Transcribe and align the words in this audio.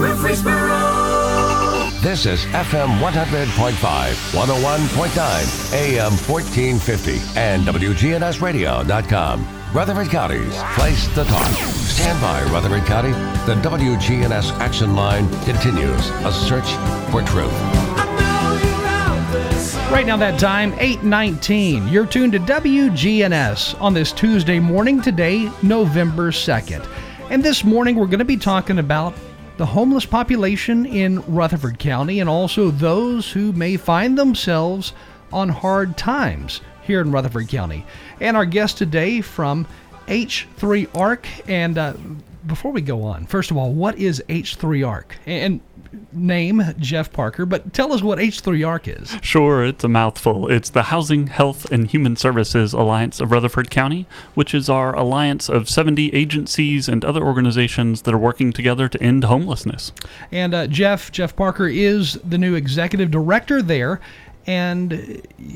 Murfreesboro. 0.00 1.90
This 2.00 2.24
is 2.24 2.46
FM 2.46 3.00
100.5, 3.00 3.72
101.9, 4.32 5.74
AM 5.74 6.12
1450, 6.12 7.20
and 7.38 7.62
WGNSradio.com. 7.64 9.46
Rutherford 9.74 10.08
County's 10.08 10.56
place 10.74 11.06
to 11.14 11.24
talk. 11.24 11.46
Stand 11.52 12.18
by, 12.22 12.42
Rutherford 12.44 12.86
County. 12.86 13.10
The 13.44 13.60
WGNS 13.60 14.52
Action 14.52 14.96
Line 14.96 15.28
continues 15.44 16.08
a 16.24 16.32
search 16.32 16.70
for 17.10 17.22
truth. 17.22 17.52
Right 19.92 20.06
now, 20.06 20.16
that 20.16 20.40
time, 20.40 20.72
819. 20.78 21.88
You're 21.88 22.06
tuned 22.06 22.32
to 22.32 22.38
WGNS 22.38 23.78
on 23.78 23.92
this 23.92 24.12
Tuesday 24.12 24.60
morning, 24.60 25.02
today, 25.02 25.50
November 25.62 26.30
2nd. 26.30 26.88
And 27.28 27.44
this 27.44 27.64
morning, 27.64 27.96
we're 27.96 28.06
going 28.06 28.20
to 28.20 28.24
be 28.24 28.38
talking 28.38 28.78
about 28.78 29.12
the 29.60 29.66
homeless 29.66 30.06
population 30.06 30.86
in 30.86 31.20
Rutherford 31.26 31.78
County 31.78 32.18
and 32.20 32.30
also 32.30 32.70
those 32.70 33.30
who 33.30 33.52
may 33.52 33.76
find 33.76 34.16
themselves 34.16 34.94
on 35.34 35.50
hard 35.50 35.98
times 35.98 36.62
here 36.82 37.02
in 37.02 37.12
Rutherford 37.12 37.48
County. 37.48 37.84
And 38.22 38.38
our 38.38 38.46
guest 38.46 38.78
today 38.78 39.20
from 39.20 39.66
H3 40.06 40.88
ARC. 40.96 41.26
And 41.46 41.76
uh, 41.76 41.92
before 42.46 42.72
we 42.72 42.80
go 42.80 43.02
on, 43.02 43.26
first 43.26 43.50
of 43.50 43.58
all, 43.58 43.74
what 43.74 43.98
is 43.98 44.24
H3 44.30 44.88
ARC? 44.88 45.16
And 45.26 45.60
name 46.12 46.62
Jeff 46.78 47.12
Parker, 47.12 47.46
but 47.46 47.72
tell 47.72 47.92
us 47.92 48.02
what 48.02 48.18
H3 48.18 48.66
ARC 48.66 48.88
is. 48.88 49.16
Sure, 49.22 49.64
it's 49.64 49.84
a 49.84 49.88
mouthful. 49.88 50.50
It's 50.50 50.70
the 50.70 50.84
Housing, 50.84 51.28
Health, 51.28 51.70
and 51.70 51.90
Human 51.90 52.16
Services 52.16 52.72
Alliance 52.72 53.20
of 53.20 53.30
Rutherford 53.30 53.70
County, 53.70 54.06
which 54.34 54.54
is 54.54 54.68
our 54.68 54.94
alliance 54.94 55.48
of 55.48 55.68
70 55.68 56.12
agencies 56.14 56.88
and 56.88 57.04
other 57.04 57.24
organizations 57.24 58.02
that 58.02 58.14
are 58.14 58.18
working 58.18 58.52
together 58.52 58.88
to 58.88 59.02
end 59.02 59.24
homelessness. 59.24 59.92
And 60.32 60.54
uh, 60.54 60.66
Jeff, 60.66 61.12
Jeff 61.12 61.36
Parker 61.36 61.68
is 61.68 62.14
the 62.24 62.38
new 62.38 62.54
executive 62.54 63.10
director 63.10 63.62
there. 63.62 64.00
And 64.46 64.92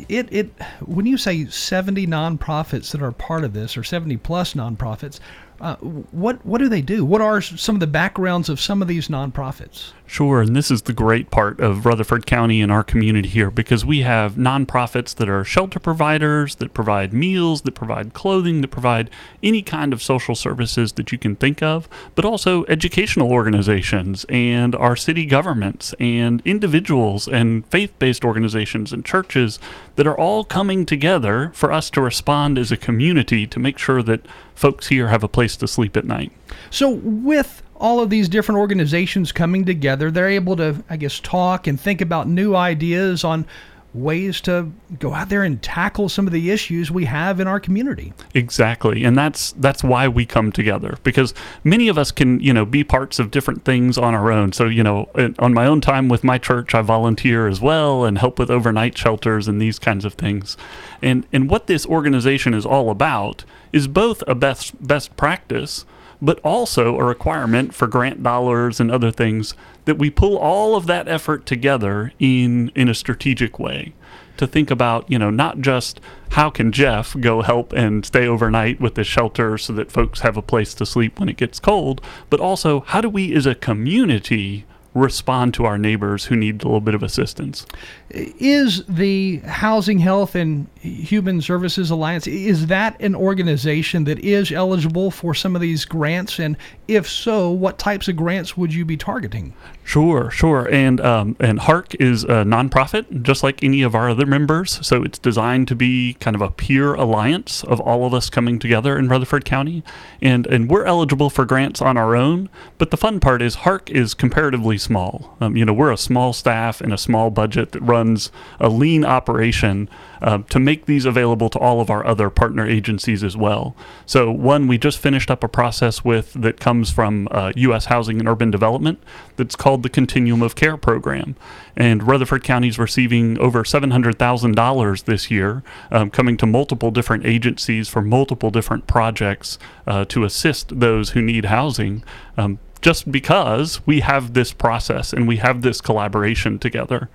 it, 0.09 0.33
it 0.33 0.50
when 0.84 1.06
you 1.06 1.16
say 1.16 1.47
70 1.47 2.06
nonprofits 2.06 2.92
that 2.92 3.03
are 3.03 3.12
part 3.12 3.42
of 3.42 3.53
this, 3.53 3.77
or 3.77 3.83
70 3.83 4.19
plus 4.19 4.55
nonprofits, 4.55 5.20
uh, 5.60 5.77
what 5.77 6.44
what 6.44 6.58
do 6.58 6.69
they 6.69 6.83
do? 6.83 7.05
What 7.05 7.20
are 7.20 7.41
some 7.41 7.77
of 7.77 7.80
the 7.80 7.86
backgrounds 7.86 8.48
of 8.48 8.60
some 8.60 8.83
of 8.83 8.88
these 8.88 9.08
nonprofits? 9.08 9.92
Sure, 10.06 10.42
and 10.42 10.55
this 10.55 10.70
is 10.70 10.83
the 10.83 10.92
great 10.92 11.30
part 11.30 11.60
of 11.60 11.86
Rutherford 11.86 12.27
County 12.27 12.60
and 12.60 12.70
our 12.70 12.84
community 12.84 13.28
here 13.28 13.50
because 13.50 13.84
we 13.84 14.00
have 14.00 14.34
nonprofits 14.34 15.14
that 15.14 15.28
are 15.28 15.44
shelter 15.44 15.80
providers, 15.80 16.56
that 16.56 16.75
provide 16.75 17.12
meals, 17.12 17.62
that 17.62 17.75
provide 17.75 18.12
clothing, 18.12 18.60
that 18.60 18.69
provide 18.69 19.08
any 19.42 19.62
kind 19.62 19.92
of 19.92 20.02
social 20.02 20.34
services 20.34 20.92
that 20.92 21.10
you 21.10 21.19
can 21.19 21.36
think 21.36 21.62
of, 21.62 21.88
but 22.14 22.25
also 22.25 22.64
educational 22.66 23.32
organizations 23.32 24.27
and 24.28 24.75
our 24.75 24.94
city 24.94 25.25
governments 25.25 25.94
and 25.98 26.42
individuals 26.44 27.27
and 27.27 27.66
faith 27.66 27.98
based 27.98 28.25
organizations 28.25 28.92
and 28.92 29.05
churches 29.05 29.58
that 29.97 30.06
are 30.06 30.19
all 30.19 30.44
coming 30.44 30.84
together 30.84 31.50
for 31.55 31.72
us 31.72 31.88
to 31.91 32.00
respond 32.00 32.58
as 32.58 32.70
a 32.70 32.77
community 32.77 33.47
to 33.47 33.58
make 33.58 33.78
sure 33.78 34.02
that 34.02 34.20
folks 34.55 34.88
here 34.88 35.08
have 35.08 35.24
a 35.24 35.28
place 35.28 35.56
to 35.56 35.69
sleep 35.69 35.97
at 35.97 36.05
night. 36.05 36.33
So, 36.70 36.91
with 36.91 37.62
all 37.77 38.00
of 38.00 38.10
these 38.10 38.28
different 38.28 38.58
organizations 38.58 39.33
coming 39.33 39.64
together, 39.64 40.10
they're 40.10 40.28
able 40.28 40.56
to, 40.56 40.83
I 40.88 40.97
guess, 40.97 41.20
talk 41.20 41.66
and 41.66 41.80
think 41.80 42.00
about 42.00 42.28
new 42.28 42.55
ideas 42.55 43.25
on 43.25 43.47
ways 43.95 44.41
to 44.42 44.70
go 44.98 45.14
out 45.14 45.28
there 45.28 45.45
and 45.45 45.62
tackle 45.62 46.09
some 46.09 46.27
of 46.27 46.33
the 46.33 46.50
issues 46.50 46.91
we 46.91 47.05
have 47.05 47.39
in 47.39 47.47
our 47.47 47.61
community. 47.61 48.12
Exactly. 48.34 49.05
And 49.05 49.17
that's 49.17 49.53
that's 49.53 49.84
why 49.84 50.09
we 50.09 50.27
come 50.27 50.50
together 50.50 50.98
because 51.05 51.33
many 51.62 51.89
of 51.89 51.97
us 51.97 52.11
can, 52.11 52.41
you 52.41 52.53
know, 52.53 52.65
be 52.65 52.83
parts 52.83 53.19
of 53.19 53.31
different 53.31 53.65
things 53.65 53.97
on 53.97 54.15
our 54.15 54.33
own. 54.33 54.53
So, 54.53 54.67
you 54.67 54.83
know, 54.83 55.09
on 55.39 55.55
my 55.55 55.67
own 55.67 55.81
time 55.81 56.09
with 56.09 56.25
my 56.25 56.39
church, 56.39 56.75
I 56.75 56.83
volunteer 56.83 57.47
as 57.47 57.61
well 57.61 58.05
and 58.05 58.19
help 58.19 58.39
with 58.39 58.50
overnight 58.50 58.98
shelters 58.98 59.47
and 59.47 59.62
these 59.62 59.78
kinds 59.78 60.05
of 60.05 60.15
things. 60.15 60.56
And 61.00 61.26
and 61.32 61.49
what 61.49 61.66
this 61.69 61.87
organization 61.87 62.53
is 62.53 62.66
all 62.66 62.91
about 62.91 63.44
is 63.72 63.87
both 63.87 64.22
a 64.26 64.34
best 64.34 64.87
best 64.87 65.16
practice 65.16 65.84
but 66.20 66.41
also 66.41 66.98
a 66.98 67.04
requirement 67.04 67.75
for 67.75 67.86
grant 67.86 68.22
dollars 68.22 68.80
and 68.80 68.91
other 68.91 69.10
things 69.10 69.54
that 69.84 69.98
we 69.98 70.10
pull 70.10 70.36
all 70.38 70.76
of 70.76 70.86
that 70.86 71.08
effort 71.08 71.47
together 71.47 72.12
in 72.19 72.70
in 72.75 72.88
a 72.88 72.94
strategic 72.94 73.58
way 73.58 73.92
to 74.36 74.47
think 74.47 74.70
about, 74.70 75.08
you 75.10 75.19
know, 75.19 75.30
not 75.30 75.60
just 75.60 76.00
how 76.30 76.50
can 76.50 76.72
Jeff 76.72 77.14
go 77.20 77.42
help 77.42 77.72
and 77.72 78.04
stay 78.04 78.26
overnight 78.26 78.80
with 78.80 78.94
the 78.94 79.04
shelter 79.04 79.56
so 79.56 79.72
that 79.72 79.92
folks 79.92 80.20
have 80.20 80.36
a 80.36 80.42
place 80.42 80.75
to 80.75 80.86
sleep 80.86 81.20
when 81.20 81.28
it 81.28 81.36
gets 81.36 81.60
cold, 81.60 82.00
but 82.31 82.41
also 82.41 82.81
how 82.81 83.00
do 83.00 83.08
we 83.08 83.34
as 83.34 83.46
a 83.46 83.54
community 83.54 84.64
respond 84.94 85.53
to 85.55 85.65
our 85.65 85.77
neighbors 85.77 86.25
who 86.27 86.37
need 86.37 86.62
a 86.62 86.66
little 86.66 86.81
bit 86.81 86.94
of 86.94 87.03
assistance. 87.03 87.66
Is 88.10 88.84
the 88.87 89.38
Housing 89.38 89.99
Health 89.99 90.34
and 90.34 90.69
Human 90.81 91.41
Services 91.41 91.91
Alliance 91.91 92.27
is 92.27 92.69
that 92.69 93.00
an 93.00 93.15
organization 93.15 94.05
that 94.05 94.21
is 94.21 94.53
eligible 94.53 95.10
for 95.10 95.34
some 95.34 95.56
of 95.56 95.60
these 95.60 95.84
grants 95.84 96.38
and 96.38 96.56
if 96.87 97.09
so, 97.09 97.50
what 97.50 97.78
types 97.78 98.09
of 98.09 98.16
grants 98.16 98.56
would 98.56 98.72
you 98.75 98.84
be 98.84 98.97
targeting? 98.97 99.55
Sure, 99.84 100.31
sure. 100.31 100.69
And 100.71 101.00
um, 101.00 101.37
and 101.41 101.59
HARC 101.59 101.94
is 101.97 102.25
a 102.25 102.44
nonprofit, 102.44 103.22
just 103.22 103.43
like 103.43 103.62
any 103.62 103.82
of 103.82 103.94
our 103.94 104.11
other 104.11 104.26
members. 104.26 104.87
So 104.87 105.03
it's 105.03 105.19
designed 105.19 105.69
to 105.69 105.75
be 105.75 106.15
kind 106.21 106.34
of 106.34 106.43
a 106.43 106.50
peer 106.50 106.94
alliance 106.94 107.65
of 107.65 107.81
all 107.81 108.06
of 108.06 108.15
us 108.15 108.31
coming 108.31 108.59
together 108.59 108.99
in 108.99 109.09
Rutherford 109.09 109.44
County. 109.44 109.82
And 110.21 110.47
and 110.47 110.71
we're 110.71 110.84
eligible 110.84 111.31
for 111.31 111.44
grants 111.44 111.81
on 111.81 111.97
our 111.97 112.15
own. 112.15 112.49
But 112.78 112.91
the 112.91 112.97
fun 112.97 113.21
part 113.21 113.43
is 113.43 113.56
HARC 113.56 113.91
is 113.91 114.15
comparatively 114.15 114.78
small. 114.84 115.37
Um, 115.41 115.56
you 115.56 115.65
know, 115.65 115.72
we're 115.72 115.93
a 115.93 115.97
small 115.97 116.33
staff 116.33 116.81
and 116.81 116.93
a 116.93 116.99
small 116.99 117.31
budget 117.31 117.72
that 117.72 117.81
runs 117.81 118.31
a 118.61 118.69
lean 118.69 119.05
operation 119.05 119.89
uh, 120.22 120.39
to 120.49 120.59
make 120.59 120.87
these 120.87 121.05
available 121.05 121.50
to 121.50 121.59
all 121.59 121.81
of 121.81 121.91
our 121.91 122.06
other 122.06 122.31
partner 122.31 122.67
agencies 122.67 123.23
as 123.23 123.37
well. 123.37 123.75
So 124.06 124.31
one 124.31 124.67
we 124.67 124.78
just 124.78 124.99
finished 124.99 125.31
up 125.31 125.43
a 125.44 125.49
process 125.49 126.05
with 126.05 126.33
that 126.34 126.61
comes 126.61 126.91
from 126.91 127.28
uh, 127.31 127.53
U.S. 127.56 127.87
Housing 127.87 128.21
and 128.21 128.28
Urban 128.28 128.50
Development 128.50 129.03
that's 129.37 129.56
called 129.56 129.83
the 129.83 129.89
Continuum 129.89 130.43
of 130.43 130.55
Care 130.55 130.77
program. 130.77 131.37
And 131.77 132.03
Rutherford 132.03 132.44
County 132.44 132.69
is 132.69 132.78
receiving 132.78 133.39
over 133.39 133.65
$700,000 133.65 135.05
this 135.05 135.31
year, 135.31 135.62
um, 135.91 136.11
coming 136.11 136.37
to 136.39 136.47
multiple 136.47 136.91
different 136.91 137.27
agencies 137.27 137.89
for 137.89 138.00
multiple 138.00 138.50
different 138.50 138.87
projects 138.87 139.59
uh, 139.87 140.05
to 140.06 140.25
assist 140.25 140.78
those 140.81 141.11
who 141.11 141.23
need 141.23 141.47
housing. 141.47 142.05
Um, 142.37 142.59
just 142.84 143.11
because 143.11 143.81
we 143.87 144.00
have 144.00 144.34
this 144.34 144.53
process 144.53 145.15
and 145.15 145.27
we 145.27 145.39
have 145.39 145.62
this 145.62 145.81
collaboration 145.81 146.59
together. 146.59 147.09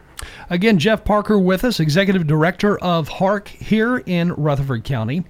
Again, 0.50 0.80
Jeff 0.80 1.06
Parker 1.06 1.38
with 1.38 1.63
us, 1.63 1.80
Executive 1.80 2.25
Director 2.25 2.80
of 2.80 3.07
HARC 3.07 3.50
here 3.50 4.00
in 4.00 4.34
Rutherford 4.34 4.84
County. 4.84 5.25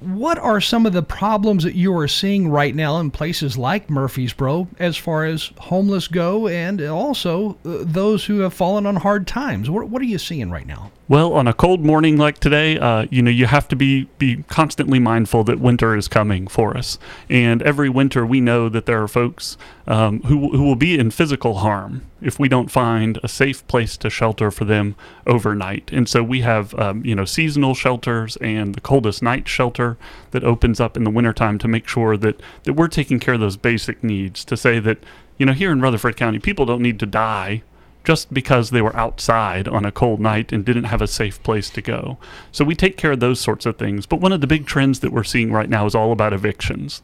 What 0.00 0.38
are 0.38 0.60
some 0.60 0.86
of 0.86 0.92
the 0.92 1.02
problems 1.02 1.64
that 1.64 1.74
you 1.74 1.96
are 1.96 2.08
seeing 2.08 2.48
right 2.48 2.74
now 2.74 2.98
in 2.98 3.10
places 3.10 3.56
like 3.56 3.88
Murfreesboro 3.88 4.68
as 4.78 4.96
far 4.96 5.24
as 5.24 5.52
homeless 5.58 6.08
go 6.08 6.48
and 6.48 6.80
also 6.80 7.56
uh, 7.64 7.78
those 7.82 8.24
who 8.24 8.40
have 8.40 8.54
fallen 8.54 8.86
on 8.86 8.96
hard 8.96 9.26
times? 9.26 9.70
What, 9.70 9.88
what 9.88 10.02
are 10.02 10.06
you 10.06 10.18
seeing 10.18 10.50
right 10.50 10.66
now? 10.66 10.90
Well, 11.10 11.32
on 11.32 11.48
a 11.48 11.52
cold 11.52 11.84
morning 11.84 12.18
like 12.18 12.38
today, 12.38 12.78
uh, 12.78 13.06
you 13.10 13.20
know, 13.20 13.32
you 13.32 13.46
have 13.46 13.66
to 13.68 13.76
be 13.76 14.04
be 14.18 14.44
constantly 14.44 15.00
mindful 15.00 15.42
that 15.42 15.58
winter 15.58 15.96
is 15.96 16.06
coming 16.06 16.46
for 16.46 16.76
us. 16.76 17.00
And 17.28 17.62
every 17.62 17.88
winter, 17.88 18.24
we 18.24 18.40
know 18.40 18.68
that 18.68 18.86
there 18.86 19.02
are 19.02 19.08
folks 19.08 19.56
um, 19.88 20.22
who 20.22 20.56
who 20.56 20.62
will 20.62 20.76
be 20.76 20.96
in 20.96 21.10
physical 21.10 21.54
harm 21.54 22.02
if 22.22 22.38
we 22.38 22.48
don't 22.48 22.70
find 22.70 23.18
a 23.24 23.28
safe 23.28 23.66
place 23.66 23.96
to 23.96 24.10
shelter 24.10 24.52
for 24.52 24.64
them 24.64 24.94
overnight. 25.26 25.90
And 25.92 26.08
so 26.08 26.22
we 26.22 26.42
have, 26.42 26.74
um, 26.74 27.04
you 27.04 27.14
know, 27.14 27.24
seasonal 27.24 27.74
shelters 27.74 28.36
and 28.36 28.74
the 28.74 28.80
coldest 28.80 29.22
night 29.22 29.48
shelter 29.60 29.98
that 30.30 30.42
opens 30.42 30.80
up 30.80 30.96
in 30.96 31.04
the 31.04 31.10
wintertime 31.10 31.58
to 31.58 31.68
make 31.68 31.86
sure 31.86 32.16
that 32.16 32.40
that 32.62 32.72
we're 32.72 32.88
taking 32.88 33.20
care 33.20 33.34
of 33.34 33.40
those 33.40 33.58
basic 33.58 34.02
needs. 34.02 34.42
To 34.46 34.56
say 34.56 34.80
that, 34.80 34.98
you 35.36 35.44
know, 35.44 35.52
here 35.52 35.70
in 35.70 35.82
Rutherford 35.82 36.16
County, 36.16 36.38
people 36.38 36.64
don't 36.64 36.80
need 36.80 36.98
to 37.00 37.06
die 37.06 37.62
just 38.02 38.32
because 38.32 38.70
they 38.70 38.80
were 38.80 38.96
outside 38.96 39.68
on 39.68 39.84
a 39.84 39.92
cold 39.92 40.18
night 40.18 40.50
and 40.50 40.64
didn't 40.64 40.84
have 40.84 41.02
a 41.02 41.06
safe 41.06 41.42
place 41.42 41.68
to 41.68 41.82
go. 41.82 42.16
So 42.50 42.64
we 42.64 42.74
take 42.74 42.96
care 42.96 43.12
of 43.12 43.20
those 43.20 43.38
sorts 43.38 43.66
of 43.66 43.76
things. 43.76 44.06
But 44.06 44.22
one 44.22 44.32
of 44.32 44.40
the 44.40 44.46
big 44.46 44.64
trends 44.64 45.00
that 45.00 45.12
we're 45.12 45.24
seeing 45.24 45.52
right 45.52 45.68
now 45.68 45.84
is 45.84 45.94
all 45.94 46.10
about 46.10 46.32
evictions. 46.32 47.02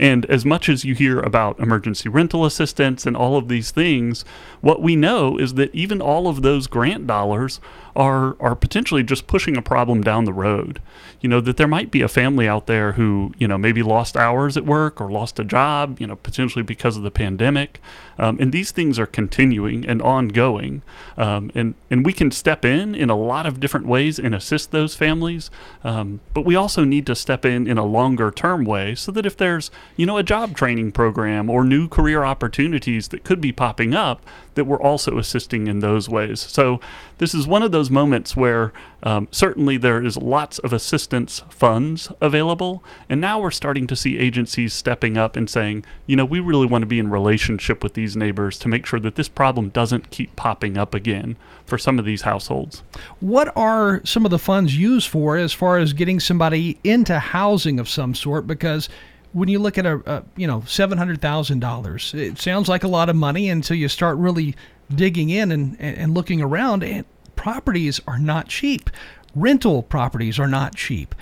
And 0.00 0.26
as 0.26 0.44
much 0.44 0.68
as 0.68 0.84
you 0.84 0.96
hear 0.96 1.20
about 1.20 1.60
emergency 1.60 2.08
rental 2.08 2.44
assistance 2.44 3.06
and 3.06 3.16
all 3.16 3.36
of 3.36 3.46
these 3.46 3.70
things, 3.70 4.24
what 4.60 4.82
we 4.82 4.96
know 4.96 5.38
is 5.38 5.54
that 5.54 5.72
even 5.72 6.02
all 6.02 6.26
of 6.26 6.42
those 6.42 6.66
grant 6.66 7.06
dollars 7.06 7.60
are 7.94 8.36
are 8.40 8.54
potentially 8.54 9.02
just 9.02 9.26
pushing 9.26 9.56
a 9.56 9.62
problem 9.62 10.02
down 10.02 10.24
the 10.24 10.32
road. 10.32 10.80
You 11.20 11.28
know 11.28 11.40
that 11.40 11.56
there 11.56 11.68
might 11.68 11.90
be 11.90 12.02
a 12.02 12.08
family 12.08 12.48
out 12.48 12.66
there 12.66 12.92
who 12.92 13.32
you 13.38 13.46
know 13.46 13.58
maybe 13.58 13.82
lost 13.82 14.16
hours 14.16 14.56
at 14.56 14.64
work 14.64 15.00
or 15.00 15.10
lost 15.10 15.38
a 15.38 15.44
job, 15.44 16.00
you 16.00 16.06
know 16.06 16.16
potentially 16.16 16.62
because 16.62 16.96
of 16.96 17.02
the 17.02 17.10
pandemic, 17.10 17.80
um, 18.18 18.38
and 18.40 18.52
these 18.52 18.70
things 18.70 18.98
are 18.98 19.06
continuing 19.06 19.86
and 19.86 20.02
ongoing, 20.02 20.82
um, 21.16 21.50
and 21.54 21.74
and 21.90 22.04
we 22.04 22.12
can 22.12 22.30
step 22.30 22.64
in 22.64 22.94
in 22.94 23.10
a 23.10 23.16
lot 23.16 23.46
of 23.46 23.60
different 23.60 23.86
ways 23.86 24.18
and 24.18 24.34
assist 24.34 24.70
those 24.70 24.94
families, 24.94 25.50
um, 25.84 26.20
but 26.34 26.44
we 26.44 26.56
also 26.56 26.84
need 26.84 27.06
to 27.06 27.14
step 27.14 27.44
in 27.44 27.66
in 27.66 27.78
a 27.78 27.84
longer 27.84 28.30
term 28.30 28.64
way 28.64 28.94
so 28.94 29.12
that 29.12 29.26
if 29.26 29.36
there's 29.36 29.70
you 29.96 30.06
know 30.06 30.18
a 30.18 30.22
job 30.22 30.56
training 30.56 30.92
program 30.92 31.50
or 31.50 31.64
new 31.64 31.88
career 31.88 32.24
opportunities 32.24 33.08
that 33.08 33.24
could 33.24 33.40
be 33.40 33.52
popping 33.52 33.94
up, 33.94 34.24
that 34.54 34.64
we're 34.64 34.80
also 34.80 35.18
assisting 35.18 35.66
in 35.66 35.80
those 35.80 36.08
ways. 36.08 36.40
So 36.40 36.80
this 37.18 37.34
is 37.34 37.46
one 37.46 37.62
of 37.62 37.72
those 37.72 37.90
moments 37.90 38.36
where 38.36 38.72
um, 39.02 39.28
certainly 39.30 39.76
there 39.76 40.04
is 40.04 40.16
lots 40.16 40.58
of 40.60 40.72
assistance 40.72 41.42
funds 41.50 42.10
available, 42.20 42.84
and 43.08 43.20
now 43.20 43.40
we're 43.40 43.50
starting 43.50 43.86
to 43.88 43.96
see 43.96 44.18
agencies 44.18 44.72
stepping 44.72 45.16
up 45.16 45.36
and 45.36 45.48
saying, 45.48 45.84
you 46.06 46.16
know, 46.16 46.24
we 46.24 46.40
really 46.40 46.66
want 46.66 46.82
to 46.82 46.86
be 46.86 46.98
in 46.98 47.10
relationship 47.10 47.82
with 47.82 47.94
these 47.94 48.16
neighbors 48.16 48.58
to 48.58 48.68
make 48.68 48.86
sure 48.86 49.00
that 49.00 49.16
this 49.16 49.28
problem 49.28 49.70
doesn't 49.70 50.10
keep 50.10 50.34
popping 50.36 50.76
up 50.76 50.94
again 50.94 51.36
for 51.64 51.78
some 51.78 51.98
of 51.98 52.04
these 52.04 52.22
households. 52.22 52.82
What 53.20 53.56
are 53.56 54.00
some 54.04 54.24
of 54.24 54.30
the 54.30 54.38
funds 54.38 54.76
used 54.76 55.08
for 55.08 55.36
as 55.36 55.52
far 55.52 55.78
as 55.78 55.92
getting 55.92 56.20
somebody 56.20 56.78
into 56.84 57.18
housing 57.18 57.80
of 57.80 57.88
some 57.88 58.14
sort? 58.14 58.46
Because 58.46 58.88
when 59.32 59.48
you 59.48 59.58
look 59.58 59.78
at 59.78 59.86
a, 59.86 60.02
a 60.06 60.24
you 60.36 60.46
know 60.46 60.62
seven 60.66 60.98
hundred 60.98 61.20
thousand 61.20 61.60
dollars, 61.60 62.12
it 62.14 62.38
sounds 62.38 62.68
like 62.68 62.84
a 62.84 62.88
lot 62.88 63.08
of 63.08 63.16
money 63.16 63.48
until 63.48 63.76
you 63.76 63.88
start 63.88 64.16
really 64.18 64.54
digging 64.94 65.30
in 65.30 65.50
and, 65.52 65.80
and 65.80 66.14
looking 66.14 66.40
around. 66.40 66.82
And 66.82 67.04
properties 67.36 68.00
are 68.06 68.18
not 68.18 68.48
cheap. 68.48 68.90
Rental 69.34 69.82
properties 69.82 70.38
are 70.38 70.48
not 70.48 70.74
cheap. 70.74 71.14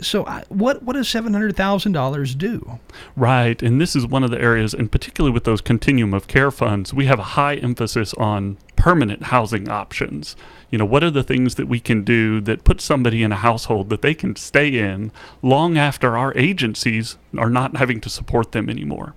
So, 0.00 0.24
what 0.48 0.82
what 0.82 0.94
does 0.94 1.08
seven 1.08 1.32
hundred 1.32 1.56
thousand 1.56 1.92
dollars 1.92 2.34
do? 2.34 2.78
Right, 3.16 3.60
and 3.62 3.80
this 3.80 3.96
is 3.96 4.06
one 4.06 4.22
of 4.22 4.30
the 4.30 4.40
areas, 4.40 4.74
and 4.74 4.90
particularly 4.90 5.32
with 5.32 5.44
those 5.44 5.60
continuum 5.60 6.14
of 6.14 6.28
care 6.28 6.50
funds, 6.50 6.94
we 6.94 7.06
have 7.06 7.18
a 7.18 7.34
high 7.34 7.56
emphasis 7.56 8.14
on 8.14 8.58
permanent 8.76 9.24
housing 9.24 9.68
options. 9.68 10.36
You 10.70 10.78
know, 10.78 10.84
what 10.84 11.04
are 11.04 11.10
the 11.10 11.22
things 11.22 11.56
that 11.56 11.68
we 11.68 11.80
can 11.80 12.02
do 12.02 12.40
that 12.40 12.64
put 12.64 12.80
somebody 12.80 13.22
in 13.22 13.30
a 13.32 13.36
household 13.36 13.90
that 13.90 14.02
they 14.02 14.14
can 14.14 14.36
stay 14.36 14.78
in 14.78 15.12
long 15.42 15.76
after 15.76 16.16
our 16.16 16.36
agencies 16.36 17.16
are 17.36 17.50
not 17.50 17.76
having 17.76 18.00
to 18.00 18.10
support 18.10 18.52
them 18.52 18.68
anymore? 18.68 19.14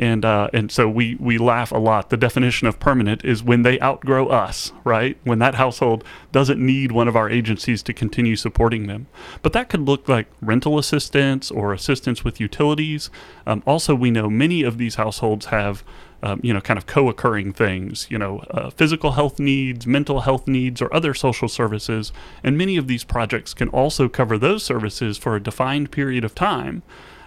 And 0.00 0.24
uh, 0.24 0.48
and 0.54 0.72
so 0.72 0.88
we 0.88 1.14
we 1.20 1.36
laugh 1.36 1.70
a 1.70 1.78
lot. 1.78 2.08
The 2.08 2.16
definition 2.16 2.66
of 2.66 2.80
permanent 2.80 3.22
is 3.22 3.42
when 3.42 3.62
they 3.62 3.78
outgrow 3.80 4.28
us, 4.28 4.72
right? 4.82 5.18
When 5.24 5.40
that 5.40 5.56
household 5.56 6.02
doesn't 6.32 6.58
need 6.58 6.90
one 6.90 7.06
of 7.06 7.16
our 7.16 7.28
agencies 7.28 7.82
to 7.82 7.92
continue 7.92 8.34
supporting 8.34 8.86
them. 8.86 9.08
But 9.42 9.52
that 9.52 9.68
could 9.68 9.82
look 9.82 10.08
like 10.08 10.26
rental 10.40 10.78
assistance 10.78 11.50
or 11.50 11.74
assistance 11.74 12.24
with 12.24 12.40
utilities. 12.40 13.10
Um, 13.46 13.62
also, 13.66 13.94
we 13.94 14.10
know 14.10 14.30
many 14.30 14.62
of 14.62 14.78
these 14.78 14.96
households 14.96 15.46
have. 15.46 15.84
Um, 16.22 16.38
you 16.42 16.52
know, 16.52 16.60
kind 16.60 16.76
of 16.76 16.84
co 16.84 17.08
occurring 17.08 17.54
things, 17.54 18.06
you 18.10 18.18
know, 18.18 18.40
uh, 18.50 18.68
physical 18.68 19.12
health 19.12 19.38
needs, 19.38 19.86
mental 19.86 20.20
health 20.20 20.46
needs, 20.46 20.82
or 20.82 20.94
other 20.94 21.14
social 21.14 21.48
services. 21.48 22.12
And 22.44 22.58
many 22.58 22.76
of 22.76 22.88
these 22.88 23.04
projects 23.04 23.54
can 23.54 23.70
also 23.70 24.06
cover 24.06 24.36
those 24.36 24.62
services 24.62 25.16
for 25.16 25.34
a 25.34 25.42
defined 25.42 25.90
period 25.90 26.22
of 26.22 26.34
time. 26.34 26.82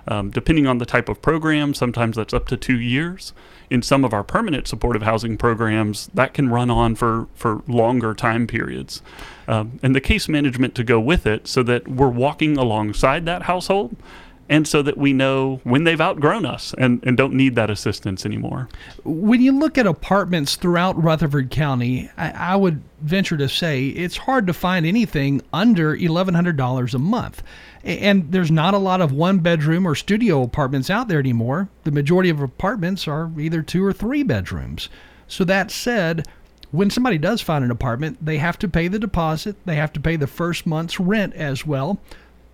Um, 0.08 0.30
depending 0.32 0.68
on 0.68 0.80
the 0.80 0.86
type 0.86 1.08
of 1.10 1.22
program, 1.22 1.74
sometimes 1.74 2.16
that's 2.18 2.34
up 2.34 2.48
to 2.48 2.58
two 2.58 2.80
years. 2.80 3.34
In 3.70 3.82
some 3.82 4.04
of 4.04 4.14
our 4.14 4.24
permanent 4.24 4.68
supportive 4.68 5.02
housing 5.02 5.38
programs, 5.38 6.08
that 6.14 6.34
can 6.34 6.50
run 6.50 6.70
on 6.70 6.96
for, 6.96 7.28
for 7.34 7.64
longer 7.68 8.14
time 8.14 8.46
periods. 8.46 9.02
Um, 9.48 9.80
and 9.82 9.96
the 9.96 10.02
case 10.02 10.28
management 10.28 10.76
to 10.76 10.84
go 10.84 11.00
with 11.00 11.26
it 11.26 11.48
so 11.48 11.64
that 11.64 11.88
we're 11.88 12.10
walking 12.10 12.58
alongside 12.58 13.26
that 13.26 13.44
household 13.44 13.96
and 14.54 14.68
so 14.68 14.84
that 14.84 15.00
we 15.00 15.14
know 15.14 15.60
when 15.64 15.84
they've 15.84 16.00
outgrown 16.00 16.46
us 16.46 16.76
and, 16.78 17.04
and 17.08 17.18
don't 17.18 17.34
need 17.34 17.56
that 17.56 17.72
assistance 17.72 18.24
anymore. 18.24 18.70
When 19.04 19.42
you 19.42 19.52
look 19.52 19.80
at 19.80 19.88
apartments 19.88 20.58
throughout 20.58 21.02
Rutherford 21.02 21.50
County, 21.50 22.12
I, 22.18 22.30
I 22.30 22.56
would 22.56 22.84
venture 23.02 23.36
to 23.36 23.50
say 23.50 23.88
it's 23.88 24.16
hard 24.16 24.46
to 24.46 24.54
find 24.54 24.86
anything 24.86 25.42
under 25.52 25.98
$1,100 25.98 26.94
a 26.94 27.00
month. 27.00 27.42
And 27.84 28.32
there's 28.32 28.52
not 28.52 28.76
a 28.76 28.78
lot 28.78 29.02
of 29.02 29.12
one 29.12 29.40
bedroom 29.40 29.88
or 29.88 29.96
studio 29.96 30.44
apartments 30.44 30.92
out 30.92 31.08
there 31.08 31.18
anymore. 31.18 31.68
The 31.84 31.92
majority 31.92 32.30
of 32.30 32.40
apartments 32.40 33.08
are 33.08 33.32
either 33.40 33.64
two 33.64 33.84
or 33.84 33.92
three 33.92 34.22
bedrooms. 34.22 34.88
So, 35.28 35.44
that 35.46 35.72
said, 35.72 36.28
when 36.70 36.92
somebody 36.92 37.18
does 37.18 37.42
find 37.42 37.66
an 37.66 37.72
apartment, 37.72 38.24
they 38.24 38.38
have 38.38 38.60
to 38.60 38.68
pay 38.68 38.88
the 38.88 39.00
deposit, 39.00 39.56
they 39.66 39.78
have 39.78 39.94
to 39.94 40.00
pay 40.00 40.16
the 40.16 40.28
first 40.28 40.68
month's 40.68 41.00
rent 41.00 41.34
as 41.34 41.66
well, 41.66 42.00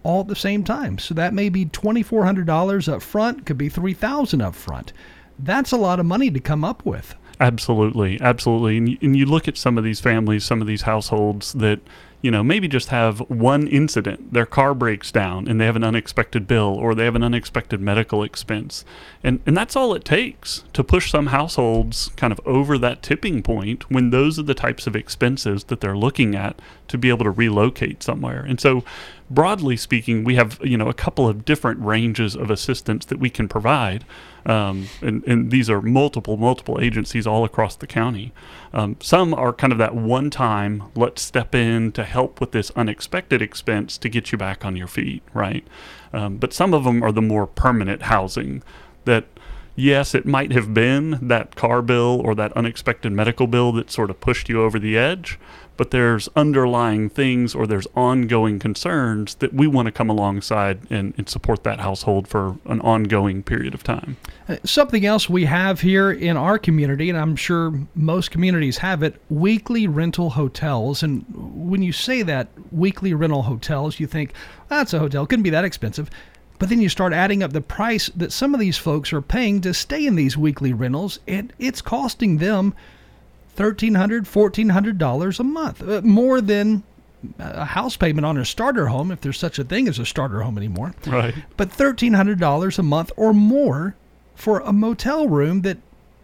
all 0.03 0.21
at 0.21 0.27
the 0.27 0.35
same 0.35 0.63
time. 0.63 0.97
So 0.97 1.13
that 1.13 1.33
may 1.33 1.49
be 1.49 1.65
$2,400 1.65 2.91
up 2.91 3.01
front, 3.01 3.45
could 3.45 3.57
be 3.57 3.69
3,000 3.69 4.41
up 4.41 4.55
front. 4.55 4.93
That's 5.37 5.71
a 5.71 5.77
lot 5.77 5.99
of 5.99 6.05
money 6.05 6.31
to 6.31 6.39
come 6.39 6.63
up 6.63 6.85
with. 6.85 7.15
Absolutely, 7.39 8.19
absolutely. 8.19 8.77
And 8.77 8.89
you, 8.89 8.97
and 9.01 9.17
you 9.17 9.25
look 9.25 9.47
at 9.47 9.57
some 9.57 9.77
of 9.77 9.83
these 9.83 10.01
families, 10.01 10.43
some 10.43 10.61
of 10.61 10.67
these 10.67 10.81
households 10.81 11.53
that 11.53 11.79
you 12.21 12.31
know, 12.31 12.43
maybe 12.43 12.67
just 12.67 12.89
have 12.89 13.19
one 13.29 13.67
incident. 13.67 14.33
Their 14.33 14.45
car 14.45 14.73
breaks 14.73 15.11
down 15.11 15.47
and 15.47 15.59
they 15.59 15.65
have 15.65 15.77
an 15.77 15.83
unexpected 15.83 16.47
bill 16.47 16.75
or 16.75 16.93
they 16.93 17.05
have 17.05 17.15
an 17.15 17.23
unexpected 17.23 17.79
medical 17.79 18.23
expense. 18.23 18.83
And, 19.23 19.39
and 19.45 19.55
that's 19.55 19.75
all 19.75 19.93
it 19.93 20.03
takes 20.03 20.65
to 20.73 20.83
push 20.83 21.11
some 21.11 21.27
households 21.27 22.09
kind 22.17 22.33
of 22.33 22.41
over 22.45 22.77
that 22.77 23.01
tipping 23.01 23.41
point 23.41 23.89
when 23.89 24.09
those 24.09 24.37
are 24.37 24.43
the 24.43 24.53
types 24.53 24.85
of 24.85 24.95
expenses 24.95 25.65
that 25.65 25.79
they're 25.79 25.97
looking 25.97 26.35
at 26.35 26.61
to 26.89 26.97
be 26.97 27.09
able 27.09 27.23
to 27.23 27.31
relocate 27.31 28.03
somewhere. 28.03 28.41
And 28.41 28.59
so, 28.59 28.83
broadly 29.29 29.77
speaking, 29.77 30.23
we 30.23 30.35
have, 30.35 30.59
you 30.63 30.77
know, 30.77 30.89
a 30.89 30.93
couple 30.93 31.27
of 31.27 31.45
different 31.45 31.79
ranges 31.79 32.35
of 32.35 32.51
assistance 32.51 33.05
that 33.05 33.19
we 33.19 33.29
can 33.29 33.47
provide. 33.47 34.03
Um, 34.45 34.87
and, 35.01 35.23
and, 35.25 35.51
these 35.51 35.69
are 35.69 35.81
multiple, 35.81 36.37
multiple 36.37 36.79
agencies 36.81 37.27
all 37.27 37.43
across 37.43 37.75
the 37.75 37.87
county. 37.87 38.31
Um, 38.73 38.95
some 39.01 39.33
are 39.33 39.51
kind 39.51 39.73
of 39.73 39.79
that 39.79 39.95
one 39.95 40.29
time, 40.29 40.83
let's 40.95 41.21
step 41.21 41.53
in 41.53 41.91
to 41.91 42.03
help 42.03 42.39
with 42.39 42.51
this 42.51 42.71
unexpected 42.71 43.41
expense 43.41 43.97
to 43.97 44.09
get 44.09 44.31
you 44.31 44.37
back 44.37 44.63
on 44.63 44.75
your 44.75 44.87
feet, 44.87 45.23
right? 45.33 45.67
Um, 46.13 46.37
but 46.37 46.53
some 46.53 46.73
of 46.73 46.85
them 46.85 47.03
are 47.03 47.11
the 47.11 47.21
more 47.21 47.47
permanent 47.47 48.03
housing 48.03 48.63
that 49.05 49.25
yes, 49.79 50.13
it 50.13 50.25
might 50.25 50.51
have 50.51 50.73
been 50.73 51.17
that 51.21 51.55
car 51.55 51.81
bill 51.81 52.21
or 52.23 52.35
that 52.35 52.51
unexpected 52.53 53.11
medical 53.11 53.47
bill 53.47 53.71
that 53.73 53.89
sort 53.89 54.09
of 54.09 54.19
pushed 54.19 54.49
you 54.49 54.61
over 54.61 54.77
the 54.77 54.97
edge, 54.97 55.39
but 55.77 55.91
there's 55.91 56.27
underlying 56.35 57.09
things 57.09 57.55
or 57.55 57.65
there's 57.65 57.87
ongoing 57.95 58.59
concerns 58.59 59.35
that 59.35 59.53
we 59.53 59.65
want 59.65 59.85
to 59.85 59.91
come 59.93 60.09
alongside 60.09 60.79
and, 60.91 61.13
and 61.17 61.29
support 61.29 61.63
that 61.63 61.79
household 61.79 62.27
for 62.27 62.57
an 62.65 62.81
ongoing 62.81 63.41
period 63.41 63.73
of 63.73 63.81
time. 63.81 64.17
Uh, 64.49 64.57
something 64.65 65.05
else 65.05 65.29
we 65.29 65.45
have 65.45 65.79
here 65.79 66.11
in 66.11 66.35
our 66.35 66.59
community, 66.59 67.09
and 67.09 67.17
I'm 67.17 67.37
sure 67.37 67.73
most 67.95 68.29
communities 68.29 68.79
have 68.79 69.03
it 69.03 69.21
weekly 69.29 69.87
rental 69.87 70.31
hotels. 70.31 71.01
And 71.01 71.23
when 71.29 71.81
you 71.81 71.93
say 71.93 72.23
that, 72.23 72.49
weekly 72.71 73.13
rental 73.13 73.43
hotels, 73.43 74.01
you 74.01 74.07
think, 74.07 74.33
that's 74.67 74.93
a 74.93 74.99
hotel, 74.99 75.25
couldn't 75.25 75.43
be 75.43 75.49
that 75.51 75.63
expensive. 75.63 76.09
But 76.59 76.69
then 76.69 76.81
you 76.81 76.89
start 76.89 77.13
adding 77.13 77.41
up 77.41 77.53
the 77.53 77.61
price 77.61 78.09
that 78.15 78.33
some 78.33 78.53
of 78.53 78.59
these 78.59 78.77
folks 78.77 79.13
are 79.13 79.21
paying 79.21 79.61
to 79.61 79.73
stay 79.73 80.05
in 80.05 80.15
these 80.15 80.37
weekly 80.37 80.73
rentals, 80.73 81.19
and 81.27 81.53
it's 81.57 81.81
costing 81.81 82.37
them 82.37 82.73
$1,300, 83.57 84.25
$1,400 84.25 85.39
a 85.39 85.43
month, 85.43 85.81
uh, 85.81 86.01
more 86.01 86.41
than 86.41 86.83
a 87.37 87.65
house 87.65 87.97
payment 87.97 88.25
on 88.25 88.37
a 88.37 88.45
starter 88.45 88.87
home, 88.87 89.11
if 89.11 89.21
there's 89.21 89.39
such 89.39 89.59
a 89.59 89.63
thing 89.63 89.87
as 89.87 89.99
a 89.99 90.05
starter 90.05 90.41
home 90.41 90.57
anymore. 90.57 90.93
Right. 91.05 91.35
But 91.57 91.69
$1,300 91.69 92.79
a 92.79 92.83
month 92.83 93.11
or 93.17 93.33
more 93.33 93.95
for 94.35 94.59
a 94.59 94.71
motel 94.71 95.27
room 95.27 95.61
that 95.61 95.77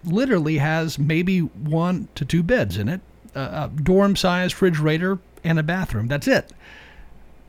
literally 0.06 0.58
has 0.58 1.00
maybe 1.00 1.40
one 1.40 2.08
to 2.16 2.24
two 2.24 2.44
beds 2.44 2.78
in 2.78 2.88
it, 2.88 3.02
a 3.34 3.70
dorm 3.70 4.16
size 4.16 4.54
refrigerator, 4.54 5.20
and 5.44 5.60
a 5.60 5.64
bathroom. 5.64 6.08
That's 6.08 6.28
it. 6.28 6.52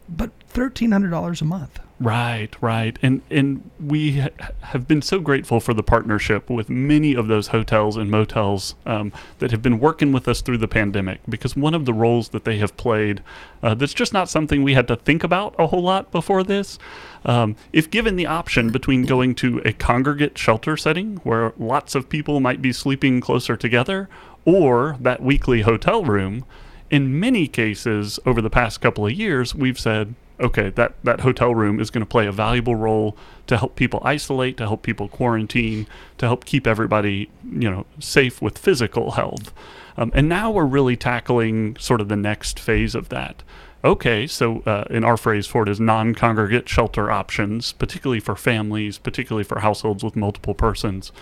But 0.08 0.30
$1,300 0.50 1.40
a 1.40 1.44
month. 1.44 1.80
Right, 1.98 2.54
right. 2.60 2.98
And 3.00 3.22
and 3.30 3.70
we 3.80 4.20
ha- 4.20 4.28
have 4.60 4.86
been 4.86 5.00
so 5.00 5.18
grateful 5.18 5.60
for 5.60 5.72
the 5.72 5.82
partnership 5.82 6.50
with 6.50 6.68
many 6.68 7.14
of 7.14 7.26
those 7.26 7.48
hotels 7.48 7.96
and 7.96 8.10
motels 8.10 8.74
um, 8.84 9.12
that 9.38 9.50
have 9.50 9.62
been 9.62 9.78
working 9.78 10.12
with 10.12 10.28
us 10.28 10.42
through 10.42 10.58
the 10.58 10.68
pandemic 10.68 11.20
because 11.26 11.56
one 11.56 11.72
of 11.72 11.86
the 11.86 11.94
roles 11.94 12.28
that 12.30 12.44
they 12.44 12.58
have 12.58 12.76
played 12.76 13.22
uh, 13.62 13.72
that's 13.72 13.94
just 13.94 14.12
not 14.12 14.28
something 14.28 14.62
we 14.62 14.74
had 14.74 14.86
to 14.88 14.96
think 14.96 15.24
about 15.24 15.54
a 15.58 15.68
whole 15.68 15.82
lot 15.82 16.12
before 16.12 16.44
this. 16.44 16.78
Um, 17.24 17.56
if 17.72 17.90
given 17.90 18.16
the 18.16 18.26
option 18.26 18.70
between 18.70 19.06
going 19.06 19.34
to 19.36 19.62
a 19.64 19.72
congregate 19.72 20.36
shelter 20.36 20.76
setting 20.76 21.16
where 21.24 21.54
lots 21.56 21.94
of 21.94 22.10
people 22.10 22.40
might 22.40 22.60
be 22.60 22.74
sleeping 22.74 23.22
closer 23.22 23.56
together 23.56 24.10
or 24.44 24.98
that 25.00 25.22
weekly 25.22 25.62
hotel 25.62 26.04
room, 26.04 26.44
in 26.90 27.18
many 27.18 27.48
cases 27.48 28.18
over 28.26 28.40
the 28.40 28.50
past 28.50 28.80
couple 28.80 29.06
of 29.06 29.12
years, 29.12 29.54
we've 29.54 29.78
said, 29.78 30.14
okay, 30.38 30.70
that, 30.70 30.94
that 31.02 31.20
hotel 31.20 31.54
room 31.54 31.80
is 31.80 31.90
going 31.90 32.02
to 32.02 32.08
play 32.08 32.26
a 32.26 32.32
valuable 32.32 32.76
role 32.76 33.16
to 33.46 33.56
help 33.56 33.76
people 33.76 34.00
isolate, 34.04 34.56
to 34.58 34.66
help 34.66 34.82
people 34.82 35.08
quarantine, 35.08 35.86
to 36.18 36.26
help 36.26 36.44
keep 36.44 36.66
everybody, 36.66 37.30
you 37.50 37.70
know, 37.70 37.86
safe 37.98 38.42
with 38.42 38.58
physical 38.58 39.12
health. 39.12 39.52
Um, 39.96 40.10
and 40.14 40.28
now 40.28 40.50
we're 40.50 40.66
really 40.66 40.96
tackling 40.96 41.76
sort 41.78 42.00
of 42.00 42.08
the 42.08 42.16
next 42.16 42.60
phase 42.60 42.94
of 42.94 43.08
that. 43.08 43.42
Okay, 43.84 44.26
so 44.26 44.62
uh, 44.66 44.84
in 44.90 45.04
our 45.04 45.16
phrase 45.16 45.46
for 45.46 45.62
it 45.62 45.68
is 45.68 45.78
non 45.78 46.14
congregate 46.14 46.68
shelter 46.68 47.10
options, 47.10 47.72
particularly 47.72 48.20
for 48.20 48.34
families, 48.34 48.98
particularly 48.98 49.44
for 49.44 49.60
households 49.60 50.02
with 50.02 50.16
multiple 50.16 50.54
persons. 50.54 51.12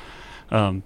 Um, 0.50 0.83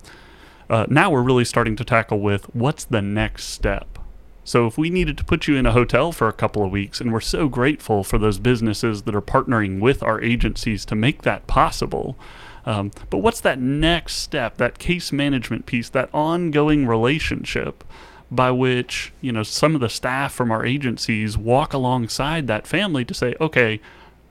uh, 0.69 0.87
now 0.89 1.11
we're 1.11 1.23
really 1.23 1.45
starting 1.45 1.77
to 1.77 1.85
tackle 1.85 2.21
with 2.21 2.45
what's 2.55 2.85
the 2.85 3.01
next 3.01 3.45
step. 3.45 3.99
So 4.49 4.67
if 4.67 4.78
we 4.78 4.88
needed 4.88 5.19
to 5.19 5.25
put 5.25 5.47
you 5.47 5.57
in 5.57 5.67
a 5.67 5.73
hotel 5.73 6.11
for 6.11 6.26
a 6.26 6.33
couple 6.33 6.64
of 6.64 6.71
weeks, 6.71 7.02
and 7.02 7.12
we're 7.12 7.21
so 7.21 7.49
grateful 7.49 8.02
for 8.02 8.17
those 8.17 8.38
businesses 8.38 9.02
that 9.02 9.14
are 9.14 9.21
partnering 9.21 9.78
with 9.78 10.02
our 10.02 10.23
agencies 10.23 10.87
to 10.87 10.95
make 10.95 11.21
that 11.21 11.47
possible. 11.47 12.17
Um, 12.64 12.90
but 13.11 13.19
what's 13.19 13.43
that 13.43 13.59
next 13.59 14.14
step, 14.14 14.57
that 14.57 14.78
case 14.78 15.12
management 15.12 15.67
piece, 15.67 15.90
that 15.90 16.09
ongoing 16.14 16.87
relationship 16.87 17.85
by 18.31 18.50
which 18.50 19.12
you 19.21 19.33
know 19.33 19.43
some 19.43 19.75
of 19.75 19.83
the 19.83 19.90
staff 19.90 20.33
from 20.33 20.50
our 20.50 20.64
agencies 20.64 21.37
walk 21.37 21.75
alongside 21.75 22.47
that 22.47 22.67
family 22.67 23.05
to 23.05 23.12
say, 23.12 23.35
okay, 23.43 23.83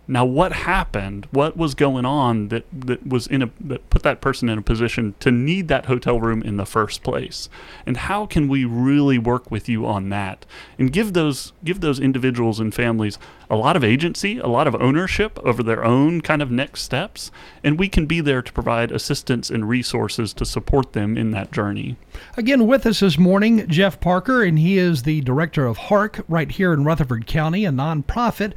now, 0.10 0.24
what 0.24 0.54
happened? 0.54 1.28
What 1.32 1.58
was 1.58 1.76
going 1.76 2.06
on 2.06 2.48
that, 2.48 2.66
that 2.72 3.06
was 3.06 3.28
in 3.28 3.42
a 3.42 3.50
that 3.60 3.90
put 3.90 4.04
that 4.04 4.22
person 4.22 4.48
in 4.48 4.58
a 4.58 4.62
position 4.62 5.16
to 5.20 5.32
need 5.32 5.68
that 5.68 5.88
hotel 5.88 6.22
room 6.22 6.42
in 6.42 6.56
the 6.56 6.66
first 6.66 7.04
place? 7.04 7.50
And 7.86 7.98
how 7.98 8.26
can 8.26 8.48
we 8.48 8.64
really 8.64 9.18
work 9.18 9.52
with 9.52 9.68
you 9.68 9.86
on 9.86 10.08
that 10.10 10.46
and 10.80 10.94
give 10.94 11.12
those 11.12 11.52
give 11.62 11.82
those 11.82 12.00
individuals 12.00 12.62
and 12.62 12.74
families 12.74 13.20
a 13.50 13.56
lot 13.56 13.76
of 13.76 13.84
agency, 13.84 14.40
a 14.40 14.48
lot 14.48 14.68
of 14.68 14.76
ownership 14.76 15.40
over 15.44 15.62
their 15.62 15.84
own 15.84 16.22
kind 16.22 16.42
of 16.42 16.52
next 16.52 16.84
steps, 16.84 17.32
and 17.64 17.80
we 17.80 17.88
can 17.90 18.06
be 18.06 18.22
there 18.22 18.42
to 18.42 18.52
provide 18.54 18.92
assistance 18.92 19.50
and 19.50 19.70
resources 19.70 20.34
to 20.34 20.46
support 20.46 20.94
them 20.94 21.18
in 21.18 21.32
that 21.32 21.52
journey. 21.52 21.96
Again, 22.36 22.68
with 22.68 22.86
us 22.86 23.00
this 23.00 23.18
morning, 23.18 23.68
Jeff 23.68 24.00
Parker, 24.00 24.44
and 24.44 24.60
he 24.60 24.78
is 24.78 25.04
the 25.04 25.22
director 25.22 25.66
of 25.66 25.78
HARC 25.78 26.24
right 26.28 26.52
here 26.52 26.74
in 26.74 26.84
Rutherford 26.84 27.26
County, 27.26 27.64
a 27.66 27.72
nonprofit 27.72 28.54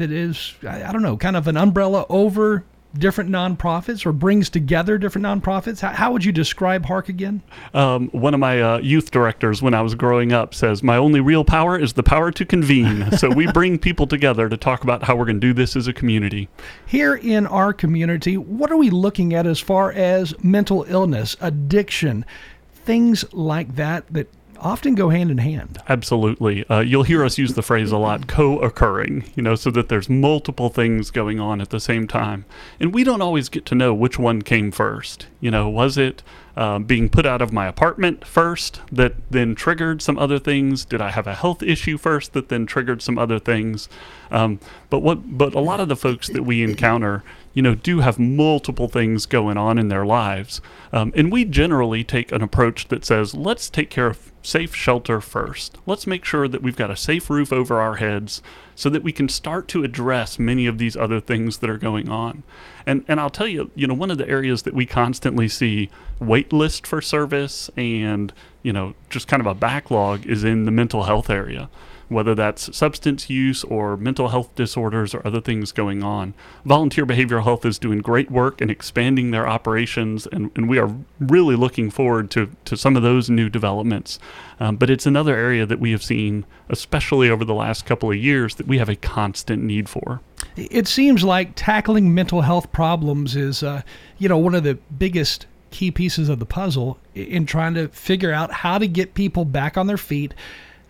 that 0.00 0.10
is, 0.10 0.54
I 0.66 0.92
don't 0.92 1.02
know, 1.02 1.16
kind 1.16 1.36
of 1.36 1.46
an 1.46 1.56
umbrella 1.56 2.04
over 2.08 2.64
different 2.94 3.30
nonprofits 3.30 4.04
or 4.04 4.12
brings 4.12 4.50
together 4.50 4.98
different 4.98 5.26
nonprofits? 5.26 5.80
How, 5.80 5.90
how 5.90 6.12
would 6.12 6.24
you 6.24 6.32
describe 6.32 6.84
HARC 6.86 7.08
again? 7.08 7.42
Um, 7.74 8.08
one 8.08 8.34
of 8.34 8.40
my 8.40 8.60
uh, 8.60 8.78
youth 8.78 9.10
directors 9.10 9.62
when 9.62 9.74
I 9.74 9.82
was 9.82 9.94
growing 9.94 10.32
up 10.32 10.54
says, 10.54 10.82
My 10.82 10.96
only 10.96 11.20
real 11.20 11.44
power 11.44 11.78
is 11.78 11.92
the 11.92 12.02
power 12.02 12.30
to 12.32 12.44
convene. 12.44 13.12
so 13.16 13.30
we 13.30 13.50
bring 13.52 13.78
people 13.78 14.06
together 14.06 14.48
to 14.48 14.56
talk 14.56 14.82
about 14.82 15.04
how 15.04 15.16
we're 15.16 15.26
going 15.26 15.40
to 15.40 15.46
do 15.46 15.52
this 15.52 15.76
as 15.76 15.86
a 15.86 15.92
community. 15.92 16.48
Here 16.86 17.14
in 17.14 17.46
our 17.46 17.72
community, 17.72 18.36
what 18.36 18.70
are 18.70 18.76
we 18.76 18.90
looking 18.90 19.34
at 19.34 19.46
as 19.46 19.60
far 19.60 19.92
as 19.92 20.34
mental 20.42 20.84
illness, 20.88 21.36
addiction, 21.40 22.24
things 22.72 23.30
like 23.32 23.76
that 23.76 24.04
that 24.12 24.28
often 24.60 24.94
go 24.94 25.08
hand 25.08 25.30
in 25.30 25.38
hand. 25.38 25.78
Absolutely. 25.88 26.66
Uh, 26.68 26.80
you'll 26.80 27.02
hear 27.02 27.24
us 27.24 27.38
use 27.38 27.54
the 27.54 27.62
phrase 27.62 27.92
a 27.92 27.98
lot 27.98 28.26
co 28.26 28.58
occurring, 28.58 29.24
you 29.34 29.42
know, 29.42 29.54
so 29.54 29.70
that 29.70 29.88
there's 29.88 30.08
multiple 30.08 30.68
things 30.68 31.10
going 31.10 31.40
on 31.40 31.60
at 31.60 31.70
the 31.70 31.80
same 31.80 32.06
time. 32.06 32.44
And 32.78 32.94
we 32.94 33.04
don't 33.04 33.22
always 33.22 33.48
get 33.48 33.66
to 33.66 33.74
know 33.74 33.92
which 33.94 34.18
one 34.18 34.42
came 34.42 34.70
first. 34.70 35.26
You 35.40 35.50
know, 35.50 35.68
was 35.68 35.96
it 35.96 36.22
uh, 36.56 36.78
being 36.78 37.08
put 37.08 37.24
out 37.24 37.40
of 37.40 37.52
my 37.52 37.66
apartment 37.66 38.26
first 38.26 38.80
that 38.92 39.14
then 39.30 39.54
triggered 39.54 40.02
some 40.02 40.18
other 40.18 40.38
things? 40.38 40.84
Did 40.84 41.00
I 41.00 41.10
have 41.10 41.26
a 41.26 41.34
health 41.34 41.62
issue 41.62 41.96
first 41.96 42.32
that 42.34 42.48
then 42.48 42.66
triggered 42.66 43.02
some 43.02 43.18
other 43.18 43.38
things? 43.38 43.88
Um, 44.30 44.60
but 44.90 45.00
what? 45.00 45.38
But 45.38 45.54
a 45.54 45.60
lot 45.60 45.80
of 45.80 45.88
the 45.88 45.96
folks 45.96 46.28
that 46.28 46.42
we 46.42 46.62
encounter, 46.62 47.24
you 47.54 47.62
know, 47.62 47.74
do 47.74 48.00
have 48.00 48.18
multiple 48.18 48.88
things 48.88 49.26
going 49.26 49.56
on 49.56 49.78
in 49.78 49.88
their 49.88 50.04
lives, 50.04 50.60
um, 50.92 51.12
and 51.16 51.32
we 51.32 51.44
generally 51.44 52.04
take 52.04 52.30
an 52.30 52.42
approach 52.42 52.88
that 52.88 53.04
says, 53.04 53.34
let's 53.34 53.70
take 53.70 53.90
care 53.90 54.06
of 54.06 54.29
safe 54.42 54.74
shelter 54.74 55.20
first. 55.20 55.76
Let's 55.86 56.06
make 56.06 56.24
sure 56.24 56.48
that 56.48 56.62
we've 56.62 56.76
got 56.76 56.90
a 56.90 56.96
safe 56.96 57.28
roof 57.28 57.52
over 57.52 57.80
our 57.80 57.96
heads 57.96 58.42
so 58.74 58.88
that 58.90 59.02
we 59.02 59.12
can 59.12 59.28
start 59.28 59.68
to 59.68 59.84
address 59.84 60.38
many 60.38 60.66
of 60.66 60.78
these 60.78 60.96
other 60.96 61.20
things 61.20 61.58
that 61.58 61.70
are 61.70 61.78
going 61.78 62.08
on. 62.08 62.42
And 62.86 63.04
and 63.08 63.20
I'll 63.20 63.30
tell 63.30 63.48
you, 63.48 63.70
you 63.74 63.86
know, 63.86 63.94
one 63.94 64.10
of 64.10 64.18
the 64.18 64.28
areas 64.28 64.62
that 64.62 64.74
we 64.74 64.86
constantly 64.86 65.48
see 65.48 65.90
wait 66.18 66.52
list 66.52 66.86
for 66.86 67.00
service 67.02 67.70
and, 67.76 68.32
you 68.62 68.72
know, 68.72 68.94
just 69.10 69.28
kind 69.28 69.40
of 69.40 69.46
a 69.46 69.54
backlog 69.54 70.26
is 70.26 70.44
in 70.44 70.64
the 70.64 70.70
mental 70.70 71.04
health 71.04 71.28
area 71.30 71.68
whether 72.10 72.34
that's 72.34 72.76
substance 72.76 73.30
use 73.30 73.62
or 73.64 73.96
mental 73.96 74.28
health 74.28 74.54
disorders 74.56 75.14
or 75.14 75.24
other 75.26 75.40
things 75.40 75.70
going 75.70 76.02
on. 76.02 76.34
Volunteer 76.64 77.06
Behavioral 77.06 77.44
Health 77.44 77.64
is 77.64 77.78
doing 77.78 78.00
great 78.00 78.30
work 78.30 78.60
in 78.60 78.68
expanding 78.68 79.30
their 79.30 79.48
operations, 79.48 80.26
and, 80.26 80.50
and 80.56 80.68
we 80.68 80.78
are 80.78 80.92
really 81.20 81.54
looking 81.54 81.88
forward 81.88 82.30
to, 82.32 82.50
to 82.64 82.76
some 82.76 82.96
of 82.96 83.02
those 83.02 83.30
new 83.30 83.48
developments. 83.48 84.18
Um, 84.58 84.76
but 84.76 84.90
it's 84.90 85.06
another 85.06 85.36
area 85.36 85.64
that 85.64 85.78
we 85.78 85.92
have 85.92 86.02
seen, 86.02 86.44
especially 86.68 87.30
over 87.30 87.44
the 87.44 87.54
last 87.54 87.86
couple 87.86 88.10
of 88.10 88.16
years, 88.16 88.56
that 88.56 88.66
we 88.66 88.78
have 88.78 88.88
a 88.88 88.96
constant 88.96 89.62
need 89.62 89.88
for. 89.88 90.20
It 90.56 90.88
seems 90.88 91.22
like 91.22 91.52
tackling 91.54 92.12
mental 92.12 92.42
health 92.42 92.72
problems 92.72 93.36
is, 93.36 93.62
uh, 93.62 93.82
you 94.18 94.28
know, 94.28 94.38
one 94.38 94.56
of 94.56 94.64
the 94.64 94.74
biggest 94.98 95.46
key 95.70 95.92
pieces 95.92 96.28
of 96.28 96.40
the 96.40 96.46
puzzle 96.46 96.98
in 97.14 97.46
trying 97.46 97.74
to 97.74 97.86
figure 97.88 98.32
out 98.32 98.52
how 98.52 98.78
to 98.78 98.88
get 98.88 99.14
people 99.14 99.44
back 99.44 99.76
on 99.78 99.86
their 99.86 99.96
feet 99.96 100.34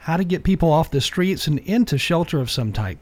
how 0.00 0.16
to 0.16 0.25
get 0.25 0.45
people 0.45 0.73
off 0.73 0.90
the 0.90 1.00
streets 1.00 1.47
and 1.47 1.59
into 1.61 1.99
shelter 1.99 2.40
of 2.40 2.50
some 2.50 2.73
type. 2.73 2.99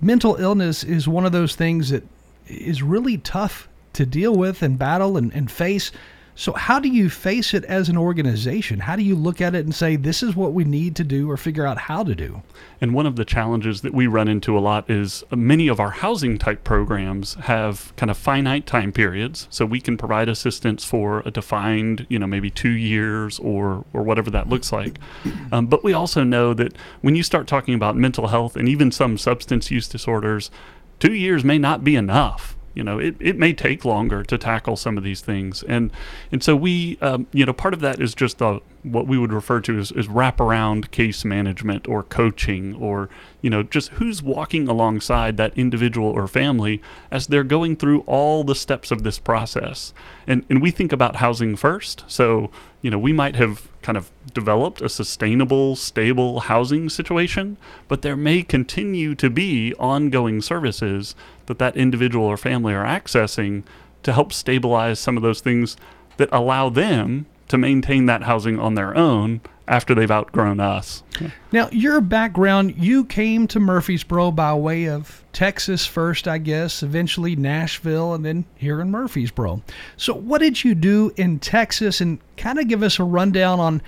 Mental 0.00 0.36
illness 0.36 0.84
is 0.84 1.08
one 1.08 1.26
of 1.26 1.32
those 1.32 1.56
things 1.56 1.90
that 1.90 2.04
is 2.46 2.82
really 2.82 3.18
tough 3.18 3.68
to 3.94 4.06
deal 4.06 4.34
with 4.34 4.62
and 4.62 4.78
battle 4.78 5.16
and, 5.16 5.32
and 5.34 5.50
face. 5.50 5.90
So, 6.38 6.52
how 6.52 6.78
do 6.78 6.88
you 6.90 7.08
face 7.08 7.54
it 7.54 7.64
as 7.64 7.88
an 7.88 7.96
organization? 7.96 8.80
How 8.80 8.94
do 8.94 9.02
you 9.02 9.16
look 9.16 9.40
at 9.40 9.54
it 9.54 9.64
and 9.64 9.74
say, 9.74 9.96
this 9.96 10.22
is 10.22 10.36
what 10.36 10.52
we 10.52 10.64
need 10.64 10.94
to 10.96 11.04
do 11.04 11.30
or 11.30 11.38
figure 11.38 11.66
out 11.66 11.78
how 11.78 12.04
to 12.04 12.14
do? 12.14 12.42
And 12.78 12.92
one 12.92 13.06
of 13.06 13.16
the 13.16 13.24
challenges 13.24 13.80
that 13.80 13.94
we 13.94 14.06
run 14.06 14.28
into 14.28 14.56
a 14.56 14.60
lot 14.60 14.90
is 14.90 15.24
many 15.34 15.66
of 15.66 15.80
our 15.80 15.92
housing 15.92 16.36
type 16.36 16.62
programs 16.62 17.34
have 17.34 17.94
kind 17.96 18.10
of 18.10 18.18
finite 18.18 18.66
time 18.66 18.92
periods. 18.92 19.48
So, 19.48 19.64
we 19.64 19.80
can 19.80 19.96
provide 19.96 20.28
assistance 20.28 20.84
for 20.84 21.22
a 21.24 21.30
defined, 21.30 22.06
you 22.10 22.18
know, 22.18 22.26
maybe 22.26 22.50
two 22.50 22.68
years 22.68 23.38
or, 23.38 23.86
or 23.94 24.02
whatever 24.02 24.30
that 24.30 24.48
looks 24.48 24.72
like. 24.72 24.98
Um, 25.52 25.68
but 25.68 25.84
we 25.84 25.92
also 25.92 26.24
know 26.24 26.54
that 26.54 26.76
when 27.02 27.14
you 27.14 27.22
start 27.22 27.46
talking 27.46 27.74
about 27.74 27.94
mental 27.94 28.26
health 28.26 28.56
and 28.56 28.68
even 28.68 28.90
some 28.90 29.16
substance 29.16 29.70
use 29.70 29.86
disorders, 29.86 30.50
two 30.98 31.12
years 31.12 31.44
may 31.44 31.56
not 31.56 31.84
be 31.84 31.94
enough 31.94 32.56
you 32.76 32.84
know 32.84 33.00
it, 33.00 33.16
it 33.18 33.36
may 33.36 33.52
take 33.52 33.84
longer 33.84 34.22
to 34.22 34.38
tackle 34.38 34.76
some 34.76 34.96
of 34.96 35.02
these 35.02 35.20
things. 35.20 35.64
And 35.64 35.90
and 36.30 36.44
so 36.44 36.54
we 36.54 36.98
um, 37.00 37.26
you 37.32 37.44
know 37.44 37.52
part 37.52 37.74
of 37.74 37.80
that 37.80 38.00
is 38.00 38.14
just 38.14 38.38
the 38.38 38.60
what 38.92 39.06
we 39.06 39.18
would 39.18 39.32
refer 39.32 39.60
to 39.60 39.78
as, 39.78 39.90
as 39.92 40.06
wraparound 40.06 40.90
case 40.90 41.24
management 41.24 41.88
or 41.88 42.02
coaching 42.02 42.74
or 42.76 43.08
you 43.42 43.50
know 43.50 43.62
just 43.62 43.90
who's 43.90 44.22
walking 44.22 44.68
alongside 44.68 45.36
that 45.36 45.56
individual 45.56 46.08
or 46.08 46.28
family 46.28 46.80
as 47.10 47.26
they're 47.26 47.44
going 47.44 47.76
through 47.76 48.00
all 48.00 48.44
the 48.44 48.54
steps 48.54 48.90
of 48.90 49.02
this 49.02 49.18
process. 49.18 49.92
And 50.26 50.44
and 50.48 50.62
we 50.62 50.70
think 50.70 50.92
about 50.92 51.16
housing 51.16 51.56
first. 51.56 52.04
So 52.06 52.50
you 52.82 52.90
know 52.90 52.98
we 52.98 53.12
might 53.12 53.36
have 53.36 53.68
kind 53.82 53.98
of 53.98 54.10
developed 54.32 54.80
a 54.80 54.88
sustainable 54.88 55.76
stable 55.76 56.40
housing 56.40 56.88
situation 56.88 57.56
but 57.88 58.02
there 58.02 58.16
may 58.16 58.42
continue 58.42 59.14
to 59.14 59.30
be 59.30 59.74
ongoing 59.74 60.40
services 60.40 61.14
that 61.46 61.58
that 61.58 61.76
individual 61.76 62.26
or 62.26 62.36
family 62.36 62.74
are 62.74 62.84
accessing 62.84 63.62
to 64.02 64.12
help 64.12 64.32
stabilize 64.32 65.00
some 65.00 65.16
of 65.16 65.22
those 65.22 65.40
things 65.40 65.76
that 66.16 66.28
allow 66.32 66.68
them 66.68 67.26
to 67.48 67.58
maintain 67.58 68.06
that 68.06 68.22
housing 68.22 68.58
on 68.58 68.74
their 68.74 68.96
own 68.96 69.40
after 69.68 69.94
they've 69.94 70.10
outgrown 70.10 70.60
us. 70.60 71.02
Now, 71.50 71.68
your 71.72 72.00
background, 72.00 72.74
you 72.76 73.04
came 73.04 73.46
to 73.48 73.60
Murfreesboro 73.60 74.30
by 74.30 74.54
way 74.54 74.88
of 74.88 75.24
Texas 75.32 75.84
first, 75.84 76.28
I 76.28 76.38
guess, 76.38 76.82
eventually 76.82 77.34
Nashville, 77.36 78.14
and 78.14 78.24
then 78.24 78.44
here 78.54 78.80
in 78.80 78.90
Murfreesboro. 78.90 79.62
So, 79.96 80.14
what 80.14 80.40
did 80.40 80.62
you 80.62 80.74
do 80.74 81.12
in 81.16 81.40
Texas? 81.40 82.00
And 82.00 82.18
kind 82.36 82.58
of 82.58 82.68
give 82.68 82.82
us 82.82 82.98
a 82.98 83.04
rundown 83.04 83.58
on 83.58 83.82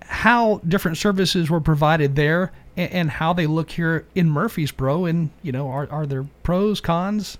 how 0.00 0.60
different 0.66 0.98
services 0.98 1.50
were 1.50 1.60
provided 1.60 2.16
there 2.16 2.52
and, 2.76 3.10
how 3.10 3.32
they 3.34 3.46
look 3.46 3.70
here 3.70 4.06
in 4.14 4.30
Murfreesboro. 4.30 5.04
And, 5.04 5.30
you 5.42 5.52
know, 5.52 5.68
are, 5.68 5.90
are 5.90 6.06
there 6.06 6.24
pros, 6.42 6.80
cons? 6.80 7.38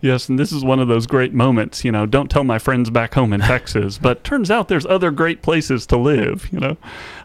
Yes, 0.00 0.28
and 0.28 0.38
this 0.38 0.52
is 0.52 0.64
one 0.64 0.78
of 0.78 0.86
those 0.86 1.08
great 1.08 1.34
moments, 1.34 1.84
you 1.84 1.90
know, 1.90 2.06
don't 2.06 2.30
tell 2.30 2.44
my 2.44 2.60
friends 2.60 2.88
back 2.88 3.14
home 3.14 3.32
in 3.32 3.40
Texas, 3.40 3.98
but 3.98 4.22
turns 4.28 4.48
out 4.48 4.68
there's 4.68 4.86
other 4.86 5.10
great 5.10 5.42
places 5.42 5.86
to 5.86 5.96
live, 5.96 6.48
you 6.52 6.60
know. 6.60 6.76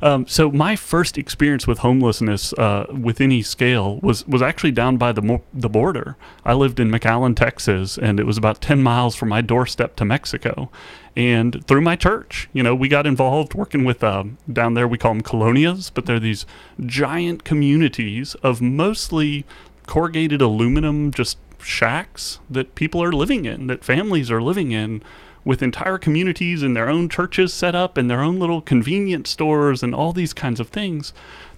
Um, 0.01 0.25
so 0.25 0.51
my 0.51 0.75
first 0.75 1.17
experience 1.17 1.67
with 1.67 1.79
homelessness 1.79 2.51
uh, 2.53 2.87
with 2.89 3.21
any 3.21 3.43
scale 3.43 3.99
was, 4.01 4.27
was 4.27 4.41
actually 4.41 4.71
down 4.71 4.97
by 4.97 5.11
the, 5.11 5.39
the 5.53 5.69
border. 5.69 6.17
I 6.43 6.53
lived 6.53 6.79
in 6.79 6.89
McAllen, 6.89 7.35
Texas, 7.35 7.97
and 7.97 8.19
it 8.19 8.25
was 8.25 8.39
about 8.39 8.59
10 8.59 8.81
miles 8.81 9.15
from 9.15 9.29
my 9.29 9.41
doorstep 9.41 9.95
to 9.97 10.05
Mexico 10.05 10.71
and 11.15 11.63
through 11.67 11.81
my 11.81 11.95
church 11.95 12.49
you 12.53 12.63
know 12.63 12.73
we 12.73 12.87
got 12.87 13.05
involved 13.05 13.53
working 13.53 13.83
with 13.83 14.03
uh, 14.03 14.23
down 14.51 14.73
there 14.73 14.87
we 14.87 14.97
call 14.97 15.13
them 15.13 15.21
colonias 15.21 15.91
but 15.93 16.07
they're 16.07 16.19
these 16.19 16.47
giant 16.83 17.43
communities 17.43 18.33
of 18.41 18.61
mostly 18.61 19.45
corrugated 19.85 20.41
aluminum 20.41 21.11
just 21.11 21.37
shacks 21.63 22.39
that 22.50 22.75
people 22.75 23.01
are 23.03 23.12
living 23.12 23.46
in, 23.46 23.67
that 23.67 23.84
families 23.84 24.29
are 24.32 24.41
living 24.41 24.72
in, 24.72 25.01
with 25.46 25.62
entire 25.62 25.98
communities 25.98 26.63
and 26.63 26.75
their 26.75 26.88
own 26.89 27.10
churches 27.10 27.53
set 27.53 27.75
up 27.75 27.98
and 27.98 28.10
their 28.10 28.22
own 28.22 28.39
little 28.39 28.62
convenience 28.62 29.29
stores 29.29 29.84
and 29.84 29.93
all 29.93 30.13
these 30.13 30.34
kinds 30.34 30.60
of 30.60 30.70
things 30.70 31.13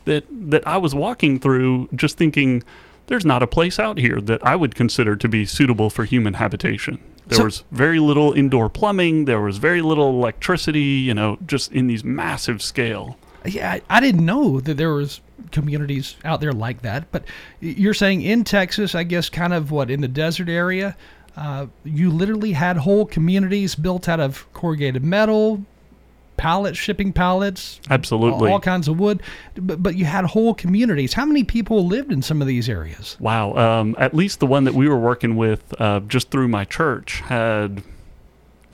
that 0.06 0.26
that 0.32 0.66
I 0.68 0.78
was 0.78 0.96
walking 0.96 1.40
through 1.40 1.90
just 1.96 2.18
thinking 2.18 2.64
there's 3.08 3.26
not 3.26 3.44
a 3.44 3.48
place 3.48 3.78
out 3.78 4.00
here 4.00 4.20
that 4.22 4.44
I 4.46 4.56
would 4.56 4.74
consider 4.74 5.16
to 5.16 5.28
be 5.30 5.46
suitable 5.46 5.92
for 5.92 6.06
human 6.06 6.36
habitation. 6.36 6.98
There 7.28 7.38
So- 7.38 7.44
was 7.46 7.64
very 7.72 8.00
little 8.00 8.34
indoor 8.34 8.70
plumbing, 8.70 9.26
there 9.26 9.42
was 9.42 9.58
very 9.58 9.82
little 9.84 10.10
electricity, 10.10 10.82
you 10.82 11.14
know, 11.14 11.38
just 11.46 11.72
in 11.72 11.86
these 11.88 12.04
massive 12.04 12.62
scale. 12.64 13.18
Yeah, 13.46 13.74
I, 13.74 13.82
I 13.98 14.00
didn't 14.00 14.26
know 14.26 14.60
that 14.62 14.78
there 14.78 14.94
was 14.94 15.22
communities 15.51 16.15
out 16.24 16.42
there 16.42 16.54
like 16.54 16.82
that. 16.82 17.12
But 17.12 17.24
you're 17.60 17.94
saying 17.94 18.22
in 18.22 18.44
Texas, 18.44 18.96
I 18.96 19.04
guess, 19.04 19.30
kind 19.30 19.54
of 19.54 19.72
what 19.72 19.92
in 19.92 20.01
the 20.01 20.08
desert 20.08 20.50
area, 20.50 20.96
uh, 21.38 21.68
you 21.84 22.10
literally 22.10 22.54
had 22.54 22.77
whole 22.77 23.06
communities 23.06 23.75
built 23.75 24.08
out 24.08 24.20
of 24.20 24.51
corrugated 24.54 25.04
metal, 25.04 25.63
pallets, 26.38 26.77
shipping 26.77 27.12
pallets, 27.13 27.80
Absolutely. 27.89 28.50
all 28.50 28.60
kinds 28.60 28.88
of 28.88 29.00
wood. 29.00 29.22
But, 29.56 29.82
but 29.82 29.96
you 29.96 30.06
had 30.06 30.25
whole 30.25 30.54
communities. 30.54 31.13
How 31.13 31.25
many 31.25 31.44
people 31.44 31.86
lived 31.88 32.12
in 32.12 32.22
some 32.22 32.42
of 32.42 32.48
these 32.48 32.70
areas? 32.70 33.18
Wow. 33.20 33.56
Um, 33.56 33.96
at 33.98 34.13
least 34.13 34.39
the 34.39 34.46
one 34.46 34.63
that 34.65 34.74
we 34.74 34.88
were 34.88 34.98
working 34.98 35.36
with 35.36 35.63
uh, 35.80 36.01
just 36.01 36.32
through 36.32 36.48
my 36.48 36.65
church 36.65 37.20
had 37.22 37.84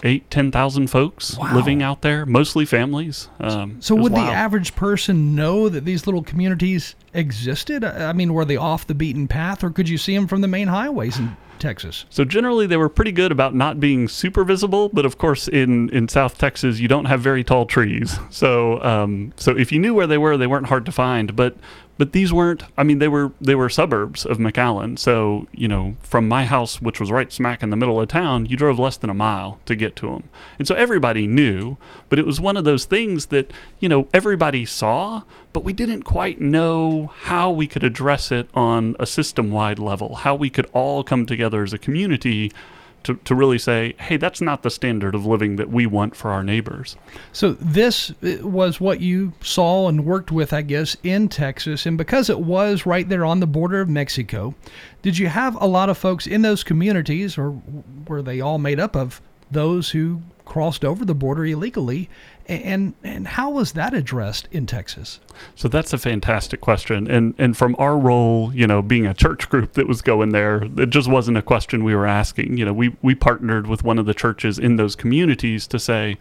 eight, 0.04 0.30
10,000 0.32 0.88
folks 0.88 1.38
Wow. 1.38 1.54
living 1.56 1.82
out 1.84 2.02
there, 2.02 2.26
mostly 2.26 2.66
families. 2.66 3.30
Um, 3.40 3.78
So 3.82 3.96
it 3.96 4.00
was 4.02 4.04
would 4.12 4.14
the 4.20 4.26
average 4.32 4.76
person 4.76 5.36
know 5.36 5.70
that 5.70 5.86
these 5.86 6.06
little 6.08 6.24
communities 6.24 6.96
existed? 7.14 7.84
I 7.84 8.10
I 8.10 8.14
mean, 8.14 8.34
were 8.34 8.46
they 8.46 8.58
off 8.58 8.88
the 8.88 8.96
beaten 8.96 9.28
path, 9.28 9.64
or 9.64 9.70
could 9.70 9.88
you 9.90 9.98
see 9.98 10.16
them 10.16 10.28
from 10.28 10.42
the 10.42 10.48
main 10.48 10.68
highways 10.68 11.18
in 11.20 11.38
Texas? 11.60 12.06
So 12.10 12.26
generally, 12.26 12.66
they 12.68 12.78
were 12.78 12.90
pretty 12.90 13.12
good 13.12 13.32
about 13.32 13.54
not 13.56 13.80
being 13.80 14.08
super 14.08 14.44
visible. 14.44 14.90
But 14.90 15.06
of 15.06 15.18
course, 15.18 15.48
in, 15.48 15.90
in 15.90 16.08
South 16.08 16.38
Texas, 16.38 16.80
you 16.80 16.88
don't 16.88 17.06
have 17.06 17.22
very 17.22 17.44
tall 17.44 17.66
trees. 17.66 18.20
So 18.30 18.82
um, 18.84 19.34
so 19.38 19.56
if 19.56 19.72
you 19.72 19.80
knew 19.80 19.94
where 19.94 20.08
they 20.08 20.18
were, 20.18 20.36
they 20.38 20.48
weren't 20.48 20.68
hard 20.68 20.86
to 20.88 20.92
find. 20.92 21.36
But 21.36 21.56
but 22.02 22.14
these 22.14 22.34
weren't. 22.34 22.64
I 22.80 22.82
mean, 22.82 22.98
they 22.98 23.08
were 23.08 23.32
they 23.40 23.54
were 23.54 23.70
suburbs 23.70 24.26
of 24.26 24.40
McAllen. 24.40 24.98
So 24.98 25.46
you 25.52 25.68
know, 25.68 25.98
from 26.02 26.28
my 26.28 26.46
house, 26.46 26.82
which 26.82 27.00
was 27.00 27.12
right 27.12 27.32
smack 27.32 27.62
in 27.62 27.70
the 27.70 27.76
middle 27.76 28.02
of 28.02 28.08
town, 28.08 28.48
you 28.48 28.58
drove 28.58 28.80
less 28.80 28.98
than 28.98 29.12
a 29.12 29.14
mile 29.14 29.60
to 29.68 29.76
get 29.76 29.96
to 29.98 30.08
them. 30.08 30.24
And 30.58 30.68
so 30.68 30.74
everybody 30.74 31.28
knew. 31.28 31.78
But 32.10 32.18
it 32.18 32.26
was 32.26 32.42
one 32.42 32.58
of 32.58 32.64
those 32.64 32.86
things 32.86 33.28
that 33.28 33.54
you 33.80 33.88
know 33.88 34.08
everybody 34.16 34.66
saw, 34.66 35.22
but 35.54 35.64
we 35.64 35.74
didn't 35.74 36.02
quite 36.02 36.42
know 36.42 37.12
how 37.16 37.52
we 37.52 37.68
could 37.68 37.84
address 37.84 38.32
it 38.32 38.50
on 38.56 38.96
a 39.00 39.06
system 39.06 39.52
wide 39.52 39.78
level. 39.78 40.16
How 40.16 40.34
we 40.34 40.50
could 40.50 40.72
all 40.74 41.04
come 41.04 41.28
together 41.28 41.62
as 41.62 41.72
a 41.72 41.78
community 41.78 42.52
to, 43.04 43.16
to 43.16 43.36
really 43.36 43.58
say, 43.58 43.94
hey, 44.00 44.18
that's 44.18 44.42
not 44.42 44.64
the 44.64 44.70
standard 44.70 45.16
of 45.16 45.26
living 45.26 45.56
that 45.56 45.70
we 45.70 45.86
want 45.86 46.16
for 46.16 46.32
our 46.32 46.44
neighbors. 46.44 46.96
So 47.34 47.54
this 47.54 48.12
uh, 48.24 48.48
was 48.48 48.80
what 48.80 49.00
you 49.00 49.34
saw 49.42 49.88
and 49.88 50.06
worked 50.06 50.32
with, 50.32 50.54
I 50.54 50.62
guess, 50.62 50.96
in 51.04 51.28
Texas, 51.28 51.86
and 51.86 51.98
because 51.98 52.30
it 52.30 52.40
was 52.40 52.86
right 52.86 53.08
there 53.08 53.26
on 53.26 53.40
the 53.40 53.48
border 53.48 53.82
of 53.82 53.90
Mexico, 53.90 54.56
did 55.02 55.18
you 55.18 55.28
have 55.28 55.60
a 55.62 55.68
lot 55.68 55.90
of 55.90 55.98
folks 55.98 56.28
in 56.28 56.42
those 56.42 56.64
communities, 56.64 57.38
or 57.38 57.60
were 58.08 58.22
they 58.22 58.42
all 58.42 58.58
made 58.58 58.80
up 58.80 58.96
of 58.96 59.22
those 59.50 59.90
who 59.90 60.22
crossed 60.46 60.84
over 60.86 61.06
the 61.06 61.16
border 61.16 61.46
illegally? 61.46 62.10
And 62.52 62.94
and 63.02 63.28
how 63.28 63.50
was 63.50 63.72
that 63.74 63.94
addressed 63.94 64.50
in 64.52 64.66
Texas? 64.66 65.22
So 65.56 65.70
that's 65.70 65.94
a 65.94 65.98
fantastic 65.98 66.60
question. 66.60 67.10
And 67.10 67.34
and 67.38 67.56
from 67.56 67.76
our 67.80 67.98
role, 67.98 68.54
you 68.54 68.68
know, 68.68 68.82
being 68.82 69.08
a 69.08 69.14
church 69.14 69.50
group 69.50 69.74
that 69.74 69.88
was 69.88 70.02
going 70.02 70.30
there, 70.30 70.64
it 70.78 70.90
just 70.90 71.10
wasn't 71.10 71.38
a 71.38 71.42
question 71.42 71.86
we 71.86 71.96
were 71.96 72.06
asking. 72.06 72.58
You 72.58 72.66
know, 72.66 72.74
we 72.74 72.96
we 73.02 73.16
partnered 73.16 73.68
with 73.68 73.86
one 73.86 73.98
of 73.98 74.06
the 74.06 74.14
churches 74.14 74.60
in 74.60 74.76
those 74.76 74.98
communities 74.98 75.66
to 75.68 75.80
say, 75.80 76.18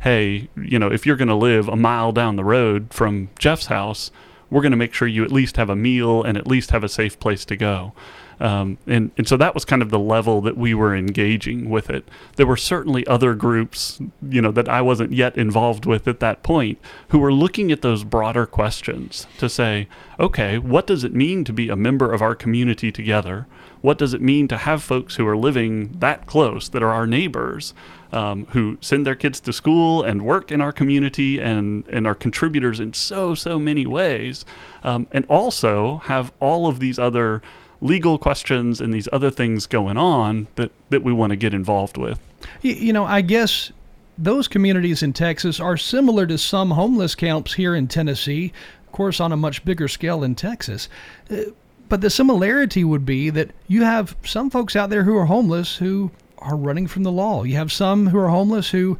hey, 0.00 0.50
you 0.56 0.78
know, 0.78 0.92
if 0.92 1.06
you're 1.06 1.16
going 1.16 1.28
to 1.28 1.34
live 1.34 1.68
a 1.68 1.76
mile 1.76 2.12
down 2.12 2.36
the 2.36 2.44
road 2.44 2.92
from 2.92 3.30
Jeff's 3.38 3.66
house, 3.66 4.10
we're 4.50 4.62
going 4.62 4.72
to 4.72 4.76
make 4.76 4.92
sure 4.92 5.08
you 5.08 5.24
at 5.24 5.32
least 5.32 5.56
have 5.56 5.70
a 5.70 5.76
meal 5.76 6.22
and 6.22 6.36
at 6.36 6.46
least 6.46 6.70
have 6.70 6.84
a 6.84 6.88
safe 6.88 7.18
place 7.18 7.46
to 7.46 7.56
go. 7.56 7.94
Um, 8.40 8.78
and, 8.86 9.10
and 9.16 9.28
so 9.28 9.36
that 9.36 9.54
was 9.54 9.64
kind 9.64 9.82
of 9.82 9.90
the 9.90 9.98
level 9.98 10.40
that 10.42 10.56
we 10.56 10.74
were 10.74 10.96
engaging 10.96 11.70
with 11.70 11.88
it. 11.90 12.08
There 12.36 12.46
were 12.46 12.56
certainly 12.56 13.06
other 13.06 13.34
groups, 13.34 14.00
you 14.28 14.42
know, 14.42 14.50
that 14.52 14.68
I 14.68 14.82
wasn't 14.82 15.12
yet 15.12 15.36
involved 15.36 15.86
with 15.86 16.08
at 16.08 16.20
that 16.20 16.42
point 16.42 16.78
who 17.08 17.18
were 17.18 17.32
looking 17.32 17.70
at 17.70 17.82
those 17.82 18.04
broader 18.04 18.46
questions 18.46 19.26
to 19.38 19.48
say, 19.48 19.88
okay, 20.18 20.58
what 20.58 20.86
does 20.86 21.04
it 21.04 21.14
mean 21.14 21.44
to 21.44 21.52
be 21.52 21.68
a 21.68 21.76
member 21.76 22.12
of 22.12 22.22
our 22.22 22.34
community 22.34 22.90
together? 22.90 23.46
What 23.80 23.98
does 23.98 24.14
it 24.14 24.22
mean 24.22 24.46
to 24.48 24.56
have 24.56 24.82
folks 24.82 25.16
who 25.16 25.26
are 25.26 25.36
living 25.36 25.96
that 25.98 26.26
close, 26.26 26.68
that 26.68 26.82
are 26.82 26.92
our 26.92 27.06
neighbors, 27.06 27.74
um, 28.12 28.46
who 28.50 28.78
send 28.80 29.06
their 29.06 29.14
kids 29.14 29.40
to 29.40 29.52
school 29.52 30.02
and 30.02 30.22
work 30.22 30.52
in 30.52 30.60
our 30.60 30.72
community 30.72 31.40
and, 31.40 31.86
and 31.88 32.06
are 32.06 32.14
contributors 32.14 32.78
in 32.78 32.92
so, 32.92 33.34
so 33.34 33.58
many 33.58 33.86
ways, 33.86 34.44
um, 34.84 35.06
and 35.10 35.24
also 35.26 35.96
have 36.04 36.32
all 36.38 36.68
of 36.68 36.78
these 36.78 36.98
other 36.98 37.42
legal 37.82 38.16
questions 38.16 38.80
and 38.80 38.94
these 38.94 39.08
other 39.12 39.30
things 39.30 39.66
going 39.66 39.96
on 39.96 40.46
that, 40.54 40.70
that 40.90 41.02
we 41.02 41.12
want 41.12 41.30
to 41.30 41.36
get 41.36 41.52
involved 41.52 41.98
with. 41.98 42.18
You, 42.62 42.92
know, 42.92 43.04
I 43.04 43.20
guess 43.20 43.72
those 44.16 44.48
communities 44.48 45.02
in 45.02 45.12
Texas 45.12 45.58
are 45.60 45.76
similar 45.76 46.26
to 46.26 46.38
some 46.38 46.70
homeless 46.70 47.14
camps 47.14 47.52
here 47.54 47.74
in 47.74 47.88
Tennessee, 47.88 48.52
of 48.86 48.92
course, 48.92 49.20
on 49.20 49.32
a 49.32 49.36
much 49.36 49.64
bigger 49.64 49.88
scale 49.88 50.22
in 50.22 50.36
Texas. 50.36 50.88
Uh, 51.28 51.42
but 51.88 52.00
the 52.00 52.08
similarity 52.08 52.84
would 52.84 53.04
be 53.04 53.30
that 53.30 53.50
you 53.66 53.82
have 53.82 54.16
some 54.24 54.48
folks 54.48 54.76
out 54.76 54.88
there 54.88 55.02
who 55.02 55.16
are 55.16 55.26
homeless 55.26 55.76
who 55.76 56.10
are 56.38 56.56
running 56.56 56.86
from 56.86 57.02
the 57.02 57.12
law. 57.12 57.42
You 57.42 57.56
have 57.56 57.72
some 57.72 58.06
who 58.06 58.18
are 58.18 58.28
homeless 58.28 58.70
who 58.70 58.98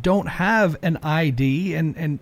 don't 0.00 0.26
have 0.26 0.76
an 0.82 0.96
ID, 1.02 1.74
and, 1.74 1.96
and 1.96 2.18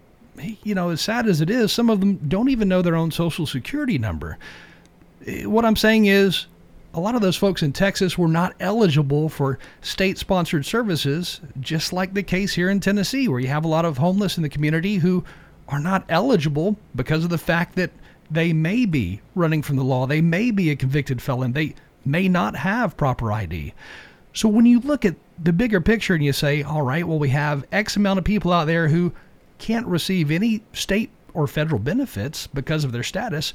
you 0.65 0.75
know, 0.75 0.91
as 0.91 1.01
sad 1.01 1.29
as 1.29 1.41
it 1.41 1.51
is, 1.51 1.73
some 1.73 1.89
of 1.89 2.01
them 2.01 2.17
don't 2.29 2.49
even 2.49 2.69
know 2.69 2.83
their 2.83 2.97
own 2.97 3.13
social 3.13 3.47
security 3.47 3.97
number 3.97 4.39
what 5.45 5.65
I'm 5.65 5.77
saying 5.77 6.07
is 6.07 6.47
a 6.95 7.01
lot 7.01 7.15
of 7.15 7.21
those 7.21 7.37
folks 7.37 7.63
in 7.63 7.73
Texas 7.73 8.19
were 8.19 8.29
not 8.29 8.55
eligible 8.59 9.29
for 9.29 9.59
state 9.81 10.19
sponsored 10.19 10.67
services, 10.67 11.41
just 11.61 11.93
like 11.93 12.15
the 12.15 12.23
case 12.23 12.55
here 12.55 12.71
in 12.71 12.81
Tennessee, 12.81 13.29
where 13.29 13.41
you 13.41 13.49
have 13.49 13.65
a 13.65 13.69
lot 13.69 13.85
of 13.85 13.99
homeless 13.99 14.37
in 14.37 14.43
the 14.43 14.49
community 14.49 14.97
who 14.97 15.25
are 15.69 15.79
not 15.79 16.05
eligible 16.09 16.77
because 16.97 17.23
of 17.23 17.31
the 17.31 17.39
fact 17.39 17.77
that 17.77 17.91
they 18.31 18.53
may 18.53 18.87
be 18.87 19.21
running 19.35 19.63
from 19.63 19.77
the 19.77 19.85
law. 19.85 20.07
They 20.07 20.21
may 20.21 20.51
be 20.51 20.71
a 20.71 20.77
convicted 20.77 21.23
felon. 21.23 21.53
They 21.53 21.75
may 22.05 22.29
not 22.29 22.57
have 22.57 22.97
proper 22.97 23.31
ID. 23.33 23.73
So 24.33 24.49
when 24.49 24.67
you 24.67 24.81
look 24.81 25.05
at 25.05 25.17
the 25.43 25.53
bigger 25.53 25.81
picture 25.81 26.15
and 26.15 26.25
you 26.25 26.33
say, 26.33 26.63
all 26.63 26.83
right, 26.83 27.07
well, 27.07 27.19
we 27.19 27.31
have 27.31 27.67
X 27.73 27.97
amount 27.97 28.19
of 28.19 28.25
people 28.25 28.53
out 28.53 28.67
there 28.67 28.89
who 28.89 29.13
can't 29.59 29.87
receive 29.87 30.31
any 30.31 30.63
state 30.73 31.11
or 31.35 31.47
federal 31.47 31.79
benefits 31.79 32.47
because 32.49 32.85
of 32.85 32.93
their 32.93 33.03
status 33.03 33.53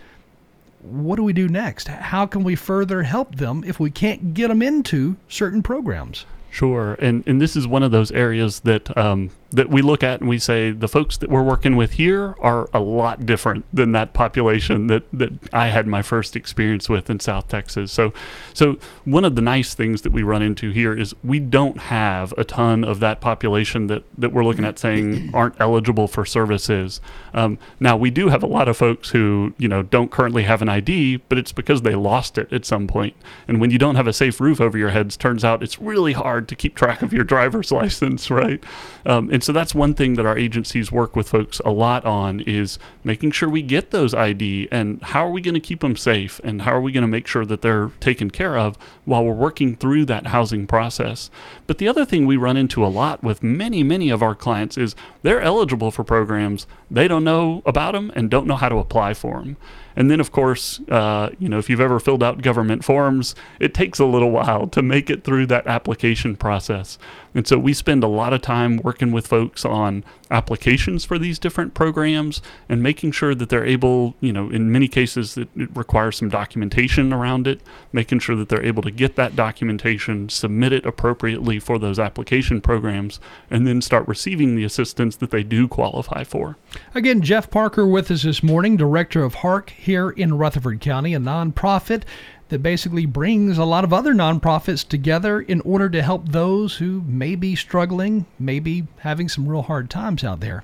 what 0.86 1.16
do 1.18 1.24
we 1.24 1.34
do 1.34 1.48
next? 1.48 1.88
How 1.88 2.26
can 2.26 2.44
we 2.44 2.56
further 2.56 3.04
help 3.04 3.36
them 3.36 3.64
if 3.66 3.80
we 3.80 3.90
can't 3.90 4.34
get 4.34 4.50
them 4.50 4.62
into 4.62 5.18
certain 5.28 5.64
programs? 5.64 6.26
Sure, 6.52 6.94
and 7.00 7.24
and 7.28 7.42
this 7.42 7.56
is 7.56 7.68
one 7.68 7.84
of 7.84 7.92
those 7.92 8.12
areas 8.12 8.62
that 8.62 8.96
um, 8.98 9.30
that 9.56 9.70
we 9.70 9.82
look 9.82 10.04
at 10.04 10.20
and 10.20 10.30
we 10.30 10.38
say 10.38 10.72
the 10.72 10.88
folks 10.88 11.18
that 11.18 11.30
we're 11.30 11.44
working 11.44 11.78
with 11.78 11.94
here 11.94 12.36
are 12.40 12.70
a 12.74 12.80
lot 12.80 13.26
different 13.26 13.66
than 13.74 13.94
that 13.94 14.14
population 14.14 14.88
that 14.88 15.04
that 15.14 15.32
I 15.54 15.68
had 15.68 15.88
my 15.88 16.02
first 16.02 16.36
experience 16.36 16.90
with 16.90 17.10
in 17.10 17.20
South 17.22 17.48
Texas. 17.48 17.92
So, 17.92 18.14
so 18.54 18.78
one 19.06 19.24
of 19.24 19.36
the 19.36 19.42
nice 19.42 19.74
things 19.74 20.02
that 20.02 20.12
we 20.12 20.24
run 20.24 20.42
into 20.42 20.72
here 20.72 20.98
is 20.98 21.16
we 21.24 21.40
don't 21.40 21.78
have 21.78 22.34
a 22.38 22.44
ton 22.44 22.84
of 22.84 23.00
that 23.00 23.22
population 23.22 23.88
that 23.88 24.04
that 24.18 24.34
we're 24.34 24.44
looking 24.44 24.66
at 24.66 24.78
saying 24.78 25.32
aren't 25.34 25.56
eligible 25.60 26.08
for 26.08 26.26
services. 26.26 27.00
Um, 27.34 27.58
now 27.80 27.96
we 27.96 28.12
do 28.12 28.28
have 28.30 28.44
a 28.44 28.48
lot 28.48 28.68
of 28.68 28.76
folks 28.76 29.10
who 29.10 29.54
you 29.58 29.70
know 29.70 29.84
don't 29.84 30.12
currently 30.12 30.44
have 30.44 30.62
an 30.62 30.70
ID, 30.70 31.18
but 31.30 31.38
it's 31.38 31.54
because 31.54 31.82
they 31.84 31.96
lost 31.96 32.38
it 32.38 32.52
at 32.52 32.66
some 32.66 32.88
point. 32.88 33.16
And 33.48 33.62
when 33.62 33.72
you 33.72 33.80
don't 33.80 33.96
have 33.96 34.08
a 34.08 34.14
safe 34.14 34.42
roof 34.42 34.60
over 34.60 34.78
your 34.78 34.90
heads, 34.90 35.16
turns 35.16 35.46
out 35.46 35.64
it's 35.64 35.80
really 35.80 36.14
hard 36.14 36.50
to 36.50 36.56
keep 36.56 36.76
track 36.76 37.02
of 37.02 37.14
your 37.14 37.24
driver's 37.24 37.72
license, 37.82 38.30
right? 38.30 38.62
Um, 39.06 39.30
and 39.32 39.45
so 39.46 39.54
that's 39.54 39.76
one 39.76 39.94
thing 39.94 40.16
that 40.16 40.26
our 40.26 40.36
agencies 40.36 40.92
work 40.92 41.16
with 41.16 41.30
folks 41.30 41.62
a 41.64 41.70
lot 41.70 42.04
on 42.04 42.40
is 42.40 42.80
making 43.04 43.30
sure 43.30 43.48
we 43.48 43.62
get 43.62 43.92
those 43.92 44.12
ID 44.12 44.68
and 44.72 45.00
how 45.04 45.24
are 45.24 45.30
we 45.30 45.40
going 45.40 45.54
to 45.54 45.60
keep 45.60 45.82
them 45.82 45.96
safe 45.96 46.42
and 46.44 46.64
how 46.64 46.72
are 46.72 46.82
we 46.82 46.92
going 46.92 47.04
to 47.04 47.08
make 47.08 47.28
sure 47.28 47.46
that 47.46 47.62
they're 47.62 47.92
taken 48.00 48.32
care 48.32 48.58
of 48.58 48.76
while 49.06 49.24
we're 49.24 49.34
working 49.34 49.76
through 49.76 50.04
that 50.06 50.26
housing 50.26 50.66
process. 50.66 51.30
But 51.68 51.78
the 51.78 51.88
other 51.88 52.06
thing 52.06 52.26
we 52.26 52.38
run 52.38 52.58
into 52.58 52.84
a 52.84 52.88
lot 52.88 53.22
with 53.22 53.44
many, 53.44 53.84
many 53.84 54.10
of 54.10 54.24
our 54.24 54.34
clients 54.34 54.80
is 54.80 54.96
they're 55.22 55.42
eligible 55.42 55.92
for 55.92 56.04
programs, 56.04 56.66
they 56.90 57.08
don't 57.08 57.24
know 57.24 57.62
about 57.68 57.92
them 57.92 58.12
and 58.16 58.32
don't 58.32 58.48
know 58.48 58.56
how 58.56 58.70
to 58.70 58.78
apply 58.78 59.14
for 59.14 59.42
them. 59.42 59.58
And 59.96 60.12
then, 60.12 60.20
of 60.20 60.32
course, 60.32 60.82
uh, 60.90 61.30
you 61.40 61.48
know, 61.48 61.58
if 61.58 61.70
you've 61.70 61.80
ever 61.80 62.00
filled 62.00 62.22
out 62.22 62.42
government 62.42 62.84
forms, 62.84 63.34
it 63.60 63.74
takes 63.74 64.00
a 64.00 64.06
little 64.06 64.32
while 64.32 64.68
to 64.68 64.82
make 64.82 65.10
it 65.10 65.24
through 65.24 65.46
that 65.48 65.68
application 65.68 66.36
process. 66.36 66.98
And 67.36 67.46
so 67.46 67.60
we 67.60 67.74
spend 67.74 68.04
a 68.04 68.08
lot 68.08 68.34
of 68.34 68.42
time 68.42 68.78
working 68.78 69.12
with 69.12 69.28
folks 69.28 69.66
on 69.66 70.04
applications 70.32 71.06
for 71.06 71.20
these 71.20 71.38
different 71.38 71.74
programs 71.74 72.42
and 72.68 72.82
making 72.82 73.12
sure 73.12 73.36
that 73.36 73.50
they're 73.50 73.66
able, 73.66 74.16
you 74.22 74.34
know, 74.34 74.50
in 74.50 74.72
many 74.72 74.88
cases 74.88 75.38
it, 75.38 75.50
it 75.56 75.70
requires 75.76 76.18
some 76.18 76.30
documentation 76.30 77.14
around 77.14 77.46
it, 77.46 77.62
making 77.92 78.20
sure 78.20 78.36
that 78.36 78.50
they're 78.50 78.66
able 78.66 78.82
to 78.82 78.90
get 78.90 79.16
that 79.18 79.36
documentation, 79.36 80.30
submit 80.30 80.74
it 80.74 80.86
appropriately 80.86 81.60
for 81.60 81.78
those 81.78 82.00
application 82.00 82.62
programs, 82.62 83.20
and 83.52 83.68
then 83.68 83.82
start 83.82 84.08
receiving 84.08 84.56
the 84.56 84.64
assistance 84.64 85.18
that 85.18 85.32
they 85.32 85.44
do 85.44 85.68
qualify 85.68 86.24
for. 86.24 86.58
Again, 86.96 87.22
Jeff 87.22 87.52
Parker 87.52 87.86
with 87.86 88.10
us 88.10 88.24
this 88.24 88.42
morning, 88.42 88.78
director 88.78 89.24
of 89.24 89.36
HARC 89.36 89.70
here 89.72 90.10
in 90.10 90.38
Rutherford 90.38 90.80
County, 90.80 91.14
a 91.14 91.20
nonprofit 91.20 92.04
that 92.50 92.60
basically 92.60 93.06
brings 93.06 93.58
a 93.58 93.66
lot 93.66 93.84
of 93.84 93.94
other 93.94 94.14
nonprofits 94.14 94.88
together 94.88 95.42
in 95.42 95.62
order 95.62 95.90
to 95.90 96.02
help 96.02 96.30
those 96.30 96.78
who 96.78 97.02
may 97.08 97.36
be 97.36 97.56
struggling, 97.56 98.26
maybe 98.38 98.88
having 99.00 99.28
some 99.28 99.48
real 99.48 99.64
hard 99.64 99.90
times 99.90 100.24
out 100.24 100.40
there. 100.42 100.64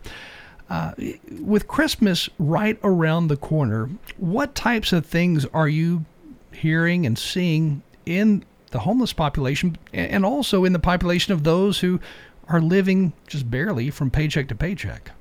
Uh, 0.70 0.94
with 1.41 1.67
Christmas 1.67 2.30
right 2.39 2.80
around 2.84 3.28
the 3.28 3.36
corner, 3.36 3.89
what 4.17 4.56
types 4.56 4.94
of 4.94 5.06
things 5.06 5.46
are 5.48 5.67
you 5.67 6.06
hearing 6.52 7.06
and 7.06 7.17
seeing 7.17 7.82
in 8.06 8.46
the 8.70 8.80
homeless 8.80 9.12
population 9.12 9.78
and 9.91 10.26
also 10.26 10.63
in 10.63 10.72
the 10.72 10.80
population 10.80 11.34
of 11.34 11.44
those 11.44 11.80
who 11.80 12.00
are 12.48 12.62
living 12.62 13.12
just 13.28 13.50
barely 13.52 13.89
from 13.89 14.10
paycheck 14.10 14.48
to 14.48 14.56
paycheck? 14.56 15.12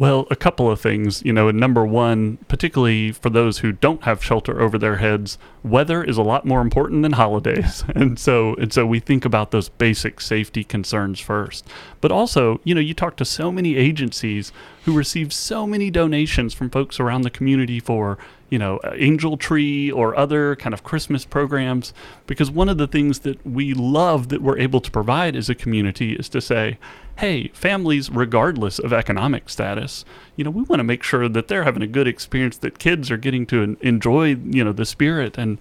Well, 0.00 0.26
a 0.30 0.34
couple 0.34 0.70
of 0.70 0.80
things. 0.80 1.22
You 1.26 1.34
know, 1.34 1.50
number 1.50 1.84
one, 1.84 2.38
particularly 2.48 3.12
for 3.12 3.28
those 3.28 3.58
who 3.58 3.70
don't 3.70 4.02
have 4.04 4.24
shelter 4.24 4.58
over 4.58 4.78
their 4.78 4.96
heads, 4.96 5.36
weather 5.62 6.02
is 6.02 6.16
a 6.16 6.22
lot 6.22 6.46
more 6.46 6.62
important 6.62 7.02
than 7.02 7.12
holidays. 7.12 7.84
And 7.94 8.18
so 8.18 8.54
and 8.54 8.72
so 8.72 8.86
we 8.86 8.98
think 8.98 9.26
about 9.26 9.50
those 9.50 9.68
basic 9.68 10.22
safety 10.22 10.64
concerns 10.64 11.20
first. 11.20 11.66
But 12.00 12.12
also, 12.12 12.62
you 12.64 12.74
know, 12.74 12.80
you 12.80 12.94
talk 12.94 13.16
to 13.16 13.26
so 13.26 13.52
many 13.52 13.76
agencies 13.76 14.52
who 14.84 14.96
receive 14.96 15.32
so 15.32 15.66
many 15.66 15.90
donations 15.90 16.54
from 16.54 16.70
folks 16.70 16.98
around 16.98 17.22
the 17.22 17.30
community 17.30 17.80
for 17.80 18.18
you 18.50 18.58
know, 18.58 18.78
uh, 18.78 18.92
Angel 18.96 19.36
Tree 19.36 19.90
or 19.90 20.14
other 20.16 20.56
kind 20.56 20.74
of 20.74 20.82
Christmas 20.82 21.24
programs. 21.24 21.94
Because 22.26 22.50
one 22.50 22.68
of 22.68 22.76
the 22.76 22.88
things 22.88 23.20
that 23.20 23.44
we 23.46 23.72
love 23.72 24.28
that 24.28 24.42
we're 24.42 24.58
able 24.58 24.80
to 24.80 24.90
provide 24.90 25.36
as 25.36 25.48
a 25.48 25.54
community 25.54 26.14
is 26.14 26.28
to 26.30 26.40
say, 26.40 26.78
hey, 27.18 27.48
families, 27.48 28.10
regardless 28.10 28.78
of 28.78 28.92
economic 28.92 29.48
status, 29.48 30.04
you 30.36 30.44
know, 30.44 30.50
we 30.50 30.62
want 30.62 30.80
to 30.80 30.84
make 30.84 31.02
sure 31.02 31.28
that 31.28 31.48
they're 31.48 31.64
having 31.64 31.82
a 31.82 31.86
good 31.86 32.08
experience, 32.08 32.58
that 32.58 32.78
kids 32.78 33.10
are 33.10 33.16
getting 33.16 33.46
to 33.46 33.76
enjoy, 33.80 34.36
you 34.44 34.64
know, 34.64 34.72
the 34.72 34.86
spirit 34.86 35.38
and 35.38 35.58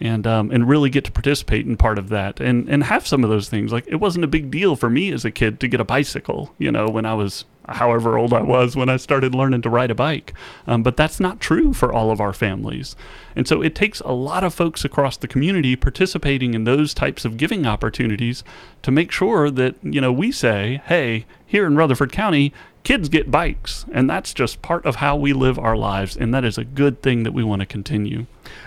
and 0.00 0.26
um, 0.26 0.50
and 0.50 0.68
really 0.68 0.90
get 0.90 1.04
to 1.04 1.12
participate 1.12 1.66
in 1.66 1.76
part 1.76 1.98
of 1.98 2.08
that 2.08 2.40
and 2.40 2.68
and 2.68 2.84
have 2.84 3.06
some 3.06 3.24
of 3.24 3.30
those 3.30 3.48
things. 3.48 3.72
Like 3.72 3.86
it 3.86 3.96
wasn't 3.96 4.24
a 4.24 4.28
big 4.28 4.50
deal 4.50 4.76
for 4.76 4.90
me 4.90 5.12
as 5.12 5.24
a 5.24 5.30
kid 5.30 5.60
to 5.60 5.68
get 5.68 5.80
a 5.80 5.84
bicycle, 5.84 6.54
you 6.58 6.70
know, 6.70 6.88
when 6.88 7.06
I 7.06 7.14
was 7.14 7.44
however 7.66 8.18
old 8.18 8.34
I 8.34 8.42
was 8.42 8.76
when 8.76 8.88
I 8.88 8.96
started 8.96 9.34
learning 9.34 9.62
to 9.62 9.70
ride 9.70 9.90
a 9.90 9.94
bike. 9.94 10.34
Um, 10.66 10.82
but 10.82 10.96
that's 10.96 11.20
not 11.20 11.40
true 11.40 11.72
for 11.72 11.92
all 11.92 12.10
of 12.10 12.20
our 12.20 12.32
families. 12.32 12.94
And 13.34 13.48
so 13.48 13.62
it 13.62 13.74
takes 13.74 14.00
a 14.00 14.12
lot 14.12 14.44
of 14.44 14.54
folks 14.54 14.84
across 14.84 15.16
the 15.16 15.28
community 15.28 15.76
participating 15.76 16.54
in 16.54 16.64
those 16.64 16.92
types 16.92 17.24
of 17.24 17.36
giving 17.36 17.66
opportunities 17.66 18.44
to 18.82 18.90
make 18.90 19.10
sure 19.10 19.50
that, 19.50 19.76
you 19.82 20.00
know, 20.00 20.12
we 20.12 20.30
say, 20.30 20.82
hey, 20.86 21.24
here 21.46 21.66
in 21.66 21.76
Rutherford 21.76 22.12
County, 22.12 22.52
kids 22.84 23.08
get 23.08 23.30
bikes. 23.30 23.84
And 23.92 24.08
that's 24.08 24.32
just 24.32 24.62
part 24.62 24.86
of 24.86 24.96
how 24.96 25.16
we 25.16 25.32
live 25.32 25.58
our 25.58 25.76
lives. 25.76 26.16
And 26.16 26.32
that 26.32 26.44
is 26.44 26.58
a 26.58 26.64
good 26.64 27.02
thing 27.02 27.24
that 27.24 27.32
we 27.32 27.42
want 27.42 27.60
to 27.60 27.66
continue. 27.66 28.26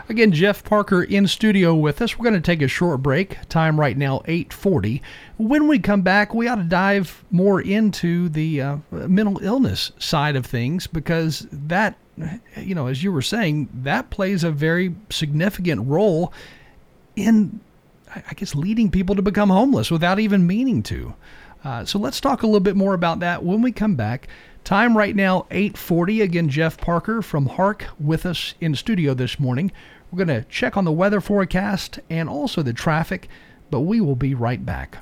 Again, 0.09 0.31
Jeff 0.31 0.63
Parker 0.63 1.03
in 1.03 1.27
studio 1.27 1.75
with 1.75 2.01
us. 2.01 2.17
We're 2.17 2.23
going 2.23 2.33
to 2.33 2.41
take 2.41 2.61
a 2.61 2.67
short 2.67 3.01
break. 3.01 3.37
Time 3.47 3.79
right 3.79 3.95
now 3.95 4.19
8:40. 4.25 5.01
When 5.37 5.67
we 5.67 5.79
come 5.79 6.01
back, 6.01 6.33
we 6.33 6.47
ought 6.47 6.55
to 6.55 6.63
dive 6.63 7.23
more 7.29 7.61
into 7.61 8.27
the 8.29 8.61
uh, 8.61 8.77
mental 8.91 9.39
illness 9.43 9.91
side 9.99 10.35
of 10.35 10.45
things 10.45 10.87
because 10.87 11.47
that 11.51 11.95
you 12.57 12.73
know, 12.73 12.87
as 12.87 13.03
you 13.03 13.11
were 13.11 13.21
saying, 13.21 13.69
that 13.71 14.09
plays 14.09 14.43
a 14.43 14.49
very 14.49 14.95
significant 15.11 15.87
role 15.87 16.33
in 17.15 17.59
I 18.15 18.33
guess 18.33 18.55
leading 18.55 18.89
people 18.89 19.15
to 19.15 19.21
become 19.21 19.49
homeless 19.49 19.91
without 19.91 20.19
even 20.19 20.47
meaning 20.47 20.81
to. 20.83 21.13
Uh, 21.67 21.83
so 21.83 21.99
let's 21.99 22.21
talk 22.21 22.43
a 22.43 22.45
little 22.45 22.61
bit 22.61 22.77
more 22.77 22.93
about 22.93 23.19
that 23.19 23.43
when 23.43 23.61
we 23.61 23.73
come 23.73 23.93
back. 23.93 24.29
Time 24.63 24.95
right 24.95 25.13
now 25.13 25.45
8:40. 25.51 26.21
Again, 26.21 26.47
Jeff 26.47 26.77
Parker 26.77 27.21
from 27.21 27.45
HARC 27.45 27.83
with 27.99 28.25
us 28.25 28.53
in 28.61 28.73
studio 28.73 29.13
this 29.13 29.37
morning. 29.37 29.73
We're 30.09 30.23
going 30.23 30.41
to 30.43 30.47
check 30.47 30.77
on 30.77 30.85
the 30.85 30.93
weather 30.93 31.19
forecast 31.19 31.99
and 32.09 32.29
also 32.29 32.61
the 32.61 32.71
traffic, 32.71 33.27
but 33.69 33.81
we 33.81 33.99
will 33.99 34.15
be 34.15 34.33
right 34.33 34.65
back. 34.65 34.97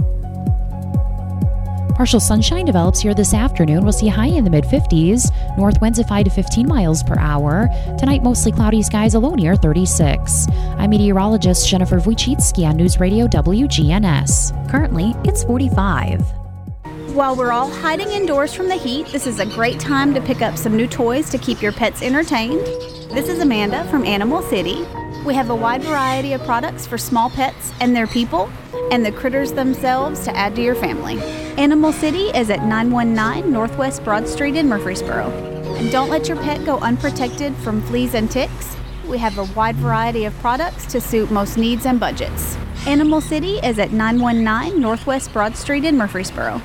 Partial 1.93 2.19
sunshine 2.19 2.65
develops 2.65 2.99
here 2.99 3.13
this 3.13 3.36
afternoon. 3.36 3.84
We'll 3.84 3.93
see 3.93 4.08
high 4.08 4.25
in 4.25 4.43
the 4.43 4.49
mid 4.49 4.63
50s. 4.63 5.30
North 5.60 5.80
winds 5.82 5.99
of 5.99 6.08
5 6.08 6.23
to 6.23 6.32
15 6.32 6.67
miles 6.67 7.04
per 7.04 7.19
hour. 7.19 7.69
Tonight, 7.99 8.23
mostly 8.23 8.51
cloudy 8.51 8.82
skies, 8.82 9.13
a 9.13 9.19
low 9.19 9.36
near 9.36 9.56
36. 9.56 10.47
I'm 10.80 10.89
meteorologist 10.89 11.69
Jennifer 11.69 11.99
Wojcicki 11.99 12.67
on 12.67 12.75
News 12.75 12.99
Radio 12.99 13.28
WGNS. 13.28 14.71
Currently, 14.71 15.13
it's 15.25 15.43
45. 15.43 16.35
While 17.15 17.38
we're 17.38 17.54
all 17.54 17.69
hiding 17.69 18.12
indoors 18.12 18.54
from 18.54 18.67
the 18.67 18.75
heat, 18.75 19.08
this 19.08 19.25
is 19.25 19.39
a 19.39 19.45
great 19.45 19.80
time 19.80 20.13
to 20.15 20.19
pick 20.19 20.41
up 20.41 20.58
some 20.58 20.75
new 20.75 20.86
toys 20.86 21.30
to 21.30 21.38
keep 21.38 21.62
your 21.62 21.71
pets 21.71 22.01
entertained. 22.01 22.60
This 23.10 23.30
is 23.30 23.39
Amanda 23.39 23.86
from 23.86 24.04
Animal 24.04 24.41
City. 24.41 24.86
We 25.25 25.34
have 25.34 25.49
a 25.49 25.56
wide 25.56 25.82
variety 25.82 26.34
of 26.34 26.43
products 26.43 26.86
for 26.86 26.97
small 26.97 27.30
pets 27.30 27.71
and 27.80 27.95
their 27.95 28.06
people, 28.06 28.51
and 28.91 29.06
the 29.06 29.13
critters 29.13 29.54
themselves 29.54 30.25
to 30.25 30.36
add 30.36 30.58
to 30.58 30.62
your 30.62 30.75
family. 30.75 31.17
Animal 31.58 31.93
City 31.93 32.25
is 32.32 32.49
at 32.49 32.65
919 32.65 33.49
Northwest 33.49 34.04
Broad 34.04 34.28
Street 34.28 34.58
in 34.58 34.67
Murfreesboro. 34.67 35.30
And 35.78 35.89
don't 35.93 36.10
let 36.10 36.28
your 36.28 36.36
pet 36.43 36.65
go 36.65 36.80
unprotected 36.80 37.56
from 37.56 37.82
fleas 37.84 38.13
and 38.13 38.30
ticks. 38.30 38.75
We 39.08 39.19
have 39.19 39.38
a 39.38 39.45
wide 39.56 39.78
variety 39.78 40.25
of 40.25 40.38
products 40.39 40.86
to 40.88 40.99
suit 40.99 41.32
most 41.32 41.58
needs 41.58 41.86
and 41.86 41.97
budgets. 41.97 42.58
Animal 42.86 43.21
City 43.21 43.60
is 43.60 43.80
at 43.80 43.93
919 43.93 44.82
Northwest 44.82 45.32
Broad 45.32 45.56
Street 45.56 45.86
in 45.86 45.95
Murfreesboro. 45.95 46.62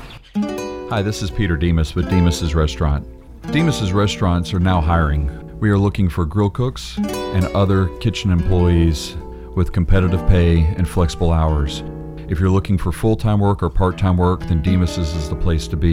Hi, 0.90 1.02
this 1.02 1.22
is 1.22 1.30
Peter 1.30 1.56
Demos 1.56 1.94
with 1.94 2.10
Demos's 2.10 2.56
Restaurant. 2.56 3.06
Demos's 3.52 3.92
Restaurants 3.92 4.52
are 4.52 4.58
now 4.58 4.80
hiring. 4.80 5.30
We 5.60 5.70
are 5.70 5.78
looking 5.78 6.08
for 6.08 6.24
grill 6.24 6.50
cooks 6.50 6.98
and 6.98 7.44
other 7.54 7.86
kitchen 7.98 8.32
employees 8.32 9.16
with 9.54 9.70
competitive 9.70 10.26
pay 10.26 10.64
and 10.64 10.88
flexible 10.88 11.30
hours. 11.30 11.84
If 12.28 12.40
you're 12.40 12.50
looking 12.50 12.76
for 12.76 12.90
full 12.90 13.14
time 13.14 13.38
work 13.38 13.62
or 13.62 13.70
part 13.70 13.98
time 13.98 14.16
work, 14.16 14.40
then 14.40 14.62
Demos's 14.62 15.14
is 15.14 15.28
the 15.28 15.36
place 15.36 15.68
to 15.68 15.76
be. 15.76 15.92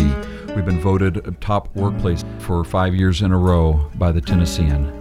We've 0.56 0.66
been 0.66 0.82
voted 0.82 1.28
a 1.28 1.32
top 1.34 1.76
workplace 1.76 2.26
for 2.40 2.64
five 2.64 2.96
years 2.96 3.22
in 3.22 3.32
a 3.32 3.38
row 3.38 3.92
by 4.00 4.12
the 4.12 4.22
Tennessean. 4.22 4.92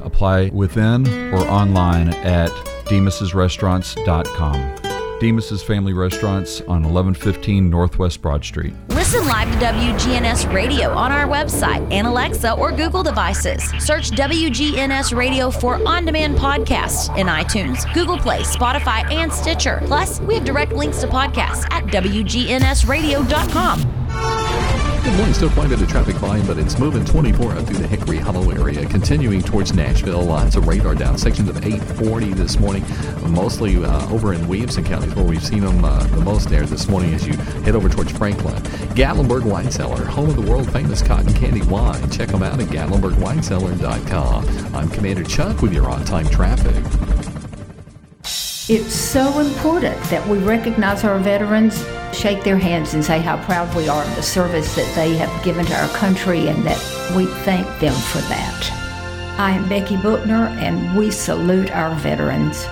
Apply 0.00 0.48
within 0.48 1.06
or 1.34 1.46
online 1.46 2.08
at 2.08 2.50
demas'srestaurants.com. 2.86 4.81
Demos's 5.22 5.62
Family 5.62 5.92
Restaurants 5.92 6.60
on 6.62 6.82
1115 6.82 7.70
Northwest 7.70 8.20
Broad 8.20 8.44
Street. 8.44 8.74
Listen 8.88 9.24
live 9.28 9.48
to 9.52 9.58
WGNS 9.64 10.52
Radio 10.52 10.90
on 10.90 11.12
our 11.12 11.28
website 11.28 11.88
and 11.92 12.08
Alexa 12.08 12.54
or 12.54 12.72
Google 12.72 13.04
devices. 13.04 13.62
Search 13.78 14.10
WGNS 14.10 15.16
Radio 15.16 15.52
for 15.52 15.76
on 15.86 16.06
demand 16.06 16.36
podcasts 16.36 17.16
in 17.16 17.28
iTunes, 17.28 17.84
Google 17.94 18.18
Play, 18.18 18.40
Spotify, 18.40 19.08
and 19.12 19.32
Stitcher. 19.32 19.80
Plus, 19.84 20.20
we 20.22 20.34
have 20.34 20.44
direct 20.44 20.72
links 20.72 21.00
to 21.02 21.06
podcasts 21.06 21.70
at 21.70 21.84
WGNSradio.com. 21.84 24.61
Good 25.02 25.16
morning. 25.16 25.34
Still 25.34 25.50
quite 25.50 25.66
a 25.66 25.70
bit 25.70 25.82
of 25.82 25.88
traffic 25.88 26.14
volume, 26.16 26.46
but 26.46 26.58
it's 26.58 26.78
moving 26.78 27.04
24 27.04 27.54
up 27.54 27.66
through 27.66 27.78
the 27.78 27.88
Hickory 27.88 28.18
Hollow 28.18 28.50
area, 28.50 28.86
continuing 28.86 29.42
towards 29.42 29.74
Nashville. 29.74 30.22
Lots 30.22 30.54
of 30.54 30.68
radar 30.68 30.94
down 30.94 31.18
sections 31.18 31.48
of 31.48 31.56
840 31.56 32.34
this 32.34 32.56
morning, 32.60 32.84
mostly 33.26 33.84
uh, 33.84 34.08
over 34.10 34.32
in 34.32 34.46
Williamson 34.46 34.84
County 34.84 35.08
where 35.08 35.24
we've 35.24 35.42
seen 35.42 35.62
them 35.62 35.84
uh, 35.84 36.04
the 36.04 36.20
most 36.20 36.48
there 36.48 36.64
this 36.66 36.86
morning 36.86 37.14
as 37.14 37.26
you 37.26 37.34
head 37.64 37.74
over 37.74 37.88
towards 37.88 38.12
Franklin. 38.12 38.54
Gatlinburg 38.94 39.42
Wine 39.42 39.72
Cellar, 39.72 40.04
home 40.04 40.30
of 40.30 40.36
the 40.36 40.48
world 40.48 40.72
famous 40.72 41.02
cotton 41.02 41.34
candy 41.34 41.62
wine. 41.62 42.08
Check 42.08 42.28
them 42.28 42.44
out 42.44 42.60
at 42.60 42.68
GatlinburgWineCellar.com. 42.68 44.76
I'm 44.76 44.88
Commander 44.88 45.24
Chuck 45.24 45.62
with 45.62 45.74
your 45.74 45.90
on 45.90 46.04
time 46.04 46.28
traffic. 46.28 46.76
It's 48.68 48.94
so 48.94 49.40
important 49.40 50.00
that 50.04 50.24
we 50.28 50.38
recognize 50.38 51.02
our 51.02 51.18
veterans, 51.18 51.84
shake 52.14 52.44
their 52.44 52.58
hands, 52.58 52.94
and 52.94 53.04
say 53.04 53.20
how 53.20 53.42
proud 53.44 53.74
we 53.76 53.88
are 53.88 54.02
of 54.02 54.16
the 54.16 54.22
service 54.22 54.74
that 54.74 54.94
they 54.94 55.16
have 55.16 55.44
given 55.44 55.64
to 55.66 55.74
our 55.74 55.88
country 55.90 56.48
and 56.48 56.64
that 56.64 56.78
we 57.16 57.26
thank 57.44 57.66
them 57.80 57.94
for 57.94 58.18
that. 58.28 58.70
I 59.38 59.52
am 59.52 59.68
Becky 59.68 59.96
Bookner, 59.96 60.48
and 60.60 60.96
we 60.96 61.10
salute 61.10 61.70
our 61.70 61.94
veterans. 61.96 62.66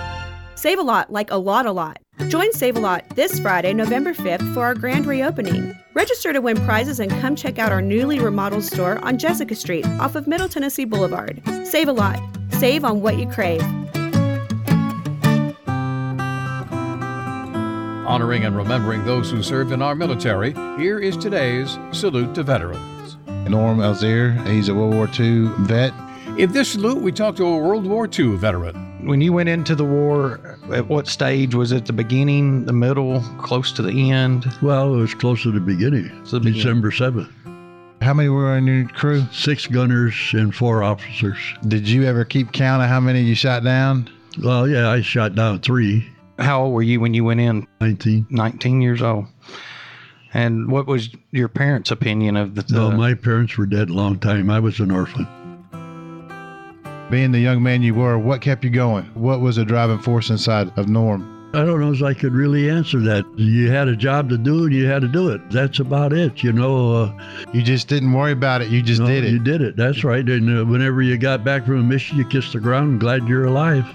Save 0.55 0.79
a 0.79 0.83
lot, 0.83 1.11
like 1.11 1.31
a 1.31 1.37
lot, 1.37 1.65
a 1.65 1.71
lot. 1.71 1.99
Join 2.27 2.53
Save 2.53 2.77
a 2.77 2.79
Lot 2.79 3.03
this 3.15 3.39
Friday, 3.39 3.73
November 3.73 4.13
5th, 4.13 4.53
for 4.53 4.61
our 4.61 4.75
grand 4.75 5.07
reopening. 5.07 5.75
Register 5.95 6.31
to 6.33 6.39
win 6.39 6.57
prizes 6.65 6.99
and 6.99 7.11
come 7.19 7.35
check 7.35 7.57
out 7.57 7.71
our 7.71 7.81
newly 7.81 8.19
remodeled 8.19 8.63
store 8.63 9.03
on 9.03 9.17
Jessica 9.17 9.55
Street 9.55 9.87
off 9.99 10.15
of 10.15 10.27
Middle 10.27 10.47
Tennessee 10.47 10.85
Boulevard. 10.85 11.41
Save 11.65 11.87
a 11.87 11.93
Lot 11.93 12.19
Save 12.61 12.85
on 12.85 13.01
what 13.01 13.17
you 13.17 13.27
crave. 13.27 13.63
Honoring 18.11 18.43
and 18.43 18.57
remembering 18.57 19.05
those 19.05 19.31
who 19.31 19.41
served 19.41 19.71
in 19.71 19.81
our 19.81 19.95
military, 19.95 20.51
here 20.51 20.99
is 20.99 21.15
today's 21.15 21.79
Salute 21.93 22.35
to 22.35 22.43
Veterans. 22.43 23.15
Norm 23.47 23.77
Alzier, 23.77 24.45
he's 24.47 24.67
a 24.67 24.75
World 24.75 24.95
War 24.95 25.07
II 25.17 25.45
vet. 25.59 25.93
In 26.37 26.51
this 26.51 26.73
salute, 26.73 27.01
we 27.01 27.13
talk 27.13 27.37
to 27.37 27.45
a 27.45 27.57
World 27.57 27.87
War 27.87 28.09
II 28.13 28.35
veteran. 28.35 29.07
When 29.07 29.21
you 29.21 29.31
went 29.31 29.47
into 29.47 29.75
the 29.75 29.85
war, 29.85 30.59
at 30.73 30.89
what 30.89 31.07
stage? 31.07 31.55
Was 31.55 31.71
it 31.71 31.85
the 31.85 31.93
beginning, 31.93 32.65
the 32.65 32.73
middle, 32.73 33.21
close 33.37 33.71
to 33.71 33.81
the 33.81 34.11
end? 34.11 34.45
Well, 34.61 34.93
it 34.93 34.97
was 34.97 35.13
close 35.13 35.43
to 35.43 35.51
the 35.53 35.61
beginning, 35.61 36.09
the 36.25 36.39
beginning. 36.39 36.53
December 36.57 36.91
7th. 36.91 37.31
How 38.01 38.13
many 38.13 38.27
were 38.27 38.51
on 38.51 38.67
your 38.67 38.89
crew? 38.89 39.23
Six 39.31 39.67
gunners 39.67 40.31
and 40.33 40.53
four 40.53 40.83
officers. 40.83 41.37
Did 41.65 41.87
you 41.87 42.03
ever 42.03 42.25
keep 42.25 42.51
count 42.51 42.83
of 42.83 42.89
how 42.89 42.99
many 42.99 43.21
you 43.21 43.35
shot 43.35 43.63
down? 43.63 44.09
Well, 44.43 44.67
yeah, 44.67 44.89
I 44.89 44.99
shot 44.99 45.33
down 45.33 45.61
three. 45.61 46.09
How 46.41 46.63
old 46.63 46.73
were 46.73 46.81
you 46.81 46.99
when 46.99 47.13
you 47.13 47.23
went 47.23 47.39
in? 47.39 47.67
19. 47.79 48.27
19 48.29 48.81
years 48.81 49.01
old. 49.01 49.25
And 50.33 50.71
what 50.71 50.87
was 50.87 51.09
your 51.31 51.49
parents' 51.49 51.91
opinion 51.91 52.37
of 52.37 52.55
the? 52.55 52.65
Well, 52.73 52.91
my 52.91 53.13
parents 53.13 53.57
were 53.57 53.65
dead 53.65 53.89
a 53.89 53.93
long 53.93 54.19
time. 54.19 54.49
I 54.49 54.59
was 54.59 54.79
an 54.79 54.91
orphan. 54.91 55.27
Being 57.09 57.33
the 57.33 57.39
young 57.39 57.61
man 57.61 57.81
you 57.81 57.93
were, 57.93 58.17
what 58.17 58.41
kept 58.41 58.63
you 58.63 58.69
going? 58.69 59.03
What 59.13 59.41
was 59.41 59.57
the 59.57 59.65
driving 59.65 59.99
force 59.99 60.29
inside 60.29 60.71
of 60.77 60.87
Norm? 60.87 61.39
I 61.53 61.65
don't 61.65 61.81
know 61.81 61.91
if 61.91 62.01
I 62.01 62.13
could 62.13 62.31
really 62.31 62.69
answer 62.69 63.01
that. 63.01 63.25
You 63.37 63.69
had 63.69 63.89
a 63.89 63.95
job 63.97 64.29
to 64.29 64.37
do 64.37 64.63
and 64.63 64.73
you 64.73 64.85
had 64.85 65.01
to 65.01 65.09
do 65.09 65.27
it. 65.27 65.41
That's 65.51 65.79
about 65.79 66.13
it, 66.13 66.41
you 66.41 66.53
know. 66.53 66.95
Uh, 66.95 67.45
you 67.51 67.61
just 67.61 67.89
didn't 67.89 68.13
worry 68.13 68.31
about 68.31 68.61
it. 68.61 68.69
You 68.69 68.81
just 68.81 69.01
no, 69.01 69.07
did 69.07 69.25
it. 69.25 69.31
You 69.31 69.39
did 69.39 69.61
it. 69.61 69.75
That's 69.75 70.05
right. 70.05 70.27
And 70.27 70.61
uh, 70.61 70.63
whenever 70.63 71.01
you 71.01 71.17
got 71.17 71.43
back 71.43 71.65
from 71.65 71.79
a 71.79 71.83
mission, 71.83 72.17
you 72.17 72.25
kissed 72.25 72.53
the 72.53 72.61
ground 72.61 73.01
glad 73.01 73.27
you're 73.27 73.43
alive. 73.43 73.85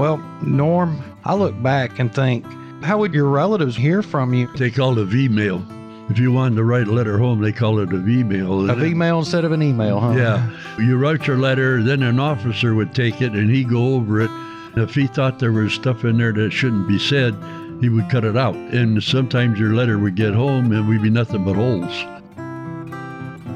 Well, 0.00 0.16
Norm, 0.40 0.98
I 1.26 1.34
look 1.34 1.62
back 1.62 1.98
and 1.98 2.10
think, 2.14 2.46
how 2.82 2.96
would 2.96 3.12
your 3.12 3.26
relatives 3.26 3.76
hear 3.76 4.02
from 4.02 4.32
you? 4.32 4.46
They 4.56 4.70
called 4.70 4.98
a 4.98 5.04
V 5.04 5.28
mail. 5.28 5.62
If 6.08 6.18
you 6.18 6.32
wanted 6.32 6.56
to 6.56 6.64
write 6.64 6.88
a 6.88 6.90
letter 6.90 7.18
home, 7.18 7.42
they 7.42 7.52
called 7.52 7.80
it 7.80 7.92
a 7.92 7.98
V 7.98 8.22
mail. 8.22 8.70
A 8.70 8.74
V 8.74 8.94
mail 8.94 9.18
instead 9.18 9.44
of 9.44 9.52
an 9.52 9.62
email, 9.62 10.00
huh? 10.00 10.12
Yeah. 10.12 10.50
You 10.78 10.96
wrote 10.96 11.26
your 11.26 11.36
letter, 11.36 11.82
then 11.82 12.02
an 12.02 12.18
officer 12.18 12.74
would 12.74 12.94
take 12.94 13.20
it 13.20 13.32
and 13.32 13.50
he'd 13.50 13.68
go 13.68 13.94
over 13.96 14.22
it. 14.22 14.30
If 14.76 14.94
he 14.94 15.06
thought 15.06 15.38
there 15.38 15.52
was 15.52 15.74
stuff 15.74 16.02
in 16.02 16.16
there 16.16 16.32
that 16.32 16.50
shouldn't 16.50 16.88
be 16.88 16.98
said, 16.98 17.36
he 17.82 17.90
would 17.90 18.08
cut 18.08 18.24
it 18.24 18.38
out. 18.38 18.54
And 18.54 19.02
sometimes 19.02 19.60
your 19.60 19.74
letter 19.74 19.98
would 19.98 20.14
get 20.14 20.32
home 20.32 20.72
and 20.72 20.88
we'd 20.88 21.02
be 21.02 21.10
nothing 21.10 21.44
but 21.44 21.56
holes. 21.56 21.92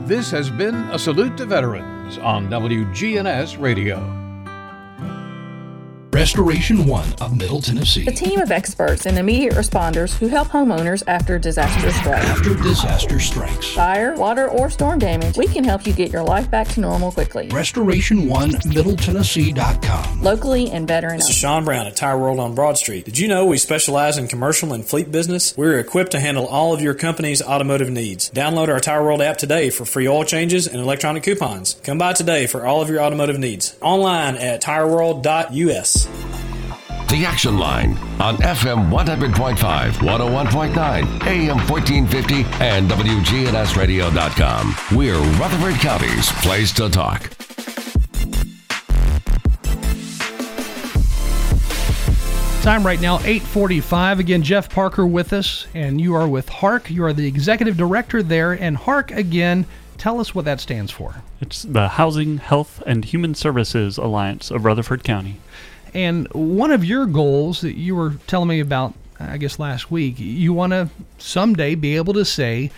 This 0.06 0.30
has 0.30 0.50
been 0.50 0.74
a 0.90 0.98
salute 0.98 1.38
to 1.38 1.46
veterans 1.46 2.18
on 2.18 2.50
WGNS 2.50 3.58
Radio. 3.58 4.23
Restoration 6.14 6.86
One 6.86 7.12
of 7.20 7.36
Middle 7.36 7.60
Tennessee. 7.60 8.06
A 8.06 8.12
team 8.12 8.40
of 8.40 8.52
experts 8.52 9.04
and 9.04 9.18
immediate 9.18 9.54
responders 9.54 10.16
who 10.16 10.28
help 10.28 10.46
homeowners 10.46 11.02
after 11.08 11.40
disaster 11.40 11.90
strikes. 11.90 12.24
After 12.26 12.54
disaster 12.54 13.18
strikes. 13.18 13.74
Fire, 13.74 14.14
water, 14.14 14.48
or 14.48 14.70
storm 14.70 15.00
damage, 15.00 15.36
we 15.36 15.48
can 15.48 15.64
help 15.64 15.88
you 15.88 15.92
get 15.92 16.12
your 16.12 16.22
life 16.22 16.48
back 16.48 16.68
to 16.68 16.80
normal 16.80 17.10
quickly. 17.10 17.48
Restoration 17.48 18.28
One 18.28 18.52
Middle 18.64 18.92
MiddleTennessee.com. 18.92 20.22
Locally 20.22 20.70
and 20.70 20.86
veteran. 20.86 21.16
This 21.16 21.30
is 21.30 21.34
Sean 21.34 21.64
Brown 21.64 21.88
at 21.88 21.96
Tire 21.96 22.16
World 22.16 22.38
on 22.38 22.54
Broad 22.54 22.78
Street. 22.78 23.06
Did 23.06 23.18
you 23.18 23.26
know 23.26 23.46
we 23.46 23.58
specialize 23.58 24.16
in 24.16 24.28
commercial 24.28 24.72
and 24.72 24.86
fleet 24.86 25.10
business? 25.10 25.56
We're 25.56 25.80
equipped 25.80 26.12
to 26.12 26.20
handle 26.20 26.46
all 26.46 26.72
of 26.72 26.80
your 26.80 26.94
company's 26.94 27.42
automotive 27.42 27.90
needs. 27.90 28.30
Download 28.30 28.68
our 28.68 28.78
Tire 28.78 29.02
World 29.02 29.20
app 29.20 29.36
today 29.36 29.68
for 29.68 29.84
free 29.84 30.06
oil 30.06 30.22
changes 30.22 30.68
and 30.68 30.80
electronic 30.80 31.24
coupons. 31.24 31.74
Come 31.82 31.98
by 31.98 32.12
today 32.12 32.46
for 32.46 32.64
all 32.64 32.80
of 32.80 32.88
your 32.88 33.00
automotive 33.00 33.40
needs. 33.40 33.76
Online 33.80 34.36
at 34.36 34.62
tireworld.us. 34.62 36.03
The 37.08 37.24
Action 37.26 37.58
Line 37.58 37.96
on 38.20 38.36
FM 38.38 38.90
100.5, 38.90 39.56
101.9, 39.92 41.26
AM 41.26 41.58
1450, 41.68 42.44
and 42.64 42.90
WGNSradio.com. 42.90 44.74
We're 44.96 45.18
Rutherford 45.38 45.74
County's 45.80 46.32
place 46.42 46.72
to 46.72 46.88
talk. 46.88 47.30
Time 52.64 52.84
right 52.86 53.00
now, 53.00 53.16
845. 53.18 54.20
Again, 54.20 54.42
Jeff 54.42 54.70
Parker 54.70 55.06
with 55.06 55.34
us, 55.34 55.66
and 55.74 56.00
you 56.00 56.14
are 56.14 56.26
with 56.26 56.48
HARC. 56.48 56.90
You 56.90 57.04
are 57.04 57.12
the 57.12 57.26
executive 57.26 57.76
director 57.76 58.22
there. 58.22 58.52
And 58.54 58.78
HARC, 58.78 59.10
again, 59.10 59.66
tell 59.98 60.18
us 60.18 60.34
what 60.34 60.46
that 60.46 60.60
stands 60.60 60.90
for. 60.90 61.16
It's 61.42 61.62
the 61.62 61.88
Housing, 61.88 62.38
Health, 62.38 62.82
and 62.86 63.04
Human 63.04 63.34
Services 63.34 63.98
Alliance 63.98 64.50
of 64.50 64.64
Rutherford 64.64 65.04
County. 65.04 65.36
And 65.94 66.26
one 66.32 66.72
of 66.72 66.84
your 66.84 67.06
goals 67.06 67.60
that 67.60 67.76
you 67.76 67.94
were 67.94 68.14
telling 68.26 68.48
me 68.48 68.60
about, 68.60 68.94
I 69.20 69.36
guess 69.36 69.58
last 69.58 69.90
week, 69.90 70.16
you 70.18 70.52
want 70.52 70.72
to 70.72 70.90
someday 71.18 71.76
be 71.76 71.96
able 71.96 72.14
to 72.14 72.24
say 72.24 72.70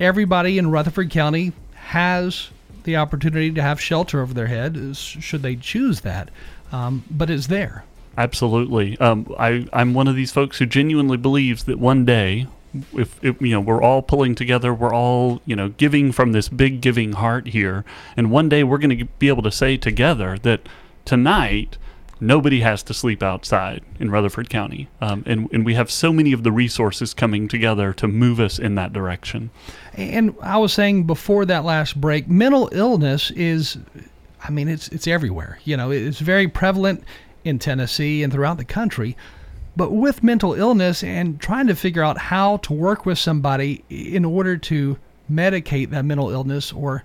everybody 0.00 0.56
in 0.56 0.70
Rutherford 0.70 1.10
County 1.10 1.52
has 1.74 2.48
the 2.84 2.96
opportunity 2.96 3.50
to 3.52 3.62
have 3.62 3.80
shelter 3.80 4.22
over 4.22 4.32
their 4.32 4.46
head, 4.46 4.96
should 4.96 5.42
they 5.42 5.56
choose 5.56 6.00
that. 6.00 6.30
Um, 6.72 7.04
but 7.10 7.28
it's 7.28 7.48
there. 7.48 7.84
Absolutely. 8.16 8.96
Um, 8.98 9.34
I, 9.38 9.68
I'm 9.72 9.92
one 9.92 10.08
of 10.08 10.16
these 10.16 10.32
folks 10.32 10.58
who 10.58 10.66
genuinely 10.66 11.18
believes 11.18 11.64
that 11.64 11.78
one 11.78 12.04
day, 12.04 12.46
if, 12.94 13.22
if, 13.22 13.40
you 13.40 13.52
know 13.52 13.60
we're 13.60 13.82
all 13.82 14.02
pulling 14.02 14.34
together 14.34 14.74
we're 14.74 14.92
all 14.92 15.40
you 15.46 15.56
know 15.56 15.70
giving 15.70 16.12
from 16.12 16.32
this 16.32 16.50
big 16.50 16.82
giving 16.82 17.12
heart 17.12 17.46
here 17.46 17.86
and 18.18 18.30
one 18.30 18.50
day 18.50 18.62
we're 18.62 18.76
going 18.76 18.98
to 18.98 19.04
be 19.18 19.28
able 19.28 19.42
to 19.42 19.50
say 19.50 19.78
together 19.78 20.36
that 20.42 20.68
tonight 21.06 21.78
nobody 22.20 22.60
has 22.60 22.82
to 22.84 22.94
sleep 22.94 23.22
outside 23.22 23.82
in 24.00 24.10
Rutherford 24.10 24.48
County. 24.48 24.88
Um, 25.00 25.22
and, 25.26 25.50
and 25.52 25.64
we 25.64 25.74
have 25.74 25.90
so 25.90 26.12
many 26.12 26.32
of 26.32 26.42
the 26.42 26.52
resources 26.52 27.14
coming 27.14 27.48
together 27.48 27.92
to 27.94 28.08
move 28.08 28.40
us 28.40 28.58
in 28.58 28.74
that 28.76 28.92
direction. 28.92 29.50
And 29.94 30.34
I 30.40 30.58
was 30.58 30.72
saying 30.72 31.04
before 31.04 31.44
that 31.46 31.64
last 31.64 32.00
break, 32.00 32.28
mental 32.28 32.68
illness 32.72 33.30
is, 33.32 33.78
I 34.42 34.50
mean, 34.50 34.68
it's, 34.68 34.88
it's 34.88 35.06
everywhere. 35.06 35.58
You 35.64 35.76
know, 35.76 35.90
it's 35.90 36.20
very 36.20 36.48
prevalent 36.48 37.04
in 37.44 37.58
Tennessee 37.58 38.22
and 38.22 38.32
throughout 38.32 38.56
the 38.56 38.64
country. 38.64 39.16
But 39.76 39.92
with 39.92 40.22
mental 40.22 40.54
illness 40.54 41.04
and 41.04 41.38
trying 41.38 41.66
to 41.66 41.76
figure 41.76 42.02
out 42.02 42.16
how 42.16 42.56
to 42.58 42.72
work 42.72 43.04
with 43.04 43.18
somebody 43.18 43.84
in 43.90 44.24
order 44.24 44.56
to 44.56 44.98
medicate 45.30 45.90
that 45.90 46.04
mental 46.04 46.30
illness 46.30 46.72
or 46.72 47.04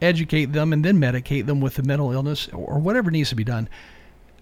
educate 0.00 0.52
them 0.52 0.72
and 0.72 0.84
then 0.84 0.98
medicate 0.98 1.46
them 1.46 1.60
with 1.60 1.74
the 1.74 1.82
mental 1.82 2.12
illness 2.12 2.48
or 2.52 2.78
whatever 2.78 3.10
needs 3.10 3.30
to 3.30 3.36
be 3.36 3.44
done 3.44 3.68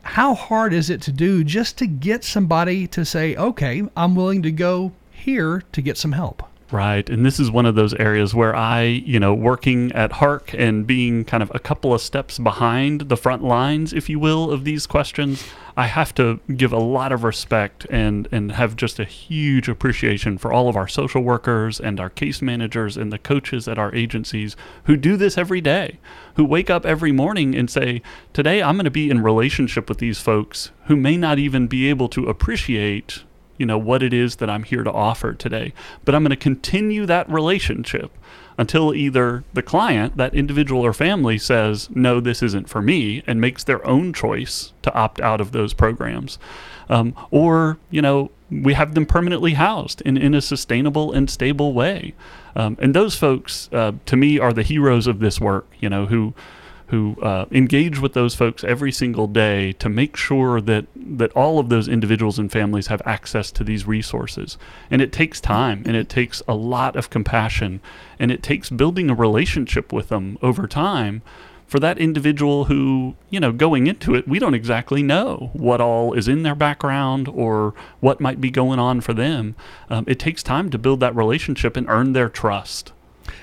how 0.02 0.34
hard 0.34 0.72
is 0.72 0.90
it 0.90 1.02
to 1.02 1.12
do 1.12 1.44
just 1.44 1.78
to 1.78 1.86
get 1.86 2.24
somebody 2.24 2.86
to 2.88 3.04
say, 3.04 3.36
okay, 3.36 3.82
I'm 3.96 4.14
willing 4.14 4.42
to 4.42 4.50
go 4.50 4.92
here 5.10 5.62
to 5.72 5.82
get 5.82 5.96
some 5.96 6.12
help? 6.12 6.42
Right. 6.72 7.10
And 7.10 7.26
this 7.26 7.40
is 7.40 7.50
one 7.50 7.66
of 7.66 7.74
those 7.74 7.94
areas 7.94 8.32
where 8.32 8.54
I, 8.54 8.82
you 8.82 9.18
know, 9.18 9.34
working 9.34 9.90
at 9.92 10.12
HARC 10.12 10.54
and 10.54 10.86
being 10.86 11.24
kind 11.24 11.42
of 11.42 11.50
a 11.52 11.58
couple 11.58 11.92
of 11.92 12.00
steps 12.00 12.38
behind 12.38 13.02
the 13.08 13.16
front 13.16 13.42
lines, 13.42 13.92
if 13.92 14.08
you 14.08 14.20
will, 14.20 14.52
of 14.52 14.64
these 14.64 14.86
questions, 14.86 15.44
I 15.76 15.86
have 15.86 16.14
to 16.14 16.38
give 16.56 16.72
a 16.72 16.78
lot 16.78 17.10
of 17.10 17.24
respect 17.24 17.86
and, 17.90 18.28
and 18.30 18.52
have 18.52 18.76
just 18.76 19.00
a 19.00 19.04
huge 19.04 19.68
appreciation 19.68 20.38
for 20.38 20.52
all 20.52 20.68
of 20.68 20.76
our 20.76 20.86
social 20.86 21.22
workers 21.22 21.80
and 21.80 21.98
our 21.98 22.10
case 22.10 22.40
managers 22.40 22.96
and 22.96 23.12
the 23.12 23.18
coaches 23.18 23.66
at 23.66 23.78
our 23.78 23.92
agencies 23.92 24.54
who 24.84 24.96
do 24.96 25.16
this 25.16 25.36
every 25.36 25.60
day, 25.60 25.98
who 26.36 26.44
wake 26.44 26.70
up 26.70 26.86
every 26.86 27.10
morning 27.10 27.56
and 27.56 27.68
say, 27.68 28.00
Today 28.32 28.62
I'm 28.62 28.76
going 28.76 28.84
to 28.84 28.90
be 28.90 29.10
in 29.10 29.22
relationship 29.22 29.88
with 29.88 29.98
these 29.98 30.20
folks 30.20 30.70
who 30.84 30.94
may 30.94 31.16
not 31.16 31.40
even 31.40 31.66
be 31.66 31.88
able 31.88 32.08
to 32.10 32.28
appreciate 32.28 33.24
you 33.60 33.66
know 33.66 33.78
what 33.78 34.02
it 34.02 34.12
is 34.12 34.36
that 34.36 34.50
I'm 34.50 34.64
here 34.64 34.82
to 34.82 34.90
offer 34.90 35.34
today. 35.34 35.72
But 36.04 36.14
I'm 36.14 36.22
going 36.22 36.30
to 36.30 36.36
continue 36.36 37.06
that 37.06 37.30
relationship 37.30 38.10
until 38.58 38.94
either 38.94 39.44
the 39.52 39.62
client, 39.62 40.16
that 40.16 40.34
individual 40.34 40.84
or 40.84 40.92
family 40.92 41.38
says, 41.38 41.88
"No, 41.94 42.18
this 42.20 42.42
isn't 42.42 42.68
for 42.68 42.82
me," 42.82 43.22
and 43.26 43.40
makes 43.40 43.62
their 43.62 43.86
own 43.86 44.12
choice 44.12 44.72
to 44.82 44.92
opt 44.94 45.20
out 45.20 45.40
of 45.40 45.52
those 45.52 45.74
programs. 45.74 46.38
Um, 46.88 47.14
or, 47.30 47.78
you 47.90 48.02
know, 48.02 48.32
we 48.50 48.74
have 48.74 48.94
them 48.94 49.06
permanently 49.06 49.54
housed 49.54 50.00
in, 50.02 50.16
in 50.16 50.34
a 50.34 50.40
sustainable 50.40 51.12
and 51.12 51.30
stable 51.30 51.72
way. 51.72 52.14
Um, 52.56 52.76
and 52.80 52.94
those 52.94 53.14
folks, 53.16 53.68
uh, 53.72 53.92
to 54.06 54.16
me, 54.16 54.40
are 54.40 54.52
the 54.52 54.64
heroes 54.64 55.06
of 55.06 55.20
this 55.20 55.40
work, 55.40 55.68
you 55.78 55.88
know, 55.88 56.06
who 56.06 56.34
who 56.90 57.16
uh, 57.22 57.46
engage 57.52 58.00
with 58.00 58.14
those 58.14 58.34
folks 58.34 58.64
every 58.64 58.92
single 58.92 59.26
day 59.26 59.72
to 59.74 59.88
make 59.88 60.16
sure 60.16 60.60
that 60.60 60.86
that 60.96 61.32
all 61.32 61.58
of 61.58 61.68
those 61.68 61.88
individuals 61.88 62.38
and 62.38 62.50
families 62.50 62.88
have 62.88 63.02
access 63.06 63.50
to 63.52 63.64
these 63.64 63.86
resources. 63.86 64.58
And 64.90 65.00
it 65.00 65.12
takes 65.12 65.40
time, 65.40 65.82
and 65.86 65.96
it 65.96 66.08
takes 66.08 66.42
a 66.48 66.54
lot 66.54 66.96
of 66.96 67.08
compassion, 67.08 67.80
and 68.18 68.30
it 68.30 68.42
takes 68.42 68.70
building 68.70 69.08
a 69.08 69.14
relationship 69.14 69.92
with 69.92 70.08
them 70.08 70.38
over 70.42 70.66
time. 70.66 71.22
For 71.66 71.78
that 71.78 71.98
individual 71.98 72.64
who, 72.64 73.14
you 73.30 73.38
know, 73.38 73.52
going 73.52 73.86
into 73.86 74.16
it, 74.16 74.26
we 74.26 74.40
don't 74.40 74.54
exactly 74.54 75.04
know 75.04 75.50
what 75.52 75.80
all 75.80 76.14
is 76.14 76.26
in 76.26 76.42
their 76.42 76.56
background 76.56 77.28
or 77.28 77.74
what 78.00 78.20
might 78.20 78.40
be 78.40 78.50
going 78.50 78.80
on 78.80 79.00
for 79.00 79.14
them. 79.14 79.54
Um, 79.88 80.04
it 80.08 80.18
takes 80.18 80.42
time 80.42 80.70
to 80.70 80.78
build 80.78 80.98
that 80.98 81.14
relationship 81.14 81.76
and 81.76 81.88
earn 81.88 82.12
their 82.12 82.28
trust. 82.28 82.92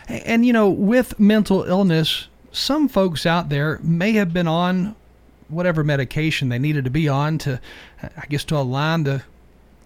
And, 0.10 0.46
you 0.46 0.52
know, 0.52 0.70
with 0.70 1.18
mental 1.18 1.64
illness, 1.64 2.28
some 2.58 2.88
folks 2.88 3.26
out 3.26 3.50
there 3.50 3.80
may 3.82 4.14
have 4.14 4.34
been 4.34 4.48
on 4.48 4.96
whatever 5.50 5.84
medication 5.84 6.50
they 6.50 6.60
needed 6.60 6.84
to 6.84 6.90
be 6.90 7.08
on 7.08 7.38
to, 7.40 7.60
I 8.02 8.26
guess, 8.28 8.44
to 8.46 8.58
align 8.58 9.04
the 9.04 9.24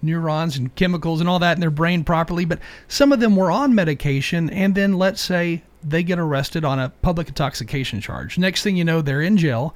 neurons 0.02 0.58
and 0.58 0.74
chemicals 0.76 1.20
and 1.20 1.30
all 1.30 1.40
that 1.40 1.58
in 1.58 1.62
their 1.62 1.70
brain 1.70 2.04
properly. 2.04 2.46
But 2.46 2.60
some 2.88 3.12
of 3.12 3.20
them 3.20 3.36
were 3.36 3.52
on 3.52 3.76
medication, 3.76 4.50
and 4.50 4.74
then 4.74 4.94
let's 4.94 5.22
say 5.22 5.64
they 5.84 6.04
get 6.04 6.20
arrested 6.20 6.66
on 6.66 6.80
a 6.80 6.90
public 7.02 7.28
intoxication 7.28 8.02
charge. 8.02 8.38
Next 8.38 8.64
thing 8.64 8.76
you 8.76 8.84
know, 8.84 9.02
they're 9.02 9.22
in 9.22 9.38
jail. 9.38 9.76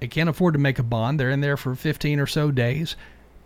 They 0.00 0.08
can't 0.08 0.28
afford 0.28 0.54
to 0.54 0.60
make 0.60 0.78
a 0.78 0.84
bond. 0.84 1.20
They're 1.20 1.30
in 1.30 1.40
there 1.40 1.56
for 1.56 1.74
15 1.74 2.18
or 2.18 2.26
so 2.26 2.50
days, 2.50 2.96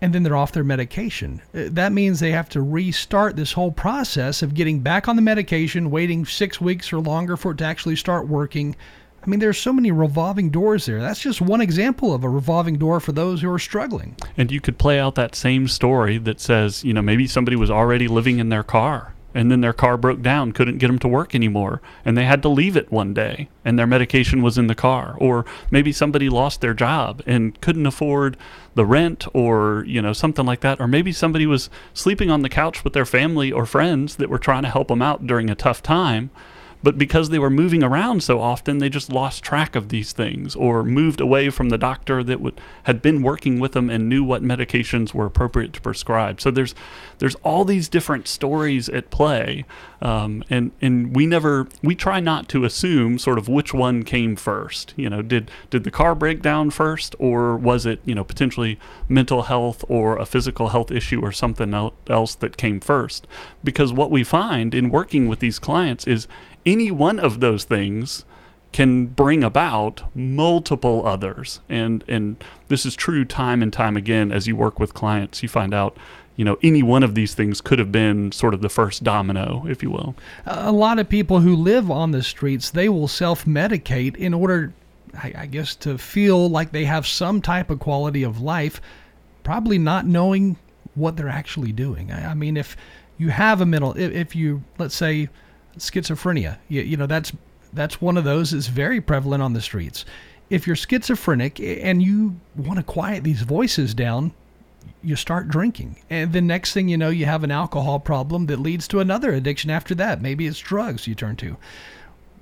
and 0.06 0.14
then 0.14 0.22
they're 0.22 0.36
off 0.36 0.52
their 0.52 0.62
medication. 0.62 1.42
Uh, 1.52 1.64
That 1.66 1.90
means 1.90 2.20
they 2.20 2.30
have 2.30 2.48
to 2.50 2.62
restart 2.62 3.34
this 3.34 3.50
whole 3.50 3.72
process 3.72 4.40
of 4.40 4.54
getting 4.54 4.78
back 4.78 5.08
on 5.08 5.16
the 5.16 5.22
medication, 5.22 5.90
waiting 5.90 6.24
six 6.24 6.60
weeks 6.60 6.92
or 6.92 7.00
longer 7.00 7.36
for 7.36 7.50
it 7.50 7.58
to 7.58 7.64
actually 7.64 7.96
start 7.96 8.28
working. 8.28 8.76
I 9.20 9.28
mean, 9.28 9.40
there's 9.40 9.58
so 9.58 9.72
many 9.72 9.90
revolving 9.90 10.50
doors 10.50 10.86
there. 10.86 11.00
That's 11.00 11.18
just 11.18 11.40
one 11.40 11.60
example 11.60 12.14
of 12.14 12.22
a 12.22 12.28
revolving 12.28 12.78
door 12.78 13.00
for 13.00 13.10
those 13.10 13.42
who 13.42 13.50
are 13.50 13.58
struggling. 13.58 14.14
And 14.36 14.52
you 14.52 14.60
could 14.60 14.78
play 14.78 15.00
out 15.00 15.16
that 15.16 15.34
same 15.34 15.66
story 15.66 16.18
that 16.18 16.38
says, 16.38 16.84
you 16.84 16.94
know, 16.94 17.02
maybe 17.02 17.26
somebody 17.26 17.56
was 17.56 17.68
already 17.68 18.06
living 18.06 18.38
in 18.38 18.48
their 18.48 18.62
car 18.62 19.12
and 19.36 19.50
then 19.50 19.60
their 19.60 19.72
car 19.72 19.96
broke 19.96 20.22
down, 20.22 20.52
couldn't 20.52 20.78
get 20.78 20.86
them 20.86 20.98
to 20.98 21.08
work 21.08 21.34
anymore, 21.34 21.82
and 22.04 22.16
they 22.16 22.24
had 22.24 22.42
to 22.42 22.48
leave 22.48 22.76
it 22.76 22.90
one 22.90 23.12
day 23.12 23.48
and 23.66 23.76
their 23.76 23.86
medication 23.86 24.42
was 24.42 24.56
in 24.56 24.68
the 24.68 24.76
car. 24.76 25.16
Or 25.18 25.44
maybe 25.72 25.90
somebody 25.90 26.28
lost 26.28 26.60
their 26.60 26.72
job 26.72 27.20
and 27.26 27.60
couldn't 27.60 27.84
afford 27.84 28.36
the 28.76 28.86
rent 28.86 29.26
or, 29.34 29.84
you 29.88 30.00
know, 30.00 30.12
something 30.12 30.46
like 30.46 30.60
that. 30.60 30.80
Or 30.80 30.86
maybe 30.86 31.10
somebody 31.10 31.46
was 31.46 31.68
sleeping 31.92 32.30
on 32.30 32.42
the 32.42 32.48
couch 32.48 32.84
with 32.84 32.92
their 32.92 33.04
family 33.04 33.50
or 33.50 33.66
friends 33.66 34.16
that 34.16 34.30
were 34.30 34.38
trying 34.38 34.62
to 34.62 34.70
help 34.70 34.86
them 34.86 35.02
out 35.02 35.26
during 35.26 35.50
a 35.50 35.56
tough 35.56 35.82
time. 35.82 36.30
But 36.86 36.98
because 36.98 37.30
they 37.30 37.40
were 37.40 37.50
moving 37.50 37.82
around 37.82 38.22
so 38.22 38.40
often, 38.40 38.78
they 38.78 38.88
just 38.88 39.10
lost 39.10 39.42
track 39.42 39.74
of 39.74 39.88
these 39.88 40.12
things 40.12 40.54
or 40.54 40.84
moved 40.84 41.20
away 41.20 41.50
from 41.50 41.70
the 41.70 41.76
doctor 41.76 42.22
that 42.22 42.40
would, 42.40 42.60
had 42.84 43.02
been 43.02 43.22
working 43.22 43.58
with 43.58 43.72
them 43.72 43.90
and 43.90 44.08
knew 44.08 44.22
what 44.22 44.44
medications 44.44 45.12
were 45.12 45.26
appropriate 45.26 45.72
to 45.72 45.80
prescribe. 45.80 46.40
So 46.40 46.52
there's 46.52 46.76
there's 47.18 47.34
all 47.36 47.64
these 47.64 47.88
different 47.88 48.28
stories 48.28 48.88
at 48.88 49.10
play, 49.10 49.64
um, 50.00 50.44
and 50.48 50.70
and 50.80 51.16
we 51.16 51.26
never 51.26 51.66
we 51.82 51.96
try 51.96 52.20
not 52.20 52.48
to 52.50 52.64
assume 52.64 53.18
sort 53.18 53.38
of 53.38 53.48
which 53.48 53.74
one 53.74 54.04
came 54.04 54.36
first. 54.36 54.94
You 54.96 55.10
know, 55.10 55.22
did 55.22 55.50
did 55.70 55.82
the 55.82 55.90
car 55.90 56.14
break 56.14 56.40
down 56.40 56.70
first, 56.70 57.16
or 57.18 57.56
was 57.56 57.84
it 57.84 57.98
you 58.04 58.14
know 58.14 58.22
potentially 58.22 58.78
mental 59.08 59.42
health 59.42 59.84
or 59.88 60.18
a 60.18 60.26
physical 60.26 60.68
health 60.68 60.92
issue 60.92 61.20
or 61.20 61.32
something 61.32 61.74
else 62.08 62.36
that 62.36 62.56
came 62.56 62.78
first? 62.78 63.26
Because 63.64 63.92
what 63.92 64.12
we 64.12 64.22
find 64.22 64.72
in 64.72 64.90
working 64.90 65.26
with 65.26 65.40
these 65.40 65.58
clients 65.58 66.06
is 66.06 66.28
any 66.66 66.90
one 66.90 67.18
of 67.18 67.40
those 67.40 67.64
things 67.64 68.24
can 68.72 69.06
bring 69.06 69.42
about 69.42 70.02
multiple 70.14 71.06
others. 71.06 71.60
And 71.68 72.04
and 72.08 72.42
this 72.68 72.84
is 72.84 72.94
true 72.94 73.24
time 73.24 73.62
and 73.62 73.72
time 73.72 73.96
again 73.96 74.30
as 74.30 74.46
you 74.46 74.54
work 74.54 74.78
with 74.78 74.92
clients 74.92 75.42
you 75.42 75.48
find 75.48 75.72
out 75.72 75.96
you 76.36 76.44
know 76.44 76.58
any 76.62 76.82
one 76.82 77.02
of 77.02 77.14
these 77.14 77.32
things 77.32 77.62
could 77.62 77.78
have 77.78 77.90
been 77.90 78.32
sort 78.32 78.52
of 78.52 78.60
the 78.60 78.68
first 78.68 79.02
domino 79.02 79.64
if 79.66 79.82
you 79.82 79.90
will. 79.90 80.14
A 80.44 80.72
lot 80.72 80.98
of 80.98 81.08
people 81.08 81.40
who 81.40 81.56
live 81.56 81.90
on 81.90 82.10
the 82.10 82.22
streets 82.22 82.68
they 82.68 82.88
will 82.88 83.08
self-medicate 83.08 84.16
in 84.16 84.34
order 84.34 84.74
I, 85.22 85.46
guess 85.46 85.74
to 85.76 85.96
feel 85.96 86.50
like 86.50 86.72
they 86.72 86.84
have 86.84 87.06
some 87.06 87.40
type 87.40 87.70
of 87.70 87.78
quality 87.78 88.22
of 88.22 88.42
life 88.42 88.82
probably 89.42 89.78
not 89.78 90.04
knowing 90.04 90.58
what 90.94 91.16
they're 91.16 91.30
actually 91.30 91.72
doing. 91.72 92.12
I, 92.12 92.34
mean 92.34 92.58
if 92.58 92.76
you 93.16 93.30
have 93.30 93.62
a 93.62 93.66
mental 93.66 93.96
if 93.96 94.36
you 94.36 94.64
let's 94.76 94.94
say 94.94 95.30
schizophrenia 95.78 96.58
you, 96.68 96.82
you 96.82 96.96
know 96.96 97.06
that's 97.06 97.32
that's 97.72 98.00
one 98.00 98.16
of 98.16 98.24
those 98.24 98.52
that's 98.52 98.68
very 98.68 99.00
prevalent 99.00 99.42
on 99.42 99.52
the 99.52 99.60
streets 99.60 100.04
if 100.48 100.66
you're 100.66 100.76
schizophrenic 100.76 101.60
and 101.60 102.02
you 102.02 102.36
want 102.56 102.78
to 102.78 102.82
quiet 102.82 103.24
these 103.24 103.42
voices 103.42 103.94
down 103.94 104.32
you 105.02 105.16
start 105.16 105.48
drinking. 105.48 105.96
And 106.10 106.32
the 106.32 106.40
next 106.40 106.72
thing 106.72 106.88
you 106.88 106.96
know, 106.96 107.10
you 107.10 107.26
have 107.26 107.44
an 107.44 107.50
alcohol 107.50 108.00
problem 108.00 108.46
that 108.46 108.58
leads 108.58 108.88
to 108.88 109.00
another 109.00 109.32
addiction 109.32 109.70
after 109.70 109.94
that. 109.96 110.22
Maybe 110.22 110.46
it's 110.46 110.58
drugs 110.58 111.06
you 111.06 111.14
turn 111.14 111.36
to. 111.36 111.56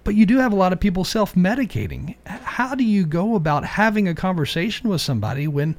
But 0.02 0.14
you 0.14 0.26
do 0.26 0.38
have 0.38 0.52
a 0.52 0.56
lot 0.56 0.72
of 0.72 0.80
people 0.80 1.04
self 1.04 1.34
medicating. 1.34 2.16
How 2.26 2.74
do 2.74 2.84
you 2.84 3.06
go 3.06 3.34
about 3.34 3.64
having 3.64 4.08
a 4.08 4.14
conversation 4.14 4.88
with 4.88 5.00
somebody 5.00 5.48
when 5.48 5.76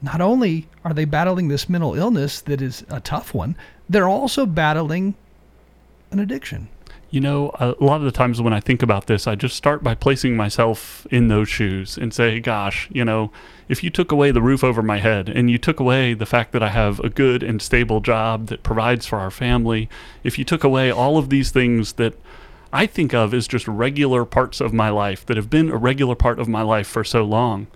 not 0.00 0.20
only 0.20 0.68
are 0.84 0.94
they 0.94 1.04
battling 1.04 1.48
this 1.48 1.68
mental 1.68 1.94
illness 1.94 2.40
that 2.42 2.62
is 2.62 2.84
a 2.88 3.00
tough 3.00 3.34
one, 3.34 3.56
they're 3.88 4.08
also 4.08 4.46
battling 4.46 5.16
an 6.12 6.20
addiction? 6.20 6.68
You 7.10 7.22
know, 7.22 7.50
a 7.58 7.74
lot 7.80 7.96
of 7.96 8.02
the 8.02 8.12
times 8.12 8.40
when 8.42 8.52
I 8.52 8.60
think 8.60 8.82
about 8.82 9.06
this, 9.06 9.26
I 9.26 9.34
just 9.34 9.56
start 9.56 9.82
by 9.82 9.94
placing 9.94 10.36
myself 10.36 11.06
in 11.10 11.28
those 11.28 11.48
shoes 11.48 11.96
and 11.96 12.12
say, 12.12 12.38
gosh, 12.38 12.86
you 12.92 13.02
know, 13.02 13.32
if 13.66 13.82
you 13.82 13.88
took 13.88 14.12
away 14.12 14.30
the 14.30 14.42
roof 14.42 14.62
over 14.62 14.82
my 14.82 14.98
head 14.98 15.28
and 15.28 15.50
you 15.50 15.56
took 15.56 15.80
away 15.80 16.12
the 16.12 16.26
fact 16.26 16.52
that 16.52 16.62
I 16.62 16.68
have 16.68 17.00
a 17.00 17.08
good 17.08 17.42
and 17.42 17.62
stable 17.62 18.00
job 18.00 18.48
that 18.48 18.62
provides 18.62 19.06
for 19.06 19.18
our 19.18 19.30
family, 19.30 19.88
if 20.22 20.38
you 20.38 20.44
took 20.44 20.64
away 20.64 20.90
all 20.90 21.16
of 21.16 21.30
these 21.30 21.50
things 21.50 21.94
that 21.94 22.14
I 22.74 22.84
think 22.84 23.14
of 23.14 23.32
as 23.32 23.48
just 23.48 23.66
regular 23.66 24.26
parts 24.26 24.60
of 24.60 24.74
my 24.74 24.90
life 24.90 25.24
that 25.26 25.38
have 25.38 25.48
been 25.48 25.70
a 25.70 25.76
regular 25.76 26.14
part 26.14 26.38
of 26.38 26.46
my 26.46 26.60
life 26.60 26.86
for 26.86 27.04
so 27.04 27.24
long, 27.24 27.68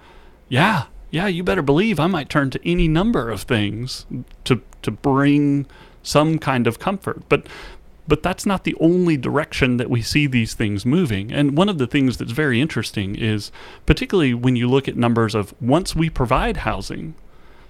yeah, 0.50 0.84
yeah, 1.10 1.26
you 1.26 1.42
better 1.42 1.62
believe 1.62 1.98
I 1.98 2.06
might 2.06 2.28
turn 2.28 2.50
to 2.50 2.68
any 2.68 2.88
number 2.88 3.30
of 3.30 3.42
things 3.42 4.04
to 4.44 4.60
to 4.82 4.90
bring 4.90 5.66
some 6.02 6.38
kind 6.38 6.66
of 6.66 6.78
comfort. 6.78 7.22
But 7.28 7.46
but 8.08 8.22
that's 8.22 8.46
not 8.46 8.64
the 8.64 8.76
only 8.80 9.16
direction 9.16 9.76
that 9.76 9.90
we 9.90 10.02
see 10.02 10.26
these 10.26 10.54
things 10.54 10.84
moving. 10.84 11.32
And 11.32 11.56
one 11.56 11.68
of 11.68 11.78
the 11.78 11.86
things 11.86 12.16
that's 12.16 12.32
very 12.32 12.60
interesting 12.60 13.14
is, 13.14 13.52
particularly 13.86 14.34
when 14.34 14.56
you 14.56 14.68
look 14.68 14.88
at 14.88 14.96
numbers 14.96 15.34
of 15.34 15.54
once 15.60 15.94
we 15.94 16.10
provide 16.10 16.58
housing, 16.58 17.14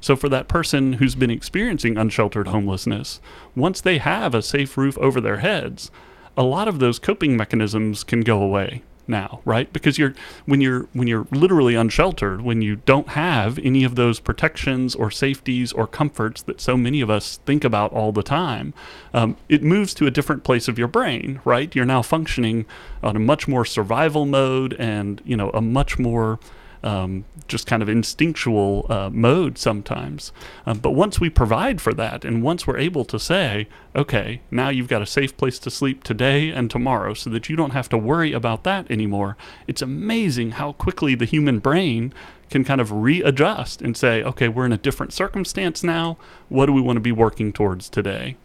so 0.00 0.16
for 0.16 0.28
that 0.30 0.48
person 0.48 0.94
who's 0.94 1.14
been 1.14 1.30
experiencing 1.30 1.96
unsheltered 1.96 2.48
homelessness, 2.48 3.20
once 3.54 3.80
they 3.80 3.98
have 3.98 4.34
a 4.34 4.42
safe 4.42 4.76
roof 4.76 4.98
over 4.98 5.20
their 5.20 5.38
heads, 5.38 5.90
a 6.36 6.42
lot 6.42 6.66
of 6.66 6.78
those 6.78 6.98
coping 6.98 7.36
mechanisms 7.36 8.02
can 8.02 8.22
go 8.22 8.42
away 8.42 8.82
now 9.06 9.40
right? 9.44 9.72
Because 9.72 9.98
you're 9.98 10.14
when 10.46 10.60
you're 10.60 10.88
when 10.92 11.08
you're 11.08 11.26
literally 11.30 11.74
unsheltered 11.74 12.42
when 12.42 12.62
you 12.62 12.76
don't 12.76 13.08
have 13.10 13.58
any 13.58 13.84
of 13.84 13.94
those 13.94 14.20
protections 14.20 14.94
or 14.94 15.10
safeties 15.10 15.72
or 15.72 15.86
comforts 15.86 16.42
that 16.42 16.60
so 16.60 16.76
many 16.76 17.00
of 17.00 17.10
us 17.10 17.38
think 17.44 17.64
about 17.64 17.92
all 17.92 18.12
the 18.12 18.22
time 18.22 18.74
um, 19.14 19.36
it 19.48 19.62
moves 19.62 19.94
to 19.94 20.06
a 20.06 20.10
different 20.10 20.44
place 20.44 20.68
of 20.68 20.78
your 20.78 20.88
brain 20.88 21.40
right? 21.44 21.74
You're 21.74 21.84
now 21.84 22.02
functioning 22.02 22.66
on 23.02 23.16
a 23.16 23.20
much 23.20 23.48
more 23.48 23.64
survival 23.64 24.26
mode 24.26 24.74
and 24.78 25.20
you 25.24 25.36
know 25.36 25.50
a 25.50 25.60
much 25.60 25.98
more 25.98 26.38
um, 26.82 27.24
just 27.48 27.66
kind 27.66 27.82
of 27.82 27.88
instinctual 27.88 28.86
uh, 28.88 29.10
mode 29.12 29.58
sometimes. 29.58 30.32
Um, 30.66 30.78
but 30.78 30.90
once 30.90 31.20
we 31.20 31.30
provide 31.30 31.80
for 31.80 31.92
that, 31.94 32.24
and 32.24 32.42
once 32.42 32.66
we're 32.66 32.78
able 32.78 33.04
to 33.06 33.18
say, 33.18 33.68
okay, 33.94 34.40
now 34.50 34.68
you've 34.68 34.88
got 34.88 35.02
a 35.02 35.06
safe 35.06 35.36
place 35.36 35.58
to 35.60 35.70
sleep 35.70 36.02
today 36.02 36.50
and 36.50 36.70
tomorrow 36.70 37.14
so 37.14 37.30
that 37.30 37.48
you 37.48 37.56
don't 37.56 37.70
have 37.70 37.88
to 37.90 37.98
worry 37.98 38.32
about 38.32 38.64
that 38.64 38.90
anymore, 38.90 39.36
it's 39.66 39.82
amazing 39.82 40.52
how 40.52 40.72
quickly 40.72 41.14
the 41.14 41.24
human 41.24 41.58
brain 41.58 42.12
can 42.50 42.64
kind 42.64 42.80
of 42.80 42.92
readjust 42.92 43.80
and 43.80 43.96
say, 43.96 44.22
okay, 44.22 44.48
we're 44.48 44.66
in 44.66 44.72
a 44.72 44.78
different 44.78 45.12
circumstance 45.12 45.82
now. 45.82 46.18
What 46.48 46.66
do 46.66 46.72
we 46.72 46.82
want 46.82 46.96
to 46.96 47.00
be 47.00 47.12
working 47.12 47.52
towards 47.52 47.88
today? 47.88 48.36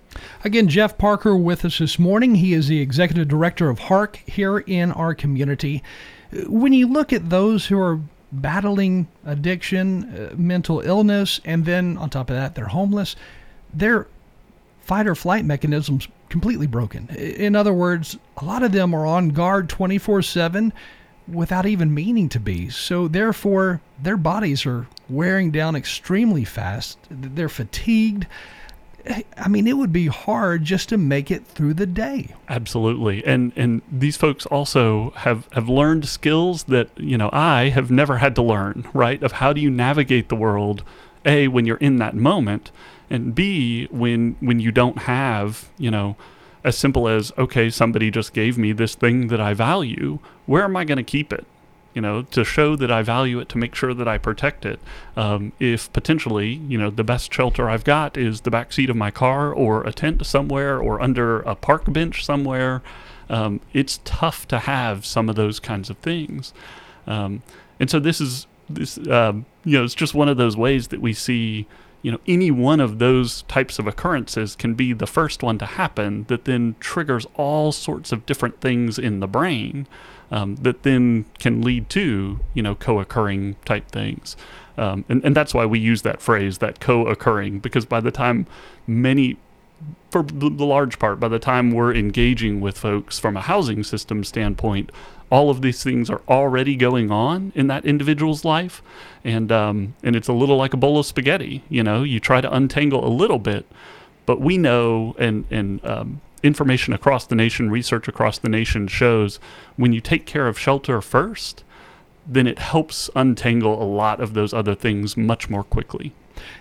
Again, 0.43 0.67
Jeff 0.67 0.97
Parker 0.97 1.35
with 1.35 1.65
us 1.65 1.77
this 1.77 1.99
morning. 1.99 2.35
He 2.35 2.53
is 2.53 2.67
the 2.67 2.79
executive 2.79 3.27
director 3.27 3.69
of 3.69 3.79
HARC 3.79 4.23
here 4.25 4.59
in 4.59 4.91
our 4.91 5.13
community. 5.13 5.83
When 6.47 6.73
you 6.73 6.87
look 6.87 7.13
at 7.13 7.29
those 7.29 7.67
who 7.67 7.79
are 7.79 7.99
battling 8.31 9.07
addiction, 9.25 10.03
uh, 10.13 10.35
mental 10.35 10.81
illness, 10.81 11.39
and 11.45 11.65
then 11.65 11.97
on 11.97 12.09
top 12.09 12.29
of 12.29 12.35
that, 12.35 12.55
they're 12.55 12.65
homeless, 12.65 13.15
their 13.73 14.07
fight 14.81 15.07
or 15.07 15.15
flight 15.15 15.45
mechanisms 15.45 16.07
completely 16.29 16.67
broken. 16.67 17.07
In 17.09 17.55
other 17.55 17.73
words, 17.73 18.17
a 18.37 18.45
lot 18.45 18.63
of 18.63 18.71
them 18.71 18.93
are 18.93 19.05
on 19.05 19.29
guard 19.29 19.69
24 19.69 20.21
7 20.21 20.73
without 21.27 21.65
even 21.65 21.93
meaning 21.93 22.29
to 22.29 22.39
be. 22.39 22.69
So, 22.69 23.07
therefore, 23.07 23.81
their 24.01 24.17
bodies 24.17 24.65
are 24.65 24.87
wearing 25.09 25.51
down 25.51 25.75
extremely 25.75 26.45
fast. 26.45 26.97
They're 27.09 27.49
fatigued. 27.49 28.27
I 29.37 29.47
mean, 29.47 29.67
it 29.67 29.77
would 29.77 29.93
be 29.93 30.07
hard 30.07 30.63
just 30.63 30.89
to 30.89 30.97
make 30.97 31.31
it 31.31 31.45
through 31.45 31.75
the 31.75 31.85
day. 31.85 32.35
Absolutely, 32.49 33.25
and 33.25 33.53
and 33.55 33.81
these 33.91 34.17
folks 34.17 34.45
also 34.47 35.11
have 35.11 35.47
have 35.53 35.69
learned 35.69 36.07
skills 36.07 36.63
that 36.63 36.89
you 36.97 37.17
know 37.17 37.29
I 37.31 37.69
have 37.69 37.91
never 37.91 38.17
had 38.17 38.35
to 38.35 38.41
learn. 38.41 38.87
Right, 38.93 39.21
of 39.23 39.33
how 39.33 39.53
do 39.53 39.61
you 39.61 39.69
navigate 39.69 40.29
the 40.29 40.35
world? 40.35 40.83
A 41.25 41.47
when 41.47 41.65
you're 41.65 41.77
in 41.77 41.97
that 41.97 42.15
moment, 42.15 42.71
and 43.09 43.33
B 43.33 43.87
when 43.91 44.35
when 44.39 44.59
you 44.59 44.71
don't 44.71 44.99
have 44.99 45.69
you 45.77 45.91
know 45.91 46.15
as 46.63 46.77
simple 46.77 47.07
as 47.07 47.31
okay 47.37 47.69
somebody 47.69 48.11
just 48.11 48.33
gave 48.33 48.57
me 48.57 48.71
this 48.71 48.95
thing 48.95 49.27
that 49.27 49.39
I 49.39 49.53
value. 49.53 50.19
Where 50.45 50.63
am 50.63 50.75
I 50.75 50.85
going 50.85 50.97
to 50.97 51.03
keep 51.03 51.31
it? 51.31 51.45
You 51.97 52.01
know, 52.01 52.21
to 52.21 52.45
show 52.45 52.75
that 52.75 52.91
I 52.91 53.01
value 53.01 53.39
it, 53.39 53.49
to 53.49 53.57
make 53.57 53.73
sure 53.73 53.91
that 53.91 54.07
I 54.07 54.19
protect 54.19 54.67
it. 54.67 54.79
Um, 55.15 55.51
if 55.59 55.91
potentially, 55.93 56.49
you 56.67 56.77
know, 56.77 56.91
the 56.91 57.03
best 57.03 57.33
shelter 57.33 57.67
I've 57.67 57.83
got 57.83 58.15
is 58.17 58.41
the 58.41 58.51
back 58.51 58.71
seat 58.71 58.91
of 58.91 58.95
my 58.95 59.09
car 59.09 59.51
or 59.51 59.83
a 59.83 59.91
tent 59.91 60.23
somewhere 60.23 60.77
or 60.79 61.01
under 61.01 61.39
a 61.39 61.55
park 61.55 61.91
bench 61.91 62.23
somewhere, 62.23 62.83
um, 63.31 63.61
it's 63.73 63.99
tough 64.05 64.47
to 64.49 64.59
have 64.59 65.07
some 65.07 65.27
of 65.27 65.35
those 65.35 65.59
kinds 65.59 65.89
of 65.89 65.97
things. 65.97 66.53
Um, 67.07 67.41
and 67.79 67.89
so 67.89 67.99
this 67.99 68.21
is 68.21 68.45
this, 68.69 68.99
um, 69.07 69.47
you 69.65 69.79
know, 69.79 69.83
it's 69.83 69.95
just 69.95 70.13
one 70.13 70.29
of 70.29 70.37
those 70.37 70.55
ways 70.55 70.89
that 70.89 71.01
we 71.01 71.13
see 71.13 71.65
you 72.03 72.11
know 72.11 72.19
any 72.27 72.51
one 72.51 72.79
of 72.79 72.99
those 72.99 73.41
types 73.43 73.79
of 73.79 73.87
occurrences 73.87 74.55
can 74.55 74.75
be 74.75 74.93
the 74.93 75.07
first 75.07 75.41
one 75.41 75.57
to 75.57 75.65
happen 75.65 76.25
that 76.27 76.45
then 76.45 76.75
triggers 76.79 77.25
all 77.33 77.71
sorts 77.71 78.11
of 78.11 78.23
different 78.27 78.61
things 78.61 78.99
in 78.99 79.19
the 79.19 79.27
brain 79.27 79.87
um, 80.31 80.55
that 80.57 80.83
then 80.83 81.25
can 81.39 81.61
lead 81.61 81.89
to 81.89 82.39
you 82.53 82.61
know 82.61 82.75
co-occurring 82.75 83.55
type 83.65 83.87
things 83.89 84.35
um, 84.77 85.05
and, 85.09 85.23
and 85.23 85.35
that's 85.35 85.53
why 85.53 85.65
we 85.65 85.79
use 85.79 86.01
that 86.03 86.21
phrase 86.21 86.59
that 86.59 86.79
co-occurring 86.79 87.59
because 87.59 87.85
by 87.85 87.99
the 87.99 88.11
time 88.11 88.45
many 88.85 89.37
for 90.09 90.23
the 90.23 90.49
large 90.49 90.97
part 90.97 91.19
by 91.19 91.27
the 91.27 91.39
time 91.39 91.71
we're 91.71 91.93
engaging 91.93 92.59
with 92.59 92.77
folks 92.77 93.19
from 93.19 93.37
a 93.37 93.41
housing 93.41 93.83
system 93.83 94.23
standpoint 94.23 94.91
all 95.29 95.49
of 95.49 95.61
these 95.61 95.83
things 95.83 96.09
are 96.09 96.21
already 96.27 96.75
going 96.75 97.11
on 97.11 97.51
in 97.55 97.67
that 97.67 97.85
individual's 97.85 98.45
life, 98.45 98.81
and 99.23 99.51
um, 99.51 99.95
and 100.03 100.15
it's 100.15 100.27
a 100.27 100.33
little 100.33 100.57
like 100.57 100.73
a 100.73 100.77
bowl 100.77 100.99
of 100.99 101.05
spaghetti. 101.05 101.63
You 101.69 101.83
know, 101.83 102.03
you 102.03 102.19
try 102.19 102.41
to 102.41 102.53
untangle 102.53 103.05
a 103.05 103.11
little 103.11 103.39
bit, 103.39 103.65
but 104.25 104.39
we 104.39 104.57
know 104.57 105.15
and 105.19 105.45
and 105.51 105.83
um, 105.85 106.21
information 106.47 106.93
across 106.93 107.25
the 107.25 107.35
nation, 107.35 107.69
research 107.69 108.07
across 108.07 108.37
the 108.37 108.49
nation 108.49 108.87
shows 108.87 109.39
when 109.75 109.93
you 109.93 110.01
take 110.01 110.25
care 110.25 110.47
of 110.47 110.57
shelter 110.57 111.01
first, 111.01 111.63
then 112.25 112.47
it 112.47 112.59
helps 112.59 113.09
untangle 113.15 113.81
a 113.81 113.85
lot 113.85 114.19
of 114.19 114.33
those 114.33 114.53
other 114.53 114.75
things 114.75 115.15
much 115.15 115.49
more 115.49 115.63
quickly. 115.63 116.13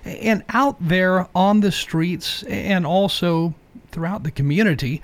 And 0.04 0.44
out 0.50 0.76
there 0.80 1.28
on 1.34 1.60
the 1.60 1.72
streets 1.72 2.42
and 2.44 2.86
also 2.86 3.54
throughout 3.90 4.22
the 4.22 4.30
community, 4.30 5.02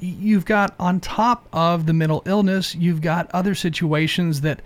you've 0.00 0.44
got 0.44 0.74
on 0.78 1.00
top 1.00 1.46
of 1.52 1.86
the 1.86 1.92
mental 1.92 2.22
illness, 2.26 2.74
you've 2.74 3.00
got 3.00 3.30
other 3.30 3.54
situations 3.54 4.40
that, 4.42 4.60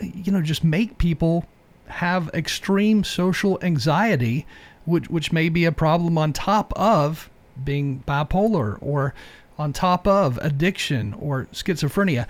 you 0.00 0.32
know, 0.32 0.42
just 0.42 0.64
make 0.64 0.98
people 0.98 1.46
have 1.86 2.30
extreme 2.32 3.04
social 3.04 3.58
anxiety, 3.62 4.46
which, 4.84 5.08
which 5.08 5.32
may 5.32 5.48
be 5.48 5.64
a 5.64 5.72
problem 5.72 6.16
on 6.16 6.32
top 6.32 6.72
of 6.74 7.30
being 7.62 8.02
bipolar 8.06 8.78
or 8.80 9.14
on 9.58 9.72
top 9.72 10.06
of 10.06 10.38
addiction 10.38 11.14
or 11.14 11.46
schizophrenia. 11.52 12.26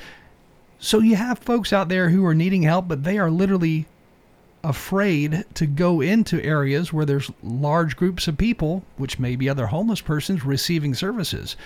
So 0.78 0.98
you 0.98 1.16
have 1.16 1.38
folks 1.38 1.72
out 1.72 1.88
there 1.88 2.10
who 2.10 2.24
are 2.26 2.34
needing 2.34 2.62
help, 2.62 2.88
but 2.88 3.04
they 3.04 3.18
are 3.18 3.30
literally 3.30 3.86
afraid 4.64 5.44
to 5.54 5.66
go 5.66 6.00
into 6.00 6.42
areas 6.42 6.92
where 6.92 7.04
there's 7.04 7.30
large 7.42 7.96
groups 7.96 8.28
of 8.28 8.38
people, 8.38 8.84
which 8.96 9.18
may 9.18 9.36
be 9.36 9.48
other 9.48 9.66
homeless 9.66 10.00
persons, 10.00 10.44
receiving 10.44 10.94
services 10.94 11.56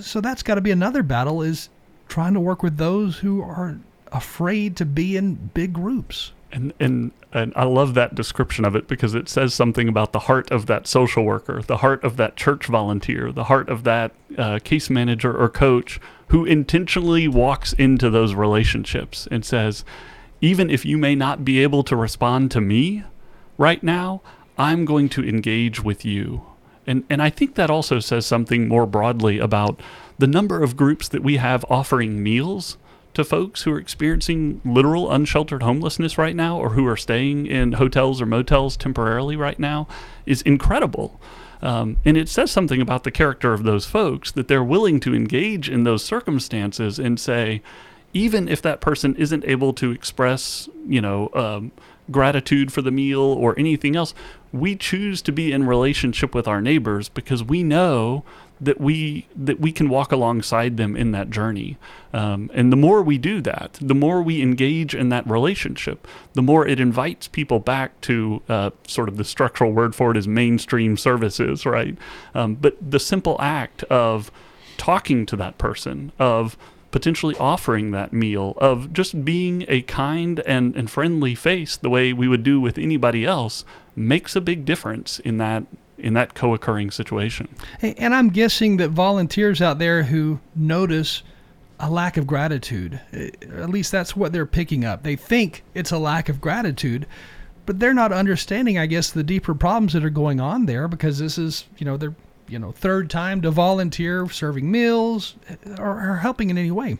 so 0.00 0.20
that's 0.20 0.42
got 0.42 0.56
to 0.56 0.60
be 0.60 0.70
another 0.70 1.02
battle 1.02 1.42
is 1.42 1.68
trying 2.08 2.34
to 2.34 2.40
work 2.40 2.62
with 2.62 2.76
those 2.76 3.18
who 3.18 3.42
are 3.42 3.78
afraid 4.12 4.76
to 4.76 4.84
be 4.84 5.16
in 5.16 5.34
big 5.34 5.72
groups. 5.72 6.32
And, 6.50 6.72
and 6.80 7.12
and 7.32 7.52
I 7.54 7.64
love 7.64 7.94
that 7.94 8.14
description 8.14 8.64
of 8.64 8.74
it 8.74 8.88
because 8.88 9.14
it 9.14 9.28
says 9.28 9.52
something 9.52 9.86
about 9.86 10.12
the 10.12 10.20
heart 10.20 10.50
of 10.50 10.66
that 10.66 10.86
social 10.86 11.24
worker, 11.24 11.60
the 11.60 11.78
heart 11.78 12.02
of 12.02 12.16
that 12.16 12.36
church 12.36 12.66
volunteer, 12.66 13.32
the 13.32 13.44
heart 13.44 13.68
of 13.68 13.84
that 13.84 14.12
uh, 14.38 14.58
case 14.64 14.88
manager 14.88 15.36
or 15.36 15.50
coach 15.50 16.00
who 16.28 16.46
intentionally 16.46 17.28
walks 17.28 17.74
into 17.74 18.08
those 18.08 18.34
relationships 18.34 19.28
and 19.30 19.44
says, 19.44 19.84
even 20.40 20.70
if 20.70 20.86
you 20.86 20.96
may 20.96 21.14
not 21.14 21.44
be 21.44 21.62
able 21.62 21.82
to 21.82 21.96
respond 21.96 22.50
to 22.50 22.60
me 22.60 23.04
right 23.58 23.82
now, 23.82 24.22
I'm 24.56 24.86
going 24.86 25.10
to 25.10 25.28
engage 25.28 25.84
with 25.84 26.04
you. 26.04 26.46
And, 26.86 27.04
and 27.10 27.22
I 27.22 27.28
think 27.28 27.56
that 27.56 27.70
also 27.70 28.00
says 28.00 28.24
something 28.24 28.68
more 28.68 28.86
broadly 28.86 29.38
about 29.38 29.80
the 30.18 30.26
number 30.26 30.62
of 30.62 30.76
groups 30.76 31.08
that 31.08 31.22
we 31.22 31.36
have 31.36 31.64
offering 31.68 32.22
meals 32.22 32.78
to 33.18 33.24
folks 33.24 33.62
who 33.62 33.72
are 33.72 33.80
experiencing 33.80 34.60
literal 34.64 35.10
unsheltered 35.10 35.60
homelessness 35.60 36.16
right 36.16 36.36
now 36.36 36.56
or 36.56 36.70
who 36.70 36.86
are 36.86 36.96
staying 36.96 37.46
in 37.46 37.72
hotels 37.72 38.22
or 38.22 38.26
motels 38.26 38.76
temporarily 38.76 39.34
right 39.34 39.58
now 39.58 39.88
is 40.24 40.40
incredible. 40.42 41.20
Um, 41.60 41.96
and 42.04 42.16
it 42.16 42.28
says 42.28 42.52
something 42.52 42.80
about 42.80 43.02
the 43.02 43.10
character 43.10 43.52
of 43.52 43.64
those 43.64 43.86
folks 43.86 44.30
that 44.30 44.46
they're 44.46 44.62
willing 44.62 45.00
to 45.00 45.16
engage 45.16 45.68
in 45.68 45.82
those 45.82 46.04
circumstances 46.04 47.00
and 47.00 47.18
say, 47.18 47.60
even 48.12 48.46
if 48.46 48.62
that 48.62 48.80
person 48.80 49.16
isn't 49.16 49.44
able 49.44 49.72
to 49.72 49.90
express, 49.90 50.68
you 50.86 51.00
know, 51.00 51.28
um, 51.34 51.72
gratitude 52.10 52.72
for 52.72 52.82
the 52.82 52.92
meal 52.92 53.20
or 53.20 53.58
anything 53.58 53.96
else. 53.96 54.14
We 54.52 54.76
choose 54.76 55.20
to 55.22 55.32
be 55.32 55.52
in 55.52 55.66
relationship 55.66 56.34
with 56.34 56.48
our 56.48 56.60
neighbors 56.60 57.08
because 57.08 57.42
we 57.42 57.62
know 57.64 58.24
that 58.60 58.80
we 58.80 59.26
that 59.36 59.60
we 59.60 59.72
can 59.72 59.88
walk 59.88 60.12
alongside 60.12 60.76
them 60.76 60.96
in 60.96 61.12
that 61.12 61.30
journey. 61.30 61.76
Um, 62.12 62.50
and 62.54 62.72
the 62.72 62.76
more 62.76 63.02
we 63.02 63.18
do 63.18 63.40
that, 63.42 63.78
the 63.80 63.94
more 63.94 64.22
we 64.22 64.42
engage 64.42 64.94
in 64.94 65.10
that 65.10 65.28
relationship, 65.28 66.06
the 66.32 66.42
more 66.42 66.66
it 66.66 66.80
invites 66.80 67.28
people 67.28 67.60
back 67.60 68.00
to 68.02 68.42
uh, 68.48 68.70
sort 68.86 69.08
of 69.08 69.16
the 69.16 69.24
structural 69.24 69.72
word 69.72 69.94
for 69.94 70.10
it 70.10 70.16
is 70.16 70.26
mainstream 70.26 70.96
services, 70.96 71.66
right? 71.66 71.96
Um, 72.34 72.54
but 72.54 72.76
the 72.80 73.00
simple 73.00 73.36
act 73.40 73.84
of 73.84 74.30
talking 74.76 75.26
to 75.26 75.36
that 75.36 75.58
person, 75.58 76.12
of 76.18 76.56
potentially 76.90 77.36
offering 77.36 77.90
that 77.90 78.12
meal, 78.12 78.54
of 78.56 78.92
just 78.92 79.24
being 79.24 79.64
a 79.68 79.82
kind 79.82 80.40
and, 80.40 80.74
and 80.74 80.90
friendly 80.90 81.34
face 81.34 81.76
the 81.76 81.90
way 81.90 82.12
we 82.12 82.26
would 82.26 82.42
do 82.42 82.60
with 82.60 82.78
anybody 82.78 83.26
else 83.26 83.64
makes 83.94 84.34
a 84.34 84.40
big 84.40 84.64
difference 84.64 85.18
in 85.20 85.36
that 85.38 85.64
in 85.98 86.14
that 86.14 86.34
co-occurring 86.34 86.90
situation. 86.90 87.48
And 87.82 88.14
I'm 88.14 88.28
guessing 88.28 88.76
that 88.78 88.90
volunteers 88.90 89.60
out 89.60 89.78
there 89.78 90.04
who 90.04 90.40
notice 90.54 91.22
a 91.80 91.90
lack 91.90 92.16
of 92.16 92.26
gratitude, 92.26 93.00
at 93.12 93.70
least 93.70 93.92
that's 93.92 94.16
what 94.16 94.32
they're 94.32 94.46
picking 94.46 94.84
up. 94.84 95.02
They 95.02 95.16
think 95.16 95.64
it's 95.74 95.92
a 95.92 95.98
lack 95.98 96.28
of 96.28 96.40
gratitude, 96.40 97.06
but 97.66 97.78
they're 97.78 97.94
not 97.94 98.12
understanding, 98.12 98.78
I 98.78 98.86
guess, 98.86 99.10
the 99.10 99.22
deeper 99.22 99.54
problems 99.54 99.92
that 99.92 100.04
are 100.04 100.10
going 100.10 100.40
on 100.40 100.66
there 100.66 100.88
because 100.88 101.18
this 101.18 101.38
is, 101.38 101.64
you 101.78 101.84
know, 101.84 101.96
they're 101.96 102.14
you 102.48 102.58
know, 102.58 102.72
third 102.72 103.10
time 103.10 103.42
to 103.42 103.50
volunteer 103.50 104.28
serving 104.28 104.70
meals 104.70 105.36
uh, 105.50 105.80
or, 105.80 106.12
or 106.12 106.16
helping 106.16 106.50
in 106.50 106.58
any 106.58 106.70
way. 106.70 106.98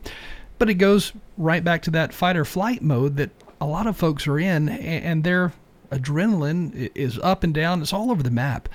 But 0.58 0.68
it 0.68 0.74
goes 0.74 1.12
right 1.36 1.64
back 1.64 1.82
to 1.82 1.90
that 1.92 2.12
fight 2.12 2.36
or 2.36 2.44
flight 2.44 2.82
mode 2.82 3.16
that 3.16 3.30
a 3.60 3.66
lot 3.66 3.86
of 3.86 3.96
folks 3.96 4.26
are 4.26 4.38
in, 4.38 4.68
and 4.68 5.24
their 5.24 5.52
adrenaline 5.90 6.90
is 6.94 7.18
up 7.20 7.44
and 7.44 7.54
down. 7.54 7.82
It's 7.82 7.92
all 7.92 8.10
over 8.10 8.22
the 8.22 8.30
map. 8.30 8.68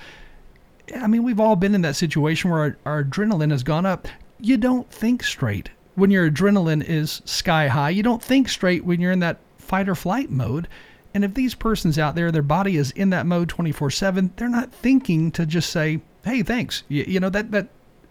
I 0.94 1.06
mean, 1.06 1.22
we've 1.22 1.40
all 1.40 1.56
been 1.56 1.74
in 1.74 1.82
that 1.82 1.96
situation 1.96 2.50
where 2.50 2.60
our, 2.60 2.78
our 2.84 3.04
adrenaline 3.04 3.50
has 3.50 3.62
gone 3.62 3.86
up. 3.86 4.06
You 4.40 4.56
don't 4.56 4.90
think 4.90 5.22
straight 5.22 5.70
when 5.94 6.10
your 6.10 6.30
adrenaline 6.30 6.84
is 6.84 7.22
sky 7.24 7.68
high. 7.68 7.90
You 7.90 8.02
don't 8.02 8.22
think 8.22 8.48
straight 8.48 8.84
when 8.84 9.00
you're 9.00 9.12
in 9.12 9.20
that 9.20 9.38
fight 9.58 9.88
or 9.88 9.94
flight 9.94 10.30
mode. 10.30 10.68
And 11.14 11.24
if 11.24 11.34
these 11.34 11.54
persons 11.54 11.98
out 11.98 12.16
there, 12.16 12.32
their 12.32 12.42
body 12.42 12.76
is 12.76 12.90
in 12.90 13.10
that 13.10 13.24
mode 13.26 13.48
24 13.48 13.90
7, 13.90 14.32
they're 14.36 14.48
not 14.48 14.72
thinking 14.72 15.30
to 15.32 15.46
just 15.46 15.70
say, 15.70 16.00
hey, 16.24 16.42
thanks. 16.42 16.82
You, 16.88 17.04
you 17.06 17.20
know, 17.20 17.30
that, 17.30 17.52
that 17.52 17.68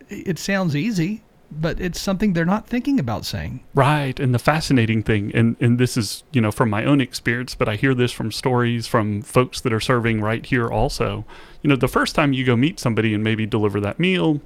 it 0.10 0.39
sounds 0.39 0.76
easy, 0.76 1.22
but 1.60 1.80
it's 1.80 1.99
something 1.99 2.34
they're 2.34 2.45
not 2.45 2.68
thinking 2.68 2.99
about 2.99 3.26
saying. 3.26 3.64
Right. 3.74 4.20
And 4.20 4.34
the 4.34 4.39
fascinating 4.39 5.04
thing, 5.04 5.32
and, 5.34 5.56
and 5.60 5.80
this 5.80 5.97
is, 5.97 6.24
you 6.32 6.41
know, 6.41 6.51
from 6.51 6.70
my 6.70 6.84
own 6.84 7.01
experience, 7.01 7.56
but 7.56 7.70
I 7.70 7.76
hear 7.76 7.93
this 7.93 8.12
from 8.12 8.32
stories 8.32 8.88
from 8.88 9.22
folks 9.22 9.62
that 9.62 9.74
are 9.74 9.80
serving 9.80 10.22
right 10.22 10.45
here 10.45 10.70
also. 10.70 11.26
You 11.62 11.70
know, 11.70 11.76
the 11.76 11.88
first 11.88 12.16
time 12.16 12.34
you 12.34 12.45
go 12.45 12.56
meet 12.56 12.80
somebody 12.80 13.14
and 13.14 13.24
maybe 13.24 13.45
deliver 13.45 13.80
that 13.82 13.99
meal, 13.99 14.41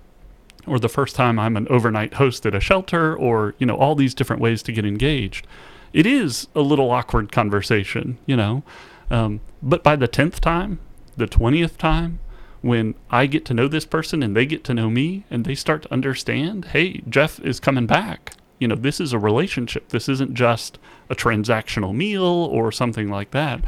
or 0.65 0.79
the 0.79 0.89
first 0.89 1.15
time 1.15 1.39
I'm 1.39 1.57
an 1.57 1.67
overnight 1.69 2.15
host 2.15 2.45
at 2.45 2.53
a 2.53 2.59
shelter, 2.59 3.15
or, 3.15 3.55
you 3.57 3.65
know, 3.65 3.75
all 3.75 3.95
these 3.95 4.13
different 4.13 4.41
ways 4.41 4.61
to 4.63 4.71
get 4.71 4.85
engaged, 4.85 5.47
it 5.93 6.05
is 6.05 6.47
a 6.53 6.61
little 6.61 6.91
awkward 6.91 7.31
conversation, 7.31 8.17
you 8.25 8.35
know. 8.35 8.63
Um, 9.09 9.39
but 9.63 9.83
by 9.83 9.95
the 9.95 10.07
10th 10.07 10.39
time, 10.39 10.79
the 11.15 11.27
20th 11.27 11.77
time, 11.77 12.19
when 12.61 12.95
I 13.09 13.25
get 13.27 13.45
to 13.45 13.53
know 13.53 13.67
this 13.67 13.85
person 13.85 14.23
and 14.23 14.35
they 14.35 14.45
get 14.45 14.63
to 14.65 14.73
know 14.73 14.89
me 14.89 15.25
and 15.29 15.45
they 15.45 15.55
start 15.55 15.83
to 15.83 15.93
understand, 15.93 16.65
hey, 16.65 17.01
Jeff 17.07 17.39
is 17.39 17.59
coming 17.59 17.87
back. 17.87 18.33
You 18.59 18.67
know, 18.67 18.75
this 18.75 18.99
is 18.99 19.13
a 19.13 19.19
relationship. 19.19 19.89
This 19.89 20.09
isn't 20.09 20.33
just 20.33 20.79
a 21.09 21.15
transactional 21.15 21.93
meal 21.95 22.23
or 22.23 22.71
something 22.71 23.09
like 23.09 23.31
that. 23.31 23.63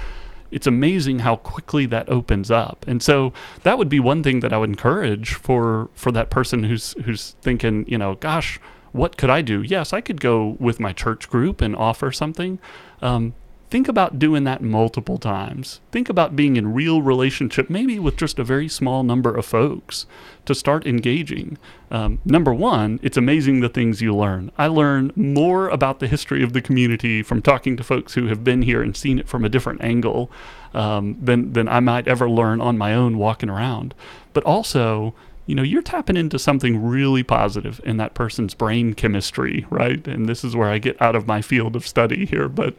It's 0.51 0.65
amazing 0.65 1.19
how 1.19 1.35
quickly 1.35 1.85
that 1.87 2.09
opens 2.09 2.49
up. 2.49 2.83
And 2.87 3.03
so 3.03 3.33
that 3.61 3.77
would 3.77 3.89
be 3.89 3.99
one 3.99 4.23
thing 4.23 4.39
that 4.39 4.51
I 4.51 4.57
would 4.57 4.69
encourage 4.69 5.35
for 5.35 5.89
for 5.93 6.11
that 6.11 6.31
person 6.31 6.63
who's 6.63 6.93
who's 7.05 7.35
thinking, 7.43 7.85
you 7.87 7.99
know, 7.99 8.15
gosh, 8.15 8.59
what 8.91 9.17
could 9.17 9.29
I 9.29 9.43
do? 9.43 9.61
Yes, 9.61 9.93
I 9.93 10.01
could 10.01 10.19
go 10.19 10.57
with 10.59 10.79
my 10.79 10.91
church 10.91 11.29
group 11.29 11.61
and 11.61 11.75
offer 11.75 12.11
something. 12.11 12.59
Um, 13.01 13.35
think 13.70 13.88
about 13.88 14.17
doing 14.17 14.43
that 14.45 14.61
multiple 14.61 15.17
times. 15.17 15.80
Think 15.91 16.09
about 16.09 16.36
being 16.36 16.55
in 16.55 16.74
real 16.74 17.01
relationship, 17.01 17.70
maybe 17.70 17.99
with 17.99 18.17
just 18.17 18.39
a 18.39 18.43
very 18.43 18.67
small 18.67 19.03
number 19.03 19.36
of 19.36 19.45
folks 19.45 20.05
to 20.45 20.55
start 20.55 20.88
engaging. 20.88 21.57
Um, 21.91 22.20
number 22.26 22.53
one, 22.53 22.99
it's 23.03 23.17
amazing 23.17 23.59
the 23.59 23.70
things 23.70 24.01
you 24.01 24.15
learn. 24.15 24.51
I 24.57 24.67
learn 24.67 25.11
more 25.15 25.70
about 25.70 25.99
the 25.99 26.07
history 26.07 26.43
of 26.43 26.53
the 26.53 26.61
community 26.61 27.22
from 27.22 27.41
talking 27.41 27.78
to 27.78 27.84
folks 27.84 28.15
who 28.15 28.28
have 28.28 28.43
been 28.43 28.63
here 28.63 28.82
and 28.82 28.97
seen 28.97 29.20
it 29.20 29.28
from 29.28 29.45
a 29.45 29.49
different 29.49 29.84
angle 29.84 30.32
um, 30.74 31.17
than, 31.22 31.53
than 31.53 31.67
I 31.67 31.80
might 31.80 32.07
ever 32.07 32.30
learn 32.30 32.61
on 32.61 32.78
my 32.78 32.93
own 32.93 33.17
walking 33.17 33.49
around. 33.49 33.93
But 34.34 34.43
also, 34.43 35.13
you 35.49 35.55
know, 35.55 35.63
you're 35.63 35.81
tapping 35.81 36.15
into 36.15 36.37
something 36.37 36.79
really 36.79 37.23
positive 37.23 37.81
in 37.83 37.97
that 37.97 38.13
person's 38.13 38.53
brain 38.53 38.93
chemistry, 38.93 39.65
right? 39.71 40.07
And 40.07 40.29
this 40.29 40.43
is 40.43 40.55
where 40.55 40.69
I 40.69 40.77
get 40.77 41.01
out 41.01 41.15
of 41.15 41.25
my 41.25 41.41
field 41.41 41.75
of 41.75 41.87
study 41.87 42.27
here. 42.27 42.47
But, 42.47 42.75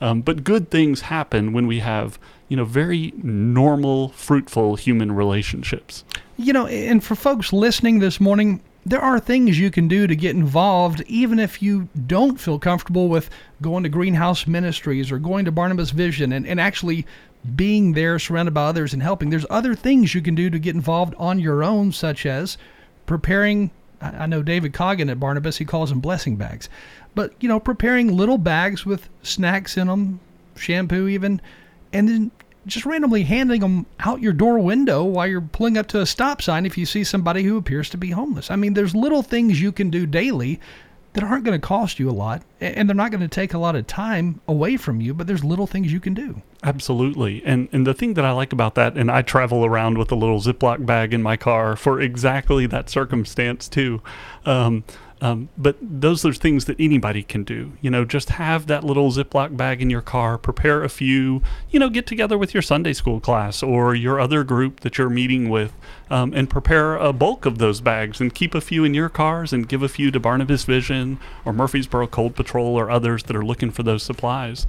um, 0.00 0.22
but 0.22 0.42
good 0.42 0.70
things 0.70 1.02
happen 1.02 1.52
when 1.52 1.66
we 1.66 1.80
have, 1.80 2.18
you 2.48 2.56
know, 2.56 2.64
very 2.64 3.12
normal, 3.22 4.08
fruitful 4.08 4.76
human 4.76 5.12
relationships. 5.12 6.02
You 6.38 6.54
know, 6.54 6.66
and 6.66 7.04
for 7.04 7.14
folks 7.14 7.52
listening 7.52 7.98
this 7.98 8.18
morning, 8.18 8.62
there 8.86 9.02
are 9.02 9.20
things 9.20 9.58
you 9.58 9.70
can 9.70 9.86
do 9.86 10.06
to 10.06 10.16
get 10.16 10.34
involved, 10.34 11.02
even 11.06 11.38
if 11.38 11.60
you 11.60 11.90
don't 12.06 12.40
feel 12.40 12.58
comfortable 12.58 13.08
with 13.08 13.28
going 13.60 13.82
to 13.82 13.90
Greenhouse 13.90 14.46
Ministries 14.46 15.12
or 15.12 15.18
going 15.18 15.44
to 15.44 15.52
Barnabas 15.52 15.90
Vision 15.90 16.32
and, 16.32 16.46
and 16.46 16.58
actually 16.58 17.04
being 17.56 17.92
there 17.92 18.18
surrounded 18.18 18.54
by 18.54 18.64
others 18.64 18.92
and 18.92 19.02
helping. 19.02 19.30
There's 19.30 19.46
other 19.50 19.74
things 19.74 20.14
you 20.14 20.22
can 20.22 20.34
do 20.34 20.50
to 20.50 20.58
get 20.58 20.74
involved 20.74 21.14
on 21.18 21.38
your 21.38 21.62
own, 21.62 21.92
such 21.92 22.26
as 22.26 22.56
preparing. 23.06 23.70
I 24.00 24.26
know 24.26 24.42
David 24.42 24.72
Coggin 24.72 25.10
at 25.10 25.20
Barnabas, 25.20 25.58
he 25.58 25.64
calls 25.64 25.90
them 25.90 26.00
blessing 26.00 26.36
bags. 26.36 26.68
But, 27.14 27.32
you 27.40 27.48
know, 27.48 27.60
preparing 27.60 28.16
little 28.16 28.38
bags 28.38 28.84
with 28.84 29.08
snacks 29.22 29.76
in 29.76 29.86
them, 29.86 30.20
shampoo 30.56 31.08
even, 31.08 31.40
and 31.92 32.08
then 32.08 32.30
just 32.66 32.86
randomly 32.86 33.22
handing 33.22 33.60
them 33.60 33.86
out 34.00 34.20
your 34.20 34.32
door 34.32 34.58
window 34.58 35.04
while 35.04 35.26
you're 35.26 35.40
pulling 35.40 35.76
up 35.76 35.86
to 35.88 36.00
a 36.00 36.06
stop 36.06 36.40
sign 36.40 36.66
if 36.66 36.78
you 36.78 36.86
see 36.86 37.04
somebody 37.04 37.42
who 37.42 37.56
appears 37.56 37.90
to 37.90 37.98
be 37.98 38.10
homeless. 38.10 38.50
I 38.50 38.56
mean, 38.56 38.74
there's 38.74 38.94
little 38.94 39.22
things 39.22 39.60
you 39.60 39.70
can 39.70 39.90
do 39.90 40.06
daily 40.06 40.60
that 41.14 41.24
aren't 41.24 41.44
going 41.44 41.58
to 41.58 41.64
cost 41.64 41.98
you 41.98 42.10
a 42.10 42.12
lot 42.12 42.42
and 42.60 42.88
they're 42.88 42.94
not 42.94 43.10
going 43.10 43.20
to 43.20 43.28
take 43.28 43.54
a 43.54 43.58
lot 43.58 43.76
of 43.76 43.86
time 43.86 44.40
away 44.48 44.76
from 44.76 45.00
you, 45.00 45.14
but 45.14 45.26
there's 45.26 45.44
little 45.44 45.66
things 45.66 45.92
you 45.92 46.00
can 46.00 46.12
do. 46.12 46.42
Absolutely. 46.62 47.42
And 47.44 47.68
and 47.72 47.86
the 47.86 47.94
thing 47.94 48.14
that 48.14 48.24
I 48.24 48.32
like 48.32 48.52
about 48.52 48.74
that 48.74 48.96
and 48.96 49.10
I 49.10 49.22
travel 49.22 49.64
around 49.64 49.96
with 49.96 50.10
a 50.10 50.16
little 50.16 50.40
Ziploc 50.40 50.84
bag 50.84 51.14
in 51.14 51.22
my 51.22 51.36
car 51.36 51.76
for 51.76 52.00
exactly 52.00 52.66
that 52.66 52.90
circumstance 52.90 53.68
too. 53.68 54.02
Um, 54.44 54.84
um, 55.20 55.48
but 55.56 55.76
those 55.80 56.24
are 56.24 56.32
things 56.32 56.64
that 56.66 56.76
anybody 56.78 57.22
can 57.22 57.44
do. 57.44 57.72
You 57.80 57.90
know, 57.90 58.04
just 58.04 58.30
have 58.30 58.66
that 58.66 58.84
little 58.84 59.10
Ziploc 59.10 59.56
bag 59.56 59.80
in 59.80 59.90
your 59.90 60.00
car, 60.00 60.36
prepare 60.36 60.82
a 60.82 60.88
few, 60.88 61.42
you 61.70 61.78
know, 61.78 61.88
get 61.88 62.06
together 62.06 62.36
with 62.36 62.52
your 62.52 62.62
Sunday 62.62 62.92
school 62.92 63.20
class 63.20 63.62
or 63.62 63.94
your 63.94 64.20
other 64.20 64.44
group 64.44 64.80
that 64.80 64.98
you're 64.98 65.10
meeting 65.10 65.48
with 65.48 65.72
um, 66.10 66.32
and 66.34 66.50
prepare 66.50 66.96
a 66.96 67.12
bulk 67.12 67.46
of 67.46 67.58
those 67.58 67.80
bags 67.80 68.20
and 68.20 68.34
keep 68.34 68.54
a 68.54 68.60
few 68.60 68.84
in 68.84 68.94
your 68.94 69.08
cars 69.08 69.52
and 69.52 69.68
give 69.68 69.82
a 69.82 69.88
few 69.88 70.10
to 70.10 70.20
Barnabas 70.20 70.64
Vision 70.64 71.18
or 71.44 71.52
Murfreesboro 71.52 72.08
Cold 72.08 72.34
Patrol 72.34 72.76
or 72.76 72.90
others 72.90 73.24
that 73.24 73.36
are 73.36 73.44
looking 73.44 73.70
for 73.70 73.82
those 73.82 74.02
supplies. 74.02 74.66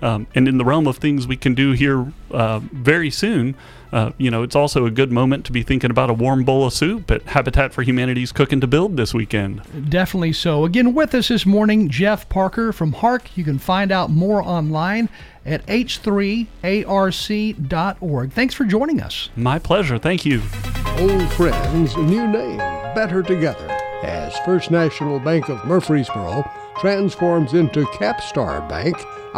Um, 0.00 0.26
and 0.34 0.46
in 0.46 0.58
the 0.58 0.64
realm 0.64 0.86
of 0.86 0.98
things 0.98 1.26
we 1.26 1.36
can 1.36 1.54
do 1.54 1.72
here 1.72 2.12
uh, 2.30 2.60
very 2.60 3.10
soon, 3.10 3.56
uh, 3.92 4.12
you 4.18 4.30
know, 4.30 4.42
it's 4.42 4.54
also 4.54 4.84
a 4.86 4.90
good 4.90 5.10
moment 5.10 5.44
to 5.46 5.52
be 5.52 5.62
thinking 5.62 5.90
about 5.90 6.10
a 6.10 6.12
warm 6.12 6.44
bowl 6.44 6.66
of 6.66 6.72
soup 6.72 7.10
at 7.10 7.22
Habitat 7.22 7.72
for 7.72 7.82
Humanity's 7.82 8.32
Cooking 8.32 8.60
to 8.60 8.66
Build 8.66 8.96
this 8.96 9.14
weekend. 9.14 9.62
Definitely 9.88 10.34
so. 10.34 10.64
Again, 10.64 10.92
with 10.94 11.14
us 11.14 11.28
this 11.28 11.46
morning, 11.46 11.88
Jeff 11.88 12.28
Parker 12.28 12.72
from 12.72 12.92
HARC. 12.92 13.36
You 13.36 13.44
can 13.44 13.58
find 13.58 13.90
out 13.90 14.10
more 14.10 14.42
online 14.42 15.08
at 15.46 15.64
h3arc.org. 15.66 16.82
Thanks 18.32 18.54
for 18.54 18.64
joining 18.64 19.00
us. 19.00 19.30
My 19.36 19.58
pleasure. 19.58 19.98
Thank 19.98 20.26
you. 20.26 20.42
Old 20.98 21.32
friends, 21.32 21.96
new 21.96 22.26
name, 22.26 22.58
better 22.94 23.22
together. 23.22 23.66
As 24.02 24.38
First 24.40 24.70
National 24.70 25.18
Bank 25.18 25.48
of 25.48 25.64
Murfreesboro 25.64 26.48
transforms 26.78 27.54
into 27.54 27.84
Capstar 27.86 28.68
Bank, 28.68 28.96